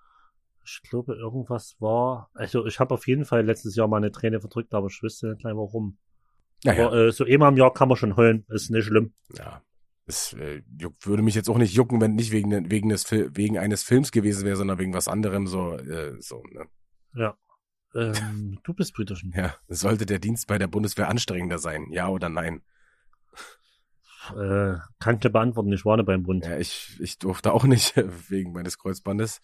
ich 0.64 0.82
glaube, 0.82 1.14
irgendwas 1.14 1.76
war. 1.80 2.30
Also 2.34 2.66
ich 2.66 2.78
habe 2.78 2.94
auf 2.94 3.06
jeden 3.06 3.24
Fall 3.24 3.44
letztes 3.44 3.74
Jahr 3.74 3.88
mal 3.88 3.96
eine 3.96 4.12
Träne 4.12 4.40
verdrückt, 4.40 4.74
aber 4.74 4.88
ich 4.88 5.02
wüsste 5.02 5.28
nicht 5.28 5.40
gleich 5.40 5.54
warum. 5.56 5.96
Naja, 6.64 6.86
Aber 6.86 6.96
äh, 6.96 7.12
so 7.12 7.24
einmal 7.24 7.50
im 7.52 7.56
Jahr 7.56 7.72
kann 7.72 7.88
man 7.88 7.96
schon 7.96 8.16
heulen, 8.16 8.44
ist 8.48 8.70
nicht 8.70 8.86
schlimm. 8.86 9.14
ja. 9.36 9.62
Es 10.08 10.32
äh, 10.32 10.62
würde 11.02 11.22
mich 11.22 11.34
jetzt 11.34 11.50
auch 11.50 11.58
nicht 11.58 11.74
jucken, 11.74 12.00
wenn 12.00 12.14
nicht 12.14 12.32
wegen, 12.32 12.70
wegen, 12.70 12.88
des, 12.88 13.10
wegen 13.10 13.58
eines 13.58 13.82
Films 13.82 14.10
gewesen 14.10 14.46
wäre, 14.46 14.56
sondern 14.56 14.78
wegen 14.78 14.94
was 14.94 15.06
anderem. 15.06 15.46
So, 15.46 15.74
äh, 15.74 16.16
so 16.20 16.42
ne? 16.50 16.66
Ja. 17.14 17.36
Ähm, 17.94 18.58
du 18.64 18.72
bist 18.72 18.94
Brüderchen. 18.94 19.34
Ja, 19.36 19.54
sollte 19.68 20.06
der 20.06 20.18
Dienst 20.18 20.46
bei 20.46 20.56
der 20.58 20.66
Bundeswehr 20.66 21.08
anstrengender 21.08 21.58
sein? 21.58 21.86
Ja 21.90 22.08
oder 22.08 22.30
nein? 22.30 22.62
Äh, 24.30 24.76
kann 24.98 25.14
ich 25.14 25.20
dir 25.20 25.30
beantworten, 25.30 25.72
ich 25.72 25.84
war 25.84 25.96
nicht 25.96 26.06
beim 26.06 26.22
Bund. 26.22 26.44
Ja, 26.44 26.58
ich, 26.58 26.98
ich 27.00 27.18
durfte 27.18 27.52
auch 27.52 27.64
nicht 27.64 27.94
wegen 28.30 28.52
meines 28.52 28.78
Kreuzbandes. 28.78 29.40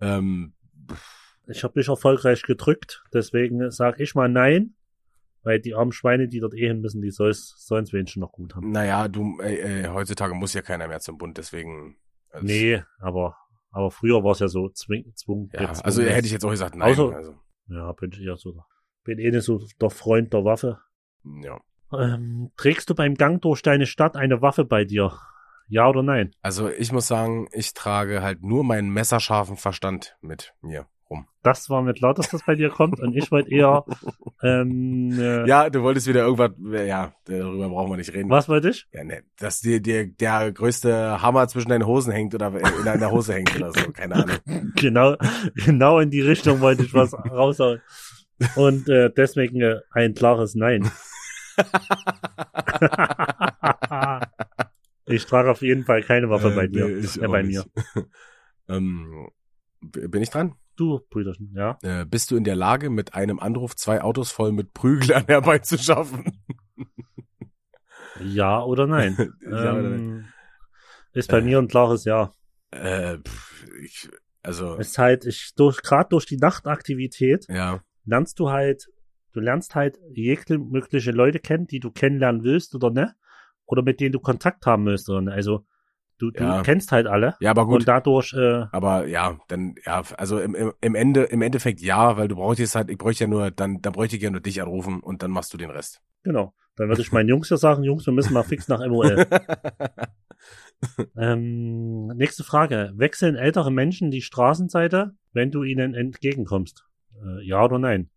Ähm, 0.00 0.54
Ich 1.48 1.64
habe 1.64 1.74
mich 1.76 1.88
erfolgreich 1.88 2.42
gedrückt, 2.42 3.04
deswegen 3.12 3.70
sage 3.70 4.02
ich 4.02 4.14
mal 4.14 4.28
nein, 4.28 4.74
weil 5.46 5.60
die 5.60 5.74
armen 5.76 5.92
Schweine, 5.92 6.26
die 6.28 6.40
dort 6.40 6.54
eh 6.54 6.66
hin 6.66 6.80
müssen, 6.80 7.00
die 7.00 7.10
sollen 7.12 7.30
es 7.30 7.92
wenigstens 7.92 8.20
noch 8.20 8.32
gut 8.32 8.54
haben. 8.56 8.72
naja, 8.72 9.06
du, 9.06 9.38
äh, 9.40 9.82
äh, 9.84 9.88
heutzutage 9.88 10.34
muss 10.34 10.52
ja 10.54 10.60
keiner 10.60 10.88
mehr 10.88 10.98
zum 11.00 11.16
Bund, 11.18 11.38
deswegen. 11.38 11.96
Also, 12.30 12.44
Nee, 12.46 12.82
aber, 12.98 13.36
aber 13.70 13.90
früher 13.92 14.24
war 14.24 14.32
es 14.32 14.40
ja 14.40 14.48
so 14.48 14.68
zwing, 14.70 15.12
zwung, 15.14 15.48
Ja, 15.52 15.60
gezwungen. 15.60 15.80
also 15.84 16.02
hätte 16.02 16.26
ich 16.26 16.32
jetzt 16.32 16.44
auch 16.44 16.50
gesagt, 16.50 16.74
nein. 16.74 16.92
Außer- 16.94 17.14
also, 17.14 17.34
Ja, 17.68 17.92
bin 17.92 18.10
ich 18.12 18.20
eher 18.20 18.36
so. 18.36 18.60
Bin 19.04 19.18
eh 19.20 19.30
nicht 19.30 19.44
so 19.44 19.64
der 19.80 19.90
Freund 19.90 20.32
der 20.32 20.44
Waffe. 20.44 20.80
ja. 21.42 21.60
Ähm, 21.92 22.50
trägst 22.56 22.90
du 22.90 22.96
beim 22.96 23.14
Gang 23.14 23.40
durch 23.40 23.62
deine 23.62 23.86
Stadt 23.86 24.16
eine 24.16 24.42
Waffe 24.42 24.64
bei 24.64 24.84
dir? 24.84 25.12
Ja 25.68 25.88
oder 25.88 26.02
nein? 26.02 26.32
Also 26.42 26.68
ich 26.68 26.90
muss 26.90 27.06
sagen, 27.06 27.48
ich 27.52 27.74
trage 27.74 28.22
halt 28.22 28.42
nur 28.42 28.64
meinen 28.64 28.90
messerscharfen 28.90 29.56
Verstand 29.56 30.16
mit 30.20 30.52
mir 30.62 30.88
rum. 31.10 31.26
Das 31.42 31.70
war 31.70 31.82
mir 31.82 31.94
klar, 31.94 32.14
dass 32.14 32.28
das 32.30 32.42
bei 32.44 32.54
dir 32.56 32.70
kommt 32.70 32.98
und 33.00 33.14
ich 33.16 33.30
wollte 33.30 33.50
eher, 33.50 33.84
ähm, 34.42 35.12
äh, 35.18 35.46
Ja, 35.48 35.70
du 35.70 35.82
wolltest 35.82 36.06
wieder 36.08 36.22
irgendwas, 36.24 36.50
ja, 36.86 37.12
darüber 37.24 37.68
brauchen 37.68 37.92
wir 37.92 37.96
nicht 37.96 38.12
reden. 38.12 38.28
was 38.30 38.48
wollte 38.48 38.70
ich? 38.70 38.86
Ja, 38.92 39.04
ne, 39.04 39.22
dass 39.38 39.60
dir, 39.60 39.80
dir 39.80 40.06
der 40.06 40.50
größte 40.52 41.22
Hammer 41.22 41.46
zwischen 41.48 41.68
deinen 41.68 41.86
Hosen 41.86 42.12
hängt 42.12 42.34
oder 42.34 42.48
in 42.48 42.84
deiner 42.84 43.10
Hose 43.10 43.34
hängt 43.34 43.54
oder 43.56 43.72
so, 43.72 43.90
keine 43.92 44.14
Ahnung. 44.16 44.36
Genau, 44.76 45.16
genau 45.54 45.98
in 46.00 46.10
die 46.10 46.20
Richtung 46.22 46.60
wollte 46.60 46.82
ich 46.84 46.92
was 46.94 47.12
raushauen. 47.14 47.80
Und 48.56 48.88
äh, 48.88 49.10
deswegen 49.16 49.60
äh, 49.62 49.76
ein 49.92 50.14
klares 50.14 50.54
Nein. 50.54 50.90
ich 55.06 55.24
trage 55.26 55.50
auf 55.50 55.62
jeden 55.62 55.84
Fall 55.84 56.02
keine 56.02 56.28
Waffe 56.30 56.50
bei 56.50 56.64
Äh, 56.64 56.68
dir. 56.68 56.86
nee, 56.86 56.94
ich 56.98 57.22
äh, 57.22 57.28
bei 57.28 57.42
nicht. 57.42 57.64
mir. 57.94 58.06
ähm, 58.68 59.28
bin 59.80 60.22
ich 60.22 60.30
dran? 60.30 60.54
Du, 60.76 61.00
Brüderchen, 61.10 61.52
ja. 61.56 61.78
Äh, 61.82 62.04
bist 62.04 62.30
du 62.30 62.36
in 62.36 62.44
der 62.44 62.56
Lage, 62.56 62.90
mit 62.90 63.14
einem 63.14 63.40
Anruf 63.40 63.74
zwei 63.76 64.02
Autos 64.02 64.30
voll 64.30 64.52
mit 64.52 64.74
Prüglern 64.74 65.24
herbeizuschaffen? 65.28 66.42
Ja 68.20 68.62
oder 68.62 68.86
nein? 68.86 69.16
ja, 69.50 69.72
oder 69.74 69.82
nicht? 69.90 70.00
ähm, 70.04 70.28
ist 71.12 71.30
bei 71.30 71.38
Äh. 71.38 71.42
mir 71.42 71.58
ein 71.58 71.68
klares 71.68 72.04
Ja. 72.04 72.32
Äh, 72.70 73.18
ich, 73.82 74.08
also, 74.42 74.76
Ist 74.76 74.98
halt, 74.98 75.24
ich 75.24 75.54
durch 75.56 75.82
gerade 75.82 76.08
durch 76.10 76.26
die 76.26 76.36
Nachtaktivität 76.36 77.46
ja, 77.48 77.80
lernst 78.04 78.38
du 78.38 78.50
halt, 78.50 78.86
du 79.32 79.40
lernst 79.40 79.74
halt 79.74 79.98
jegliche 80.14 80.58
mögliche 80.58 81.10
Leute 81.10 81.38
kennen, 81.40 81.66
die 81.66 81.80
du 81.80 81.90
kennenlernen 81.90 82.42
willst 82.44 82.74
oder 82.74 82.90
ne? 82.90 83.14
Oder 83.64 83.82
mit 83.82 83.98
denen 84.00 84.12
du 84.12 84.20
Kontakt 84.20 84.66
haben 84.66 84.86
willst 84.86 85.08
oder 85.08 85.22
ne? 85.22 85.32
Also 85.32 85.64
du, 86.18 86.30
du 86.30 86.42
Ja. 86.42 86.62
kennst 86.62 86.92
halt 86.92 87.06
alle 87.06 87.34
ja, 87.40 87.50
aber 87.50 87.66
gut. 87.66 87.76
und 87.80 87.88
dadurch, 87.88 88.32
äh, 88.34 88.64
Aber 88.72 89.06
ja, 89.06 89.38
dann, 89.48 89.74
ja, 89.84 90.02
also 90.16 90.38
im, 90.38 90.54
im, 90.54 90.72
im 90.80 90.94
Ende, 90.94 91.24
im 91.24 91.42
Endeffekt 91.42 91.80
ja, 91.80 92.16
weil 92.16 92.28
du 92.28 92.36
bräuchtest 92.36 92.74
halt, 92.74 92.90
ich 92.90 92.98
bräuchte 92.98 93.24
ja 93.24 93.28
nur, 93.28 93.50
dann, 93.50 93.80
dann 93.82 93.92
bräuchte 93.92 94.16
ich 94.16 94.22
ja 94.22 94.30
nur 94.30 94.40
dich 94.40 94.60
anrufen 94.62 95.00
und 95.00 95.22
dann 95.22 95.30
machst 95.30 95.52
du 95.52 95.58
den 95.58 95.70
Rest. 95.70 96.00
genau. 96.22 96.54
Dann 96.78 96.88
würde 96.90 97.00
ich 97.00 97.10
meinen 97.10 97.30
Jungs 97.30 97.48
ja 97.48 97.56
sagen, 97.56 97.84
Jungs, 97.84 98.04
wir 98.04 98.12
müssen 98.12 98.34
mal 98.34 98.42
fix 98.42 98.68
nach 98.68 98.86
MOL. 98.86 99.26
ähm, 101.16 102.08
nächste 102.08 102.44
Frage. 102.44 102.92
Wechseln 102.96 103.34
ältere 103.36 103.70
Menschen 103.70 104.10
die 104.10 104.20
Straßenseite, 104.22 105.14
wenn 105.32 105.50
du 105.50 105.62
ihnen 105.62 105.94
entgegenkommst? 105.94 106.84
Äh, 107.24 107.46
ja 107.46 107.64
oder 107.64 107.78
nein? 107.78 108.10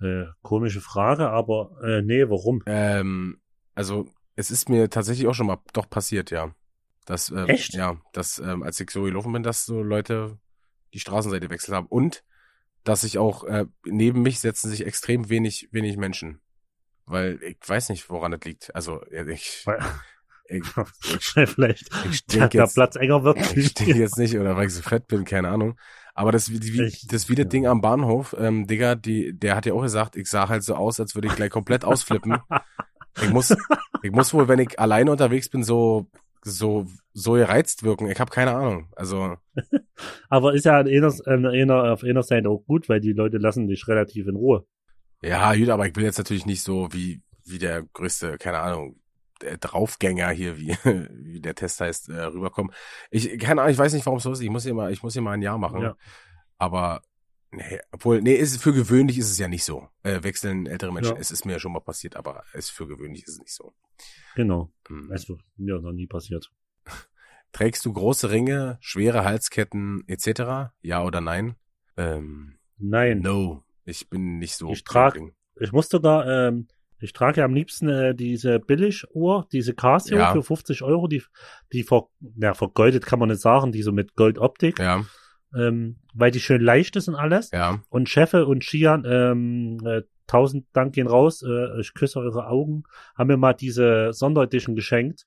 Äh, 0.00 0.24
komische 0.42 0.80
Frage, 0.80 1.30
aber 1.30 1.76
äh, 1.84 2.02
nee, 2.02 2.28
warum? 2.28 2.62
ähm, 2.66 3.38
also 3.76 4.06
es 4.34 4.50
ist 4.50 4.68
mir 4.68 4.90
tatsächlich 4.90 5.28
auch 5.28 5.34
schon 5.34 5.46
mal 5.46 5.58
doch 5.72 5.88
passiert, 5.88 6.30
ja. 6.32 6.52
Dass, 7.04 7.30
ähm, 7.30 7.48
Echt? 7.48 7.74
Ja, 7.74 7.96
dass 8.12 8.38
ähm, 8.38 8.62
als 8.62 8.78
ich 8.78 8.90
so 8.90 9.02
gelaufen 9.02 9.32
bin, 9.32 9.42
dass 9.42 9.64
so 9.64 9.82
Leute 9.82 10.38
die 10.94 11.00
Straßenseite 11.00 11.46
gewechselt 11.48 11.74
haben 11.74 11.86
und 11.88 12.22
dass 12.84 13.02
ich 13.04 13.18
auch 13.18 13.44
äh, 13.44 13.66
neben 13.84 14.22
mich 14.22 14.40
setzen 14.40 14.68
sich 14.70 14.86
extrem 14.86 15.28
wenig 15.28 15.68
wenig 15.72 15.96
Menschen, 15.96 16.40
weil 17.06 17.40
ich 17.42 17.58
weiß 17.66 17.88
nicht, 17.88 18.08
woran 18.10 18.32
das 18.32 18.40
liegt. 18.44 18.74
Also 18.74 19.00
ich, 19.26 19.62
Weil- 19.66 19.80
ich, 20.46 20.62
Vielleicht 21.48 21.82
ich 22.10 22.26
der, 22.26 22.38
stink 22.38 22.50
der 22.50 22.64
jetzt, 22.64 22.74
Platz 22.74 22.96
enger 22.96 23.24
wird. 23.24 23.38
ich 23.56 23.68
stehe 23.68 23.94
jetzt 23.96 24.18
nicht 24.18 24.36
oder 24.36 24.56
weil 24.56 24.66
ich 24.66 24.74
so 24.74 24.82
fett 24.82 25.06
bin, 25.08 25.24
keine 25.24 25.48
Ahnung. 25.48 25.78
Aber 26.14 26.30
das 26.30 26.50
wie, 26.50 26.60
wie 26.62 26.82
Ich- 26.84 27.06
das 27.06 27.28
wie 27.28 27.34
das 27.34 27.44
ja. 27.44 27.48
Ding 27.48 27.66
am 27.66 27.80
Bahnhof, 27.80 28.34
ähm, 28.38 28.66
Digga, 28.66 28.94
die 28.96 29.32
der 29.36 29.56
hat 29.56 29.66
ja 29.66 29.72
auch 29.72 29.82
gesagt, 29.82 30.14
ich 30.16 30.28
sah 30.28 30.48
halt 30.48 30.62
so 30.62 30.74
aus, 30.74 31.00
als 31.00 31.14
würde 31.14 31.28
ich 31.28 31.34
gleich 31.34 31.50
komplett 31.50 31.84
ausflippen. 31.84 32.38
Ich 33.22 33.28
muss, 33.28 33.54
ich 34.02 34.10
muss 34.10 34.32
wohl, 34.32 34.48
wenn 34.48 34.58
ich 34.58 34.80
alleine 34.80 35.10
unterwegs 35.10 35.50
bin, 35.50 35.62
so 35.62 36.08
so 36.44 36.86
so 37.12 37.32
gereizt 37.32 37.82
wirken. 37.82 38.10
Ich 38.10 38.20
habe 38.20 38.30
keine 38.30 38.52
Ahnung. 38.52 38.88
Also 38.96 39.36
Aber 40.28 40.54
ist 40.54 40.64
ja 40.64 40.78
an 40.78 40.88
einer, 40.88 41.14
an 41.26 41.46
einer, 41.46 41.92
auf 41.92 42.02
einer 42.02 42.22
Seite 42.22 42.48
auch 42.48 42.64
gut, 42.66 42.88
weil 42.88 43.00
die 43.00 43.12
Leute 43.12 43.38
lassen 43.38 43.68
dich 43.68 43.86
relativ 43.88 44.26
in 44.26 44.36
Ruhe. 44.36 44.66
ja, 45.22 45.54
gut, 45.54 45.68
aber 45.68 45.86
ich 45.86 45.94
will 45.96 46.04
jetzt 46.04 46.18
natürlich 46.18 46.46
nicht 46.46 46.62
so 46.62 46.88
wie 46.92 47.22
wie 47.44 47.58
der 47.58 47.82
größte, 47.82 48.38
keine 48.38 48.60
Ahnung, 48.60 49.00
der 49.40 49.58
Draufgänger 49.58 50.30
hier, 50.30 50.58
wie 50.58 50.76
wie 51.10 51.40
der 51.40 51.54
Test 51.54 51.80
heißt, 51.80 52.08
äh, 52.08 52.22
rüberkommen. 52.24 52.72
Ich 53.10 53.38
keine 53.38 53.62
Ahnung, 53.62 53.72
ich 53.72 53.78
weiß 53.78 53.92
nicht, 53.92 54.06
warum 54.06 54.18
es 54.18 54.24
so 54.24 54.32
ist. 54.32 54.40
Ich 54.40 54.50
muss 54.50 54.64
hier 54.64 54.74
mal, 54.74 54.92
ich 54.92 55.02
muss 55.02 55.12
hier 55.12 55.22
mal 55.22 55.32
ein 55.32 55.42
Jahr 55.42 55.58
machen. 55.58 55.82
Ja. 55.82 55.96
Aber 56.58 57.02
nee, 57.52 57.78
obwohl, 57.92 58.20
nee, 58.22 58.34
ist 58.34 58.60
für 58.62 58.72
gewöhnlich 58.72 59.18
ist 59.18 59.30
es 59.30 59.38
ja 59.38 59.48
nicht 59.48 59.64
so. 59.64 59.88
Äh, 60.02 60.22
wechseln 60.22 60.66
ältere 60.66 60.92
Menschen, 60.92 61.14
Ja. 61.14 61.20
es 61.20 61.30
ist 61.30 61.44
mir 61.44 61.52
ja 61.52 61.58
schon 61.58 61.72
mal 61.72 61.80
passiert, 61.80 62.16
aber 62.16 62.44
es 62.52 62.68
für 62.70 62.86
gewöhnlich 62.86 63.22
ist 63.24 63.34
es 63.34 63.38
nicht 63.38 63.52
so. 63.54 63.72
Genau. 64.34 64.70
Hm. 64.88 65.10
Also, 65.10 65.38
mir 65.56 65.78
noch 65.80 65.92
nie 65.92 66.06
passiert. 66.06 66.50
Trägst 67.52 67.84
du 67.84 67.92
große 67.92 68.30
Ringe, 68.30 68.78
schwere 68.80 69.24
Halsketten 69.24 70.04
etc.? 70.08 70.72
Ja 70.80 71.04
oder 71.04 71.20
nein? 71.20 71.54
Ähm, 71.96 72.56
Nein. 72.78 73.20
no, 73.20 73.62
ich 73.84 74.08
bin 74.08 74.38
nicht 74.38 74.56
so. 74.56 74.70
Ich 74.72 74.84
trag- 74.84 75.14
Ding. 75.14 75.34
Ich 75.60 75.70
muss 75.70 75.88
sogar, 75.90 76.26
ähm, 76.26 76.66
ich 76.98 77.12
trage 77.12 77.40
ja 77.40 77.44
am 77.44 77.52
liebsten 77.54 77.88
äh, 77.88 78.14
diese 78.14 78.58
Billiguhr, 78.58 79.46
diese 79.52 79.74
Casio 79.74 80.16
Ja. 80.16 80.32
für 80.32 80.42
50 80.42 80.82
Euro, 80.82 81.08
die, 81.08 81.22
die 81.72 81.82
ver, 81.82 82.08
ja, 82.38 82.54
vergoldet 82.54 83.04
kann 83.04 83.18
man 83.18 83.28
nicht 83.28 83.42
sagen, 83.42 83.70
die 83.72 83.82
so 83.82 83.92
mit 83.92 84.14
Goldoptik, 84.16 84.78
Ja, 84.78 85.04
ähm, 85.56 85.96
weil 86.14 86.30
die 86.30 86.40
schön 86.40 86.60
leicht 86.60 86.96
ist 86.96 87.08
und 87.08 87.14
alles. 87.14 87.50
ja. 87.52 87.80
Und 87.90 88.08
Chefe 88.08 88.46
und 88.46 88.64
Shian, 88.64 89.04
ähm, 89.06 89.78
äh, 89.86 90.02
tausend 90.26 90.66
Dank 90.72 90.94
gehen 90.94 91.06
raus, 91.06 91.42
äh, 91.42 91.80
ich 91.80 91.94
küsse 91.94 92.18
eure 92.20 92.46
Augen, 92.46 92.84
haben 93.16 93.28
mir 93.28 93.36
mal 93.36 93.52
diese 93.52 94.12
Sonderedition 94.12 94.74
geschenkt, 94.76 95.26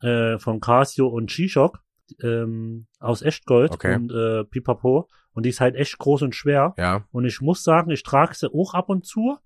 äh, 0.00 0.38
von 0.38 0.60
Casio 0.60 1.08
und 1.08 1.30
G-Shock. 1.30 1.80
ähm, 2.22 2.86
aus 3.00 3.20
Echtgold 3.20 3.72
Okay. 3.72 3.94
und 3.96 4.10
äh, 4.10 4.42
Pipapo. 4.44 5.08
Und 5.32 5.44
die 5.44 5.50
ist 5.50 5.60
halt 5.60 5.74
echt 5.76 5.98
groß 5.98 6.22
und 6.22 6.34
schwer. 6.34 6.72
Ja, 6.78 7.04
Und 7.12 7.26
ich 7.26 7.42
muss 7.42 7.62
sagen, 7.62 7.90
ich 7.90 8.02
trage 8.02 8.34
sie 8.34 8.48
auch 8.50 8.72
ab 8.72 8.88
und 8.88 9.04
zu, 9.04 9.36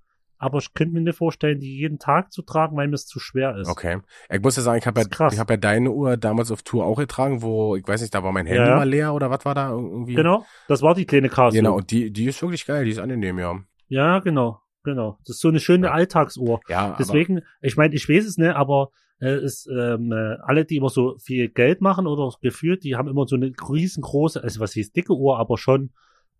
aber 0.42 0.58
ich 0.58 0.74
könnte 0.74 0.94
mir 0.94 1.00
nicht 1.00 1.16
vorstellen, 1.16 1.60
die 1.60 1.76
jeden 1.78 1.98
Tag 2.00 2.32
zu 2.32 2.42
tragen, 2.42 2.76
weil 2.76 2.88
mir 2.88 2.94
es 2.94 3.06
zu 3.06 3.20
schwer 3.20 3.56
ist. 3.56 3.68
okay. 3.68 4.00
Ich 4.28 4.40
muss 4.42 4.56
ja 4.56 4.62
sagen, 4.62 4.78
ich 4.78 4.86
habe 4.86 5.00
ja, 5.00 5.28
ich 5.30 5.38
hab 5.38 5.48
ja 5.48 5.56
deine 5.56 5.90
Uhr 5.92 6.16
damals 6.16 6.50
auf 6.50 6.62
Tour 6.62 6.84
auch 6.84 6.96
getragen, 6.98 7.42
wo, 7.42 7.76
ich 7.76 7.86
weiß 7.86 8.00
nicht, 8.00 8.12
da 8.12 8.24
war 8.24 8.32
mein 8.32 8.46
Handy 8.46 8.60
Ja, 8.60 8.70
ja. 8.70 8.76
mal 8.76 8.88
leer 8.88 9.14
oder 9.14 9.30
was 9.30 9.44
war 9.44 9.54
da 9.54 9.70
irgendwie? 9.70 10.14
Genau, 10.14 10.44
das 10.66 10.82
war 10.82 10.94
die 10.96 11.04
kleine 11.06 11.28
Casio. 11.28 11.60
Genau, 11.60 11.76
und 11.76 11.90
die, 11.92 12.10
die 12.12 12.24
ist 12.24 12.42
wirklich 12.42 12.66
geil, 12.66 12.84
die 12.84 12.90
ist 12.90 12.98
angenehm, 12.98 13.38
ja. 13.38 13.56
Ja, 13.86 14.18
genau, 14.18 14.60
genau. 14.82 15.18
Das 15.24 15.36
ist 15.36 15.40
so 15.42 15.48
eine 15.48 15.60
schöne 15.60 15.86
Ja. 15.86 15.92
Alltagsuhr. 15.92 16.60
Ja, 16.68 16.96
Deswegen, 16.98 17.42
ich 17.60 17.76
meine, 17.76 17.94
ich 17.94 18.08
weiß 18.08 18.26
es 18.26 18.36
nicht, 18.36 18.54
aber 18.54 18.90
äh, 19.20 19.44
ist, 19.44 19.68
ähm, 19.68 20.10
äh, 20.10 20.36
alle, 20.42 20.64
die 20.64 20.76
immer 20.78 20.88
so 20.88 21.16
viel 21.18 21.48
Geld 21.50 21.80
machen 21.80 22.08
oder 22.08 22.34
gefühlt, 22.40 22.82
die 22.82 22.96
haben 22.96 23.06
immer 23.08 23.26
so 23.28 23.36
eine 23.36 23.52
riesengroße, 23.68 24.42
also 24.42 24.58
was 24.58 24.72
hieß 24.72 24.90
dicke 24.92 25.12
Uhr, 25.14 25.38
aber 25.38 25.56
schon 25.56 25.92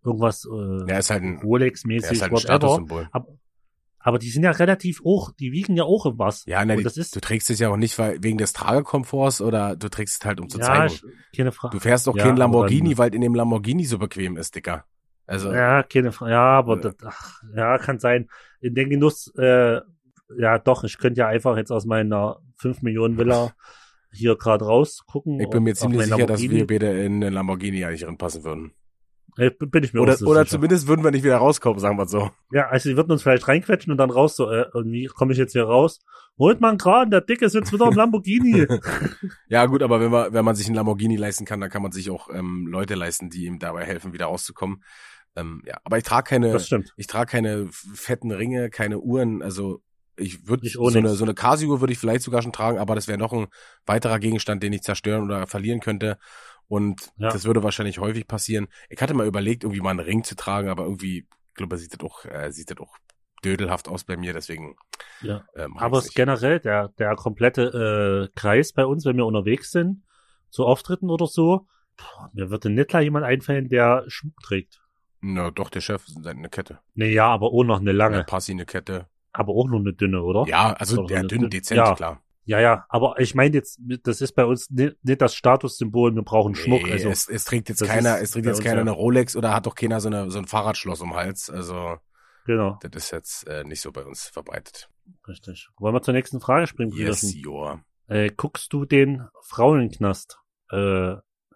irgendwas 0.03 0.45
äh, 0.45 0.49
aber, 0.49 0.89
ja, 0.89 0.97
ist 0.97 1.09
halt 1.09 1.23
ein, 1.23 1.35
ja, 1.35 1.41
Rolex-mäßig, 1.43 2.11
ist 2.11 2.21
halt 2.21 2.31
ein 2.31 2.35
whatever. 2.35 2.57
Statussymbol. 2.57 3.07
Aber, 3.13 3.27
aber 4.03 4.19
die 4.19 4.29
sind 4.29 4.43
ja 4.43 4.51
relativ 4.51 5.01
hoch, 5.03 5.31
die 5.39 5.51
wiegen 5.51 5.75
ja 5.75 5.83
auch 5.85 6.05
was. 6.17 6.45
Ja, 6.45 6.63
die, 6.65 6.83
das 6.83 6.97
ist, 6.97 7.15
du 7.15 7.21
trägst 7.21 7.49
es 7.49 7.59
ja 7.59 7.69
auch 7.69 7.77
nicht 7.77 7.97
weil, 7.97 8.21
wegen 8.21 8.37
des 8.37 8.53
Tragekomforts 8.53 9.41
oder 9.41 9.75
du 9.75 9.89
trägst 9.89 10.21
es 10.21 10.25
halt, 10.25 10.39
um 10.39 10.49
zu 10.49 10.59
ja, 10.59 10.65
zeigen. 10.65 10.93
ich, 10.93 11.37
keine 11.37 11.51
Frage. 11.51 11.75
Du 11.77 11.79
fährst 11.81 12.07
auch 12.07 12.15
Ja, 12.15 12.23
kein 12.23 12.31
aber 12.33 12.39
Lamborghini, 12.39 12.89
dann- 12.89 12.97
weil 12.99 13.15
in 13.15 13.21
dem 13.21 13.33
Lamborghini 13.33 13.85
so 13.85 13.97
bequem 13.97 14.37
ist, 14.37 14.55
Dicker. 14.55 14.85
Also, 15.25 15.51
Ja, 15.53 15.83
keine 15.83 16.11
Frage. 16.11 16.31
Ja, 16.33 16.43
aber 16.59 16.77
Äh. 16.77 16.81
das, 16.81 16.95
ach, 17.05 17.41
ja, 17.55 17.77
kann 17.77 17.97
sein. 17.97 18.29
In 18.59 18.75
den 18.75 18.89
Genuss, 18.89 19.33
äh, 19.37 19.79
ja 20.37 20.59
doch, 20.59 20.83
ich 20.83 20.97
könnte 20.97 21.21
ja 21.21 21.27
einfach 21.29 21.55
jetzt 21.57 21.71
aus 21.71 21.85
meiner 21.85 22.39
5 22.57 22.81
Millionen 22.81 23.17
Villa 23.17 23.53
hier 24.11 24.35
gerade 24.35 24.65
rausgucken. 24.65 25.39
ich 25.39 25.49
bin 25.49 25.63
mir 25.63 25.75
ziemlich 25.75 26.03
sicher, 26.03 26.25
dass 26.27 26.41
wir 26.41 26.67
beide 26.67 26.89
in 27.03 27.23
einen 27.23 27.33
Lamborghini 27.33 27.85
nicht 27.85 28.05
reinpassen 28.05 28.43
würden. 28.43 28.73
Bin 29.35 29.83
ich 29.83 29.93
mir 29.93 30.01
Oder, 30.01 30.13
oder 30.21 30.41
sicher. 30.41 30.45
zumindest 30.45 30.87
würden 30.87 31.03
wir 31.03 31.11
nicht 31.11 31.23
wieder 31.23 31.37
rauskommen, 31.37 31.79
sagen 31.79 31.97
wir 31.97 32.07
so. 32.07 32.31
Ja, 32.51 32.67
also 32.67 32.89
die 32.89 32.95
würden 32.95 33.11
uns 33.11 33.23
vielleicht 33.23 33.47
reinquetschen 33.47 33.91
und 33.91 33.97
dann 33.97 34.11
raus 34.11 34.35
so, 34.35 34.49
äh, 34.51 34.65
und 34.73 34.91
wie 34.91 35.05
komme 35.07 35.31
ich 35.33 35.39
jetzt 35.39 35.53
hier 35.53 35.63
raus? 35.63 35.99
Holt 36.37 36.61
man 36.61 36.77
Kran, 36.77 37.11
der 37.11 37.21
Dicke 37.21 37.49
sitzt 37.49 37.73
wieder 37.73 37.87
im 37.87 37.95
Lamborghini. 37.95 38.67
Ja, 39.47 39.65
gut, 39.65 39.83
aber 39.83 39.99
wenn 39.99 40.11
man, 40.11 40.33
wenn 40.33 40.45
man 40.45 40.55
sich 40.55 40.67
einen 40.67 40.75
Lamborghini 40.75 41.15
leisten 41.15 41.45
kann, 41.45 41.59
dann 41.59 41.69
kann 41.69 41.81
man 41.81 41.91
sich 41.91 42.09
auch 42.09 42.29
ähm, 42.33 42.67
Leute 42.67 42.95
leisten, 42.95 43.29
die 43.29 43.45
ihm 43.45 43.59
dabei 43.59 43.85
helfen, 43.85 44.13
wieder 44.13 44.25
rauszukommen. 44.25 44.83
Ähm, 45.35 45.61
ja, 45.65 45.77
aber 45.83 45.97
ich 45.97 46.03
trage 46.03 46.29
keine, 46.29 46.51
das 46.51 46.67
stimmt. 46.67 46.93
ich 46.95 47.07
trage 47.07 47.31
keine 47.31 47.67
fetten 47.71 48.31
Ringe, 48.31 48.69
keine 48.69 48.99
Uhren, 48.99 49.41
also 49.41 49.81
ich 50.15 50.47
würde 50.47 50.67
so 50.69 50.87
eine, 50.87 51.09
so 51.15 51.23
eine 51.23 51.33
Casio 51.33 51.81
würde 51.81 51.93
ich 51.93 51.99
vielleicht 51.99 52.23
sogar 52.23 52.41
schon 52.41 52.51
tragen, 52.51 52.77
aber 52.77 52.95
das 52.95 53.07
wäre 53.07 53.17
noch 53.17 53.33
ein 53.33 53.47
weiterer 53.85 54.19
Gegenstand, 54.19 54.61
den 54.61 54.73
ich 54.73 54.81
zerstören 54.81 55.23
oder 55.23 55.47
verlieren 55.47 55.79
könnte. 55.79 56.17
Und 56.73 57.11
Ja. 57.17 57.29
das 57.31 57.45
würde 57.45 57.61
wahrscheinlich 57.61 57.99
häufig 57.99 58.27
passieren. 58.27 58.67
Ich 58.89 58.99
hatte 58.99 59.13
mal 59.13 59.27
überlegt, 59.27 59.63
irgendwie 59.63 59.81
mal 59.81 59.91
einen 59.91 59.99
Ring 59.99 60.23
zu 60.23 60.35
tragen, 60.35 60.69
aber 60.69 60.83
irgendwie, 60.85 61.19
ich 61.49 61.53
glaube, 61.53 61.77
sieht 61.77 61.93
das 61.93 61.99
auch, 61.99 62.25
äh, 62.25 62.51
sieht 62.51 62.71
das 62.71 62.77
auch 62.79 62.97
dödelhaft 63.45 63.87
aus 63.87 64.03
bei 64.05 64.17
mir, 64.17 64.33
deswegen. 64.33 64.75
Ja. 65.21 65.43
Ähm, 65.55 65.77
Aber 65.77 65.99
es 65.99 66.13
generell 66.15 66.59
der, 66.59 66.87
der 66.97 67.15
komplette 67.15 68.29
äh, 68.33 68.39
Kreis 68.39 68.73
bei 68.73 68.85
uns, 68.87 69.05
wenn 69.05 69.17
wir 69.17 69.25
unterwegs 69.27 69.69
sind, 69.71 70.01
zu 70.49 70.65
Auftritten 70.65 71.11
oder 71.11 71.27
so, 71.27 71.67
boah, 71.95 72.31
mir 72.33 72.49
würde 72.49 72.69
nicht 72.71 72.89
gleich 72.89 73.03
jemand 73.03 73.25
einfallen, 73.25 73.69
der 73.69 74.05
Schmuck 74.07 74.39
trägt. 74.41 74.81
Na, 75.21 75.51
doch, 75.51 75.69
der 75.69 75.81
Chef 75.81 76.07
ist 76.07 76.25
eine 76.25 76.49
Kette. 76.49 76.79
Nee, 76.95 77.13
ja, 77.13 77.27
aber 77.27 77.47
auch 77.53 77.63
noch 77.63 77.79
eine 77.81 77.91
lange. 77.91 78.25
Eine 78.27 78.65
Kette. 78.65 79.07
Aber 79.31 79.53
auch 79.53 79.67
nur 79.67 79.79
eine 79.79 79.93
dünne, 79.93 80.23
oder? 80.23 80.45
Ja, 80.47 80.73
also 80.73 81.05
der 81.05 81.19
eine 81.19 81.27
dünn, 81.27 81.43
dünn- 81.43 81.49
dezent, 81.49 81.77
ja. 81.77 81.93
klar. 81.95 82.21
Ja, 82.45 82.59
ja, 82.59 82.85
aber 82.89 83.19
ich 83.19 83.35
meine 83.35 83.55
jetzt, 83.55 83.79
das 84.03 84.19
ist 84.19 84.33
bei 84.33 84.43
uns 84.45 84.69
nicht, 84.69 84.97
nicht 85.03 85.21
das 85.21 85.33
Statussymbol, 85.33 86.13
wir 86.13 86.23
brauchen 86.23 86.55
Schmuck. 86.55 86.89
Also, 86.89 87.09
es, 87.09 87.29
es 87.29 87.45
trägt 87.45 87.69
jetzt 87.69 87.83
keiner, 87.85 88.17
ist 88.17 88.23
es 88.23 88.31
trägt 88.31 88.45
jetzt 88.47 88.57
uns 88.57 88.63
keiner 88.65 88.75
ja- 88.77 88.81
eine 88.81 88.91
Rolex 88.91 89.35
oder 89.37 89.53
hat 89.53 89.65
doch 89.65 89.75
keiner 89.75 90.01
so, 90.01 90.09
eine, 90.09 90.29
so 90.29 90.39
ein 90.39 90.45
Fahrradschloss 90.47 90.99
um 91.01 91.09
den 91.11 91.15
Hals. 91.17 91.49
Also, 91.49 91.97
genau, 92.45 92.77
das 92.81 93.05
ist 93.05 93.11
jetzt 93.11 93.47
äh, 93.47 93.63
nicht 93.63 93.79
so 93.81 93.91
bei 93.93 94.03
uns 94.05 94.27
verbreitet. 94.27 94.89
richtig. 95.27 95.69
Wollen 95.77 95.95
wir 95.95 96.01
zur 96.01 96.13
nächsten 96.13 96.41
Frage 96.41 96.67
springen, 96.67 96.91
Yes. 96.93 97.23
Äh, 98.07 98.29
guckst 98.35 98.73
du 98.73 98.83
den 98.83 99.25
Frauenknast? 99.43 100.37
Äh, 100.69 100.75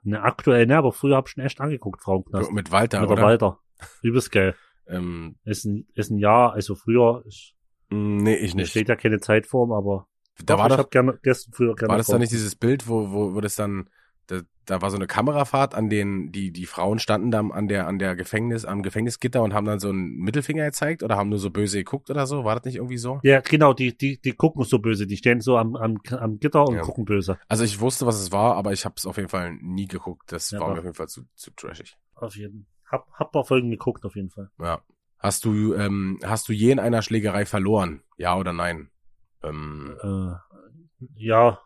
ne, 0.04 0.22
aktuell, 0.22 0.66
ne, 0.68 0.78
aber 0.78 0.94
früher 0.94 1.18
hab 1.18 1.28
ich 1.28 1.34
schon 1.34 1.44
echt 1.44 1.60
angeguckt, 1.60 2.02
Frauenknast. 2.02 2.52
Mit 2.54 2.72
Walter, 2.72 3.02
Mit 3.02 3.10
der 3.10 3.18
oder? 3.18 3.26
Walter. 3.26 3.60
Übelst 4.02 4.32
geil. 4.32 4.56
Ähm, 4.88 5.38
Ist 5.44 5.66
ein, 5.66 5.86
ist 5.96 6.12
ein 6.12 6.18
Jahr, 6.18 6.54
also 6.54 6.76
früher, 6.76 7.24
ich, 7.28 7.56
mh, 7.90 8.22
nee, 8.24 8.36
ich 8.36 8.56
nicht. 8.56 8.70
steht 8.70 8.88
ja 8.88 8.96
keine 8.96 9.20
Zeitform, 9.20 9.74
aber 9.74 10.08
Da 10.46 10.54
doch, 10.54 10.60
war 10.60 10.68
ich 10.68 10.72
doch, 10.72 10.80
hab 10.80 10.92
gerne 10.92 11.20
gestern 11.22 11.54
früher 11.54 11.76
gerne 11.76 11.92
war 11.92 11.98
das 11.98 12.08
da 12.08 12.18
nicht 12.20 12.32
dieses 12.32 12.56
Bild, 12.56 12.88
wo, 12.88 13.12
wo, 13.12 13.34
wo 13.36 13.42
das 13.42 13.56
dann, 13.56 13.90
da, 14.28 14.42
da 14.66 14.82
war 14.82 14.92
so 14.92 14.98
eine 14.98 15.08
Kamerafahrt 15.08 15.74
an 15.74 15.90
den, 15.90 16.32
die, 16.32 16.52
die 16.52 16.66
Frauen 16.66 17.00
standen 17.00 17.32
da 17.32 17.40
an 17.40 17.68
der, 17.68 17.88
an 17.88 17.98
der 18.00 18.16
Gefängnis, 18.16 18.66
am 18.66 18.84
Gefängnisgitter 18.84 19.42
und 19.42 19.54
haben 19.54 19.66
dann 19.66 19.80
so 19.80 19.90
einen 19.90 20.18
Mittelfinger 20.18 20.66
gezeigt 20.66 21.02
oder 21.04 21.16
haben 21.16 21.30
nur 21.30 21.40
so 21.40 21.50
böse 21.50 21.78
geguckt 21.78 22.10
oder 22.10 22.28
so? 22.28 22.44
War 22.44 22.56
das 22.56 22.66
nicht 22.66 22.76
irgendwie 22.76 22.98
so? 22.98 23.20
Ja, 23.24 23.40
genau, 23.40 23.74
die, 23.74 23.98
die, 23.98 24.20
die 24.20 24.34
gucken 24.34 24.64
so 24.64 24.80
böse, 24.80 25.08
die 25.08 25.18
stehen 25.18 25.42
so 25.42 25.58
am, 25.58 25.76
am, 25.76 25.98
am 26.10 26.40
Gitter 26.40 26.68
und 26.68 26.76
Ja. 26.76 26.82
gucken 26.82 27.06
böse. 27.06 27.40
Also 27.48 27.64
ich 27.64 27.80
wusste, 27.80 28.06
was 28.06 28.20
es 28.20 28.32
war, 28.32 28.56
aber 28.56 28.74
ich 28.74 28.86
habe 28.86 28.96
es 28.98 29.06
auf 29.06 29.18
jeden 29.18 29.30
Fall 29.30 29.54
nie 29.54 29.88
geguckt. 29.88 30.32
Das 30.32 30.52
Ja, 30.52 30.60
war 30.60 30.74
mir 30.74 30.80
auf 30.80 30.84
jeden 30.84 30.96
Fall 30.96 31.08
zu, 31.08 31.24
zu 31.36 31.52
trashig. 31.52 31.98
Auf 32.16 32.36
jeden 32.36 32.68
Hab, 32.86 33.10
hab 33.14 33.32
paar 33.32 33.46
Folgen 33.46 33.70
geguckt, 33.70 34.06
auf 34.06 34.16
jeden 34.16 34.30
Fall. 34.30 34.50
Ja. 34.60 34.82
Hast 35.20 35.46
du, 35.46 35.74
ähm, 35.74 36.20
hast 36.24 36.48
du 36.48 36.54
je 36.54 36.72
in 36.72 36.80
einer 36.80 37.02
Schlägerei 37.02 37.46
verloren? 37.46 38.04
Ja 38.18 38.36
oder 38.38 38.54
nein? 38.54 38.92
Ähm, 39.44 39.98
Äh, 40.04 41.06
ja, 41.16 41.60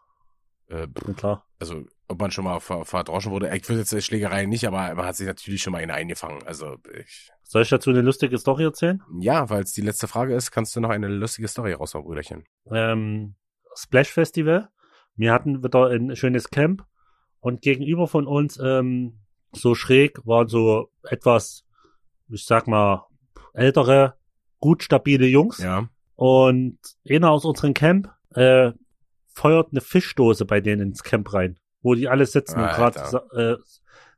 äh, 0.68 0.88
na 1.08 1.14
klar. 1.14 1.46
also 1.60 1.84
ob 2.08 2.20
man 2.20 2.32
schon 2.32 2.44
mal 2.44 2.60
ver 2.60 2.84
verdroschen 2.86 3.32
wurde. 3.32 3.56
Ich 3.56 3.68
würde 3.70 3.80
jetzt 3.80 3.92
die 3.94 4.02
Schlägerei 4.02 4.46
nicht, 4.46 4.68
aber 4.68 4.94
man 4.96 5.06
hat 5.06 5.16
sich 5.16 5.28
natürlich 5.28 5.62
schon 5.62 5.72
mal 5.72 5.82
eine 5.82 5.94
eingefangen. 5.94 6.44
Also 6.46 6.76
ich, 6.94 7.32
Soll 7.44 7.62
ich 7.62 7.70
dazu 7.70 7.90
eine 7.92 8.02
lustige 8.02 8.38
Story 8.38 8.64
erzählen? 8.66 9.02
ja, 9.20 9.50
weil 9.50 9.64
es 9.64 9.72
die 9.74 9.82
letzte 9.82 10.08
Frage 10.10 10.36
ist, 10.36 10.52
kannst 10.52 10.76
du 10.76 10.82
noch 10.82 10.90
eine 10.90 11.08
lustige 11.08 11.48
Story 11.48 11.72
raushauen, 11.74 12.04
Brüderchen. 12.06 12.44
ähm, 12.70 13.36
Splash 13.76 14.10
Festival. 14.12 14.70
Wir 15.16 15.32
hatten 15.34 15.64
wieder 15.64 15.88
ein 15.88 16.16
schönes 16.18 16.50
Camp 16.50 16.86
und 17.40 17.62
gegenüber 17.62 18.08
von 18.08 18.28
uns 18.28 18.60
ähm, 18.62 19.20
so 19.54 19.74
schräg 19.76 20.26
waren 20.26 20.48
so 20.50 20.92
etwas, 21.04 21.66
ich 22.30 22.46
sag 22.46 22.68
mal, 22.68 23.06
ältere, 23.54 24.18
gut 24.60 24.84
stabile 24.84 25.28
Jungs. 25.28 25.60
Ja. 25.60 25.88
Und 26.22 26.78
einer 27.10 27.32
aus 27.32 27.46
unserem 27.46 27.74
Camp 27.74 28.08
äh, 28.36 28.74
feuert 29.34 29.70
eine 29.72 29.82
Fischdose 29.82 30.46
bei 30.46 30.62
denen 30.62 30.90
ins 30.90 31.02
Camp 31.02 31.34
rein, 31.34 31.58
wo 31.82 31.96
die 31.96 32.08
alle 32.08 32.28
sitzen 32.28 32.60
und 32.60 32.70
gerade 32.70 33.24
äh, 33.34 33.56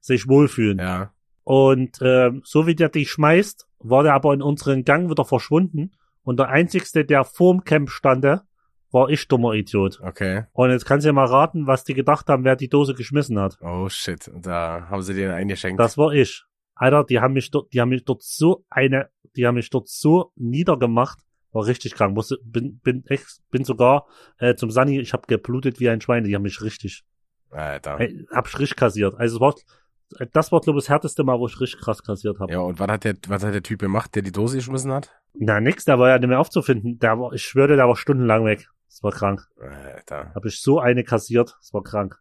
sich 0.02 0.28
wohlfühlen. 0.28 0.80
Ja. 0.80 1.14
Und 1.46 2.00
ähm, 2.02 2.42
so 2.44 2.68
wie 2.68 2.76
der 2.76 2.90
die 2.90 3.06
schmeißt, 3.06 3.70
war 3.80 4.04
der 4.04 4.16
aber 4.16 4.34
in 4.34 4.42
unseren 4.42 4.84
Gang 4.84 5.10
wieder 5.10 5.24
verschwunden. 5.24 5.92
Und 6.24 6.40
der 6.40 6.50
einzigste, 6.50 7.06
der 7.06 7.24
vorm 7.24 7.64
Camp 7.64 7.90
stande, 7.90 8.42
war 8.92 9.08
ich, 9.08 9.30
dummer 9.30 9.54
Idiot. 9.54 10.02
Okay. 10.02 10.44
Und 10.52 10.72
jetzt 10.72 10.84
kannst 10.84 11.06
du 11.06 11.08
ja 11.08 11.14
mal 11.14 11.28
raten, 11.28 11.68
was 11.68 11.86
die 11.86 11.94
gedacht 11.94 12.28
haben, 12.28 12.44
wer 12.44 12.58
die 12.58 12.68
Dose 12.68 12.96
geschmissen 12.96 13.40
hat. 13.40 13.58
Oh 13.62 13.88
shit. 13.88 14.30
Da 14.42 14.88
haben 14.90 15.04
sie 15.04 15.14
dir 15.14 15.34
eingeschenkt. 15.34 15.80
Das 15.80 15.98
war 15.98 16.12
ich. 16.12 16.44
Alter, 16.76 17.06
die 17.06 17.22
haben 17.22 17.34
mich 17.34 17.50
dort, 17.50 17.72
die 17.72 17.80
haben 17.80 17.90
mich 17.90 18.04
dort 18.04 18.24
so 18.24 18.66
eine, 18.70 19.10
die 19.38 19.48
haben 19.48 19.56
mich 19.56 19.70
dort 19.70 19.88
so 19.88 20.34
niedergemacht. 20.36 21.20
War 21.54 21.66
richtig 21.66 21.94
krank. 21.96 22.14
Muss, 22.16 22.36
bin, 22.44 22.80
bin, 22.80 23.06
echt, 23.08 23.26
bin 23.52 23.64
sogar 23.64 24.08
äh, 24.40 24.56
zum 24.56 24.70
Sunny, 24.72 25.00
ich 25.00 25.14
habe 25.14 25.24
geblutet 25.28 25.80
wie 25.80 25.88
ein 25.90 26.02
Schwein. 26.02 26.24
Die 26.24 26.36
haben 26.36 26.42
mich 26.42 26.62
richtig, 26.62 27.04
Alter. 27.52 28.00
äh, 28.02 28.26
hab 28.32 28.48
ich 28.48 28.60
richtig 28.60 28.78
kassiert. 28.78 29.16
Also 29.16 29.40
war, 29.40 29.56
das 30.32 30.52
war, 30.52 30.60
glaube 30.62 30.80
ich, 30.80 30.86
das 30.86 30.90
härteste 30.90 31.24
Mal, 31.24 31.40
wo 31.40 31.48
ich 31.48 31.60
richtig 31.60 31.80
krass 31.82 32.04
kassiert 32.04 32.40
habe. 32.40 32.52
Ja, 32.52 32.60
und 32.60 32.80
was 32.80 32.88
hat 32.88 33.04
der, 33.04 33.16
was 33.28 33.44
hat 33.44 33.54
der 33.54 33.64
Typ 33.64 33.80
gemacht, 33.80 34.14
der 34.16 34.22
die 34.24 34.32
Dose 34.32 34.58
geschmissen 34.58 34.92
hat? 34.92 35.12
Na, 35.34 35.60
nix, 35.60 35.86
der 35.86 35.98
war 36.00 36.10
ja 36.10 36.20
nicht 36.20 36.28
mehr 36.30 36.40
aufzufinden. 36.40 37.00
Der 37.00 37.20
war, 37.20 37.34
ich 37.34 37.44
schwöre, 37.44 37.76
der 37.76 37.88
war 37.88 37.96
stundenlang 37.96 38.46
weg. 38.46 38.68
Das 38.90 39.02
war 39.02 39.12
krank. 39.12 39.48
Alter. 39.60 40.32
Hab 40.36 40.46
ich 40.46 40.60
so 40.62 40.80
eine 40.80 41.04
kassiert. 41.04 41.56
Das 41.60 41.74
war 41.74 41.82
krank. 41.82 42.20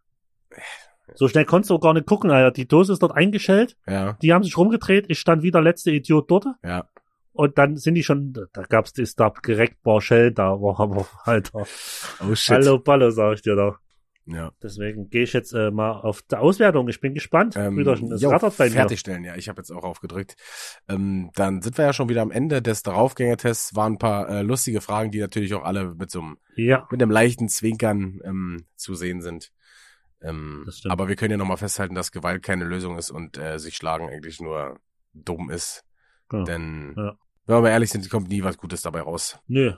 So 1.15 1.27
schnell 1.27 1.45
konntest 1.45 1.69
du 1.69 1.75
auch 1.75 1.81
gar 1.81 1.93
nicht 1.93 2.07
gucken, 2.07 2.31
Alter. 2.31 2.51
Die 2.51 2.67
Dose 2.67 2.93
ist 2.93 3.03
dort 3.03 3.11
eingeschellt. 3.11 3.77
Ja, 3.87 4.13
Die 4.21 4.33
haben 4.33 4.43
sich 4.43 4.57
rumgedreht. 4.57 5.05
Ich 5.09 5.19
stand 5.19 5.43
wie 5.43 5.51
der 5.51 5.61
letzte 5.61 5.91
Idiot 5.91 6.31
dort. 6.31 6.45
ja. 6.63 6.87
Und 7.33 7.57
dann 7.57 7.77
sind 7.77 7.95
die 7.95 8.03
schon, 8.03 8.33
da 8.53 8.61
gab's 8.63 8.93
die 8.93 9.05
Stab 9.05 9.41
direkt 9.43 9.81
Barshell 9.81 10.31
da, 10.31 10.51
war 10.61 10.79
aber, 10.79 11.07
Alter. 11.25 11.65
Oh 12.27 12.35
shit. 12.35 12.51
Hallo 12.55 12.79
Ballo, 12.79 13.09
sag 13.09 13.33
ich 13.35 13.41
dir 13.41 13.55
da. 13.55 13.75
Ja. 14.25 14.51
Deswegen 14.61 15.09
gehe 15.09 15.23
ich 15.23 15.33
jetzt 15.33 15.51
äh, 15.51 15.69
mal 15.69 15.91
auf 15.91 16.21
die 16.21 16.35
Auswertung. 16.37 16.87
Ich 16.87 17.01
bin 17.01 17.13
gespannt. 17.13 17.55
Ähm, 17.57 17.75
Brüderchen, 17.75 18.09
es 18.11 18.21
jo, 18.21 18.29
rattert 18.29 18.55
bei 18.55 18.65
mir. 18.65 18.71
fertigstellen, 18.71 19.25
ja. 19.25 19.35
Ich 19.35 19.49
habe 19.49 19.59
jetzt 19.59 19.69
auch 19.71 19.83
aufgedrückt. 19.83 20.35
Ähm, 20.87 21.29
dann 21.35 21.61
sind 21.61 21.77
wir 21.77 21.83
ja 21.83 21.91
schon 21.91 22.07
wieder 22.07 22.21
am 22.21 22.31
Ende 22.31 22.61
des 22.61 22.83
Draufgängertests. 22.83 23.75
Waren 23.75 23.93
ein 23.93 23.97
paar 23.97 24.29
äh, 24.29 24.41
lustige 24.41 24.79
Fragen, 24.79 25.11
die 25.11 25.19
natürlich 25.19 25.53
auch 25.55 25.63
alle 25.63 25.93
mit 25.95 26.09
so 26.09 26.21
einem, 26.21 26.37
Ja, 26.55 26.87
mit 26.89 27.01
einem 27.01 27.11
leichten 27.11 27.49
Zwinkern 27.49 28.21
ähm, 28.23 28.65
zu 28.77 28.95
sehen 28.95 29.21
sind. 29.21 29.51
Ähm, 30.21 30.63
Das 30.67 30.77
stimmt. 30.77 30.93
aber 30.93 31.09
wir 31.09 31.17
können 31.17 31.31
ja 31.31 31.37
nochmal 31.37 31.57
festhalten, 31.57 31.95
dass 31.95 32.13
Gewalt 32.13 32.43
keine 32.43 32.63
Lösung 32.63 32.97
ist 32.97 33.11
und 33.11 33.37
äh, 33.37 33.59
sich 33.59 33.75
schlagen 33.75 34.07
eigentlich 34.07 34.39
nur 34.39 34.79
dumm 35.13 35.49
ist. 35.49 35.83
genau. 36.29 36.45
Denn, 36.45 36.93
Ja. 36.95 37.17
Wenn 37.45 37.57
wir 37.57 37.61
mal 37.61 37.69
ehrlich 37.69 37.89
sind, 37.89 38.09
kommt 38.09 38.29
nie 38.29 38.43
was 38.43 38.57
Gutes 38.57 38.81
dabei 38.81 39.01
raus. 39.01 39.39
Nö. 39.47 39.73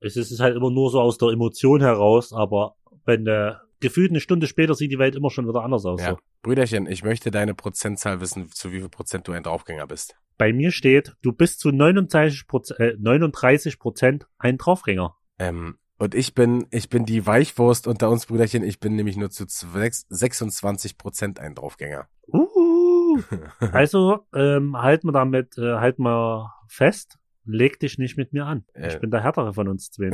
Es 0.00 0.16
ist 0.16 0.38
halt 0.38 0.56
immer 0.56 0.70
nur 0.70 0.90
so 0.90 1.00
aus 1.00 1.18
der 1.18 1.30
Emotion 1.30 1.80
heraus, 1.80 2.32
aber 2.32 2.76
wenn 3.04 3.26
äh, 3.26 3.54
gefühlt 3.80 4.10
eine 4.10 4.20
Stunde 4.20 4.46
später 4.46 4.74
sieht 4.74 4.92
die 4.92 4.98
Welt 4.98 5.16
immer 5.16 5.30
schon 5.30 5.48
wieder 5.48 5.64
anders 5.64 5.84
aus. 5.84 6.00
Ja. 6.00 6.10
So. 6.10 6.18
Brüderchen, 6.42 6.86
ich 6.86 7.02
möchte 7.02 7.30
deine 7.30 7.54
Prozentzahl 7.54 8.20
wissen, 8.20 8.48
zu 8.52 8.72
wie 8.72 8.78
viel 8.78 8.88
Prozent 8.88 9.26
du 9.26 9.32
ein 9.32 9.42
Draufgänger 9.42 9.86
bist. 9.86 10.16
Bei 10.36 10.52
mir 10.52 10.70
steht, 10.70 11.16
du 11.22 11.32
bist 11.32 11.58
zu 11.58 11.70
39 11.70 12.46
Prozent, 12.46 12.80
äh, 12.80 12.96
39 12.98 13.80
Prozent 13.80 14.28
ein 14.38 14.56
Draufgänger. 14.56 15.16
Ähm, 15.40 15.78
und 15.98 16.14
ich 16.14 16.34
bin, 16.34 16.66
ich 16.70 16.88
bin 16.88 17.04
die 17.04 17.26
Weichwurst 17.26 17.88
unter 17.88 18.08
uns 18.08 18.26
Brüderchen. 18.26 18.62
Ich 18.62 18.78
bin 18.78 18.94
nämlich 18.94 19.16
nur 19.16 19.30
zu 19.30 19.46
26 19.48 20.96
Prozent 20.96 21.40
ein 21.40 21.56
Draufgänger. 21.56 22.06
Uh, 22.32 23.18
also 23.72 24.20
ähm, 24.32 24.76
halten 24.80 25.08
wir 25.08 25.12
damit, 25.12 25.58
äh, 25.58 25.74
halten 25.74 26.04
wir 26.04 26.52
fest, 26.68 27.18
leg 27.44 27.80
dich 27.80 27.98
nicht 27.98 28.16
mit 28.16 28.32
mir 28.32 28.46
an. 28.46 28.64
Äh. 28.74 28.88
Ich 28.88 29.00
bin 29.00 29.10
der 29.10 29.22
härtere 29.22 29.54
von 29.54 29.68
uns 29.68 29.90
zwei. 29.90 30.10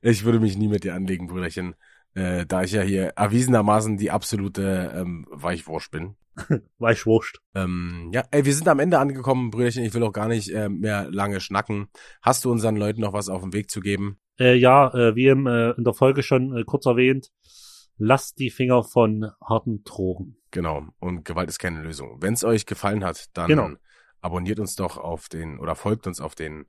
ich 0.00 0.24
würde 0.24 0.40
mich 0.40 0.56
nie 0.56 0.68
mit 0.68 0.84
dir 0.84 0.94
anlegen, 0.94 1.26
Brüderchen. 1.26 1.74
Äh, 2.14 2.44
da 2.46 2.62
ich 2.62 2.72
ja 2.72 2.82
hier 2.82 3.14
erwiesenermaßen 3.16 3.96
die 3.96 4.10
absolute 4.10 4.92
ähm, 4.94 5.26
Weichwurst 5.30 5.90
bin. 5.90 6.16
War 6.78 6.92
ich 6.92 7.06
wurscht. 7.06 7.38
Ähm, 7.54 8.10
ja, 8.12 8.22
ey, 8.30 8.44
wir 8.44 8.54
sind 8.54 8.68
am 8.68 8.80
Ende 8.80 8.98
angekommen, 8.98 9.50
Brüderchen. 9.50 9.84
Ich 9.84 9.94
will 9.94 10.02
auch 10.02 10.12
gar 10.12 10.28
nicht 10.28 10.50
äh, 10.50 10.68
mehr 10.68 11.10
lange 11.10 11.40
schnacken. 11.40 11.88
Hast 12.20 12.44
du 12.44 12.50
unseren 12.50 12.76
Leuten 12.76 13.00
noch 13.00 13.14
was 13.14 13.28
auf 13.28 13.42
den 13.42 13.52
Weg 13.54 13.70
zu 13.70 13.80
geben? 13.80 14.18
Äh, 14.38 14.54
ja, 14.54 14.92
äh, 14.92 15.16
wie 15.16 15.28
im, 15.28 15.46
äh, 15.46 15.70
in 15.70 15.84
der 15.84 15.94
Folge 15.94 16.22
schon 16.22 16.56
äh, 16.56 16.64
kurz 16.64 16.86
erwähnt, 16.86 17.30
lasst 17.96 18.38
die 18.38 18.50
Finger 18.50 18.82
von 18.82 19.30
harten 19.42 19.84
Drogen. 19.84 20.36
Genau. 20.50 20.84
Und 20.98 21.24
Gewalt 21.24 21.48
ist 21.48 21.58
keine 21.58 21.82
Lösung. 21.82 22.18
Wenn 22.20 22.34
es 22.34 22.44
euch 22.44 22.66
gefallen 22.66 23.04
hat, 23.04 23.26
dann 23.34 23.48
Genau. 23.48 23.70
Abonniert 24.22 24.58
uns 24.58 24.76
doch 24.76 24.96
auf 24.96 25.28
den 25.28 25.58
oder 25.58 25.74
folgt 25.74 26.06
uns 26.06 26.20
auf 26.20 26.34
den 26.34 26.66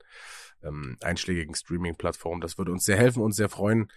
ähm, 0.62 0.98
einschlägigen 1.02 1.54
Streaming-Plattformen. 1.54 2.40
Das 2.40 2.58
würde 2.58 2.72
uns 2.72 2.84
sehr 2.84 2.98
helfen 2.98 3.22
und 3.22 3.32
sehr 3.32 3.48
freuen. 3.48 3.90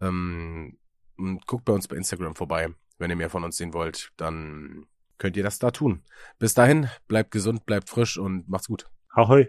Ähm, 0.00 0.78
und 1.16 1.46
guckt 1.46 1.64
bei 1.64 1.72
uns 1.72 1.88
bei 1.88 1.96
Instagram 1.96 2.36
vorbei. 2.36 2.68
Wenn 2.98 3.10
ihr 3.10 3.16
mehr 3.16 3.30
von 3.30 3.44
uns 3.44 3.56
sehen 3.56 3.74
wollt, 3.74 4.12
dann 4.16 4.86
könnt 5.18 5.36
ihr 5.36 5.42
das 5.42 5.58
da 5.58 5.70
tun. 5.70 6.04
Bis 6.38 6.54
dahin, 6.54 6.88
bleibt 7.08 7.32
gesund, 7.32 7.66
bleibt 7.66 7.88
frisch 7.88 8.18
und 8.18 8.48
macht's 8.48 8.68
gut. 8.68 8.86
Ahoi. 9.10 9.46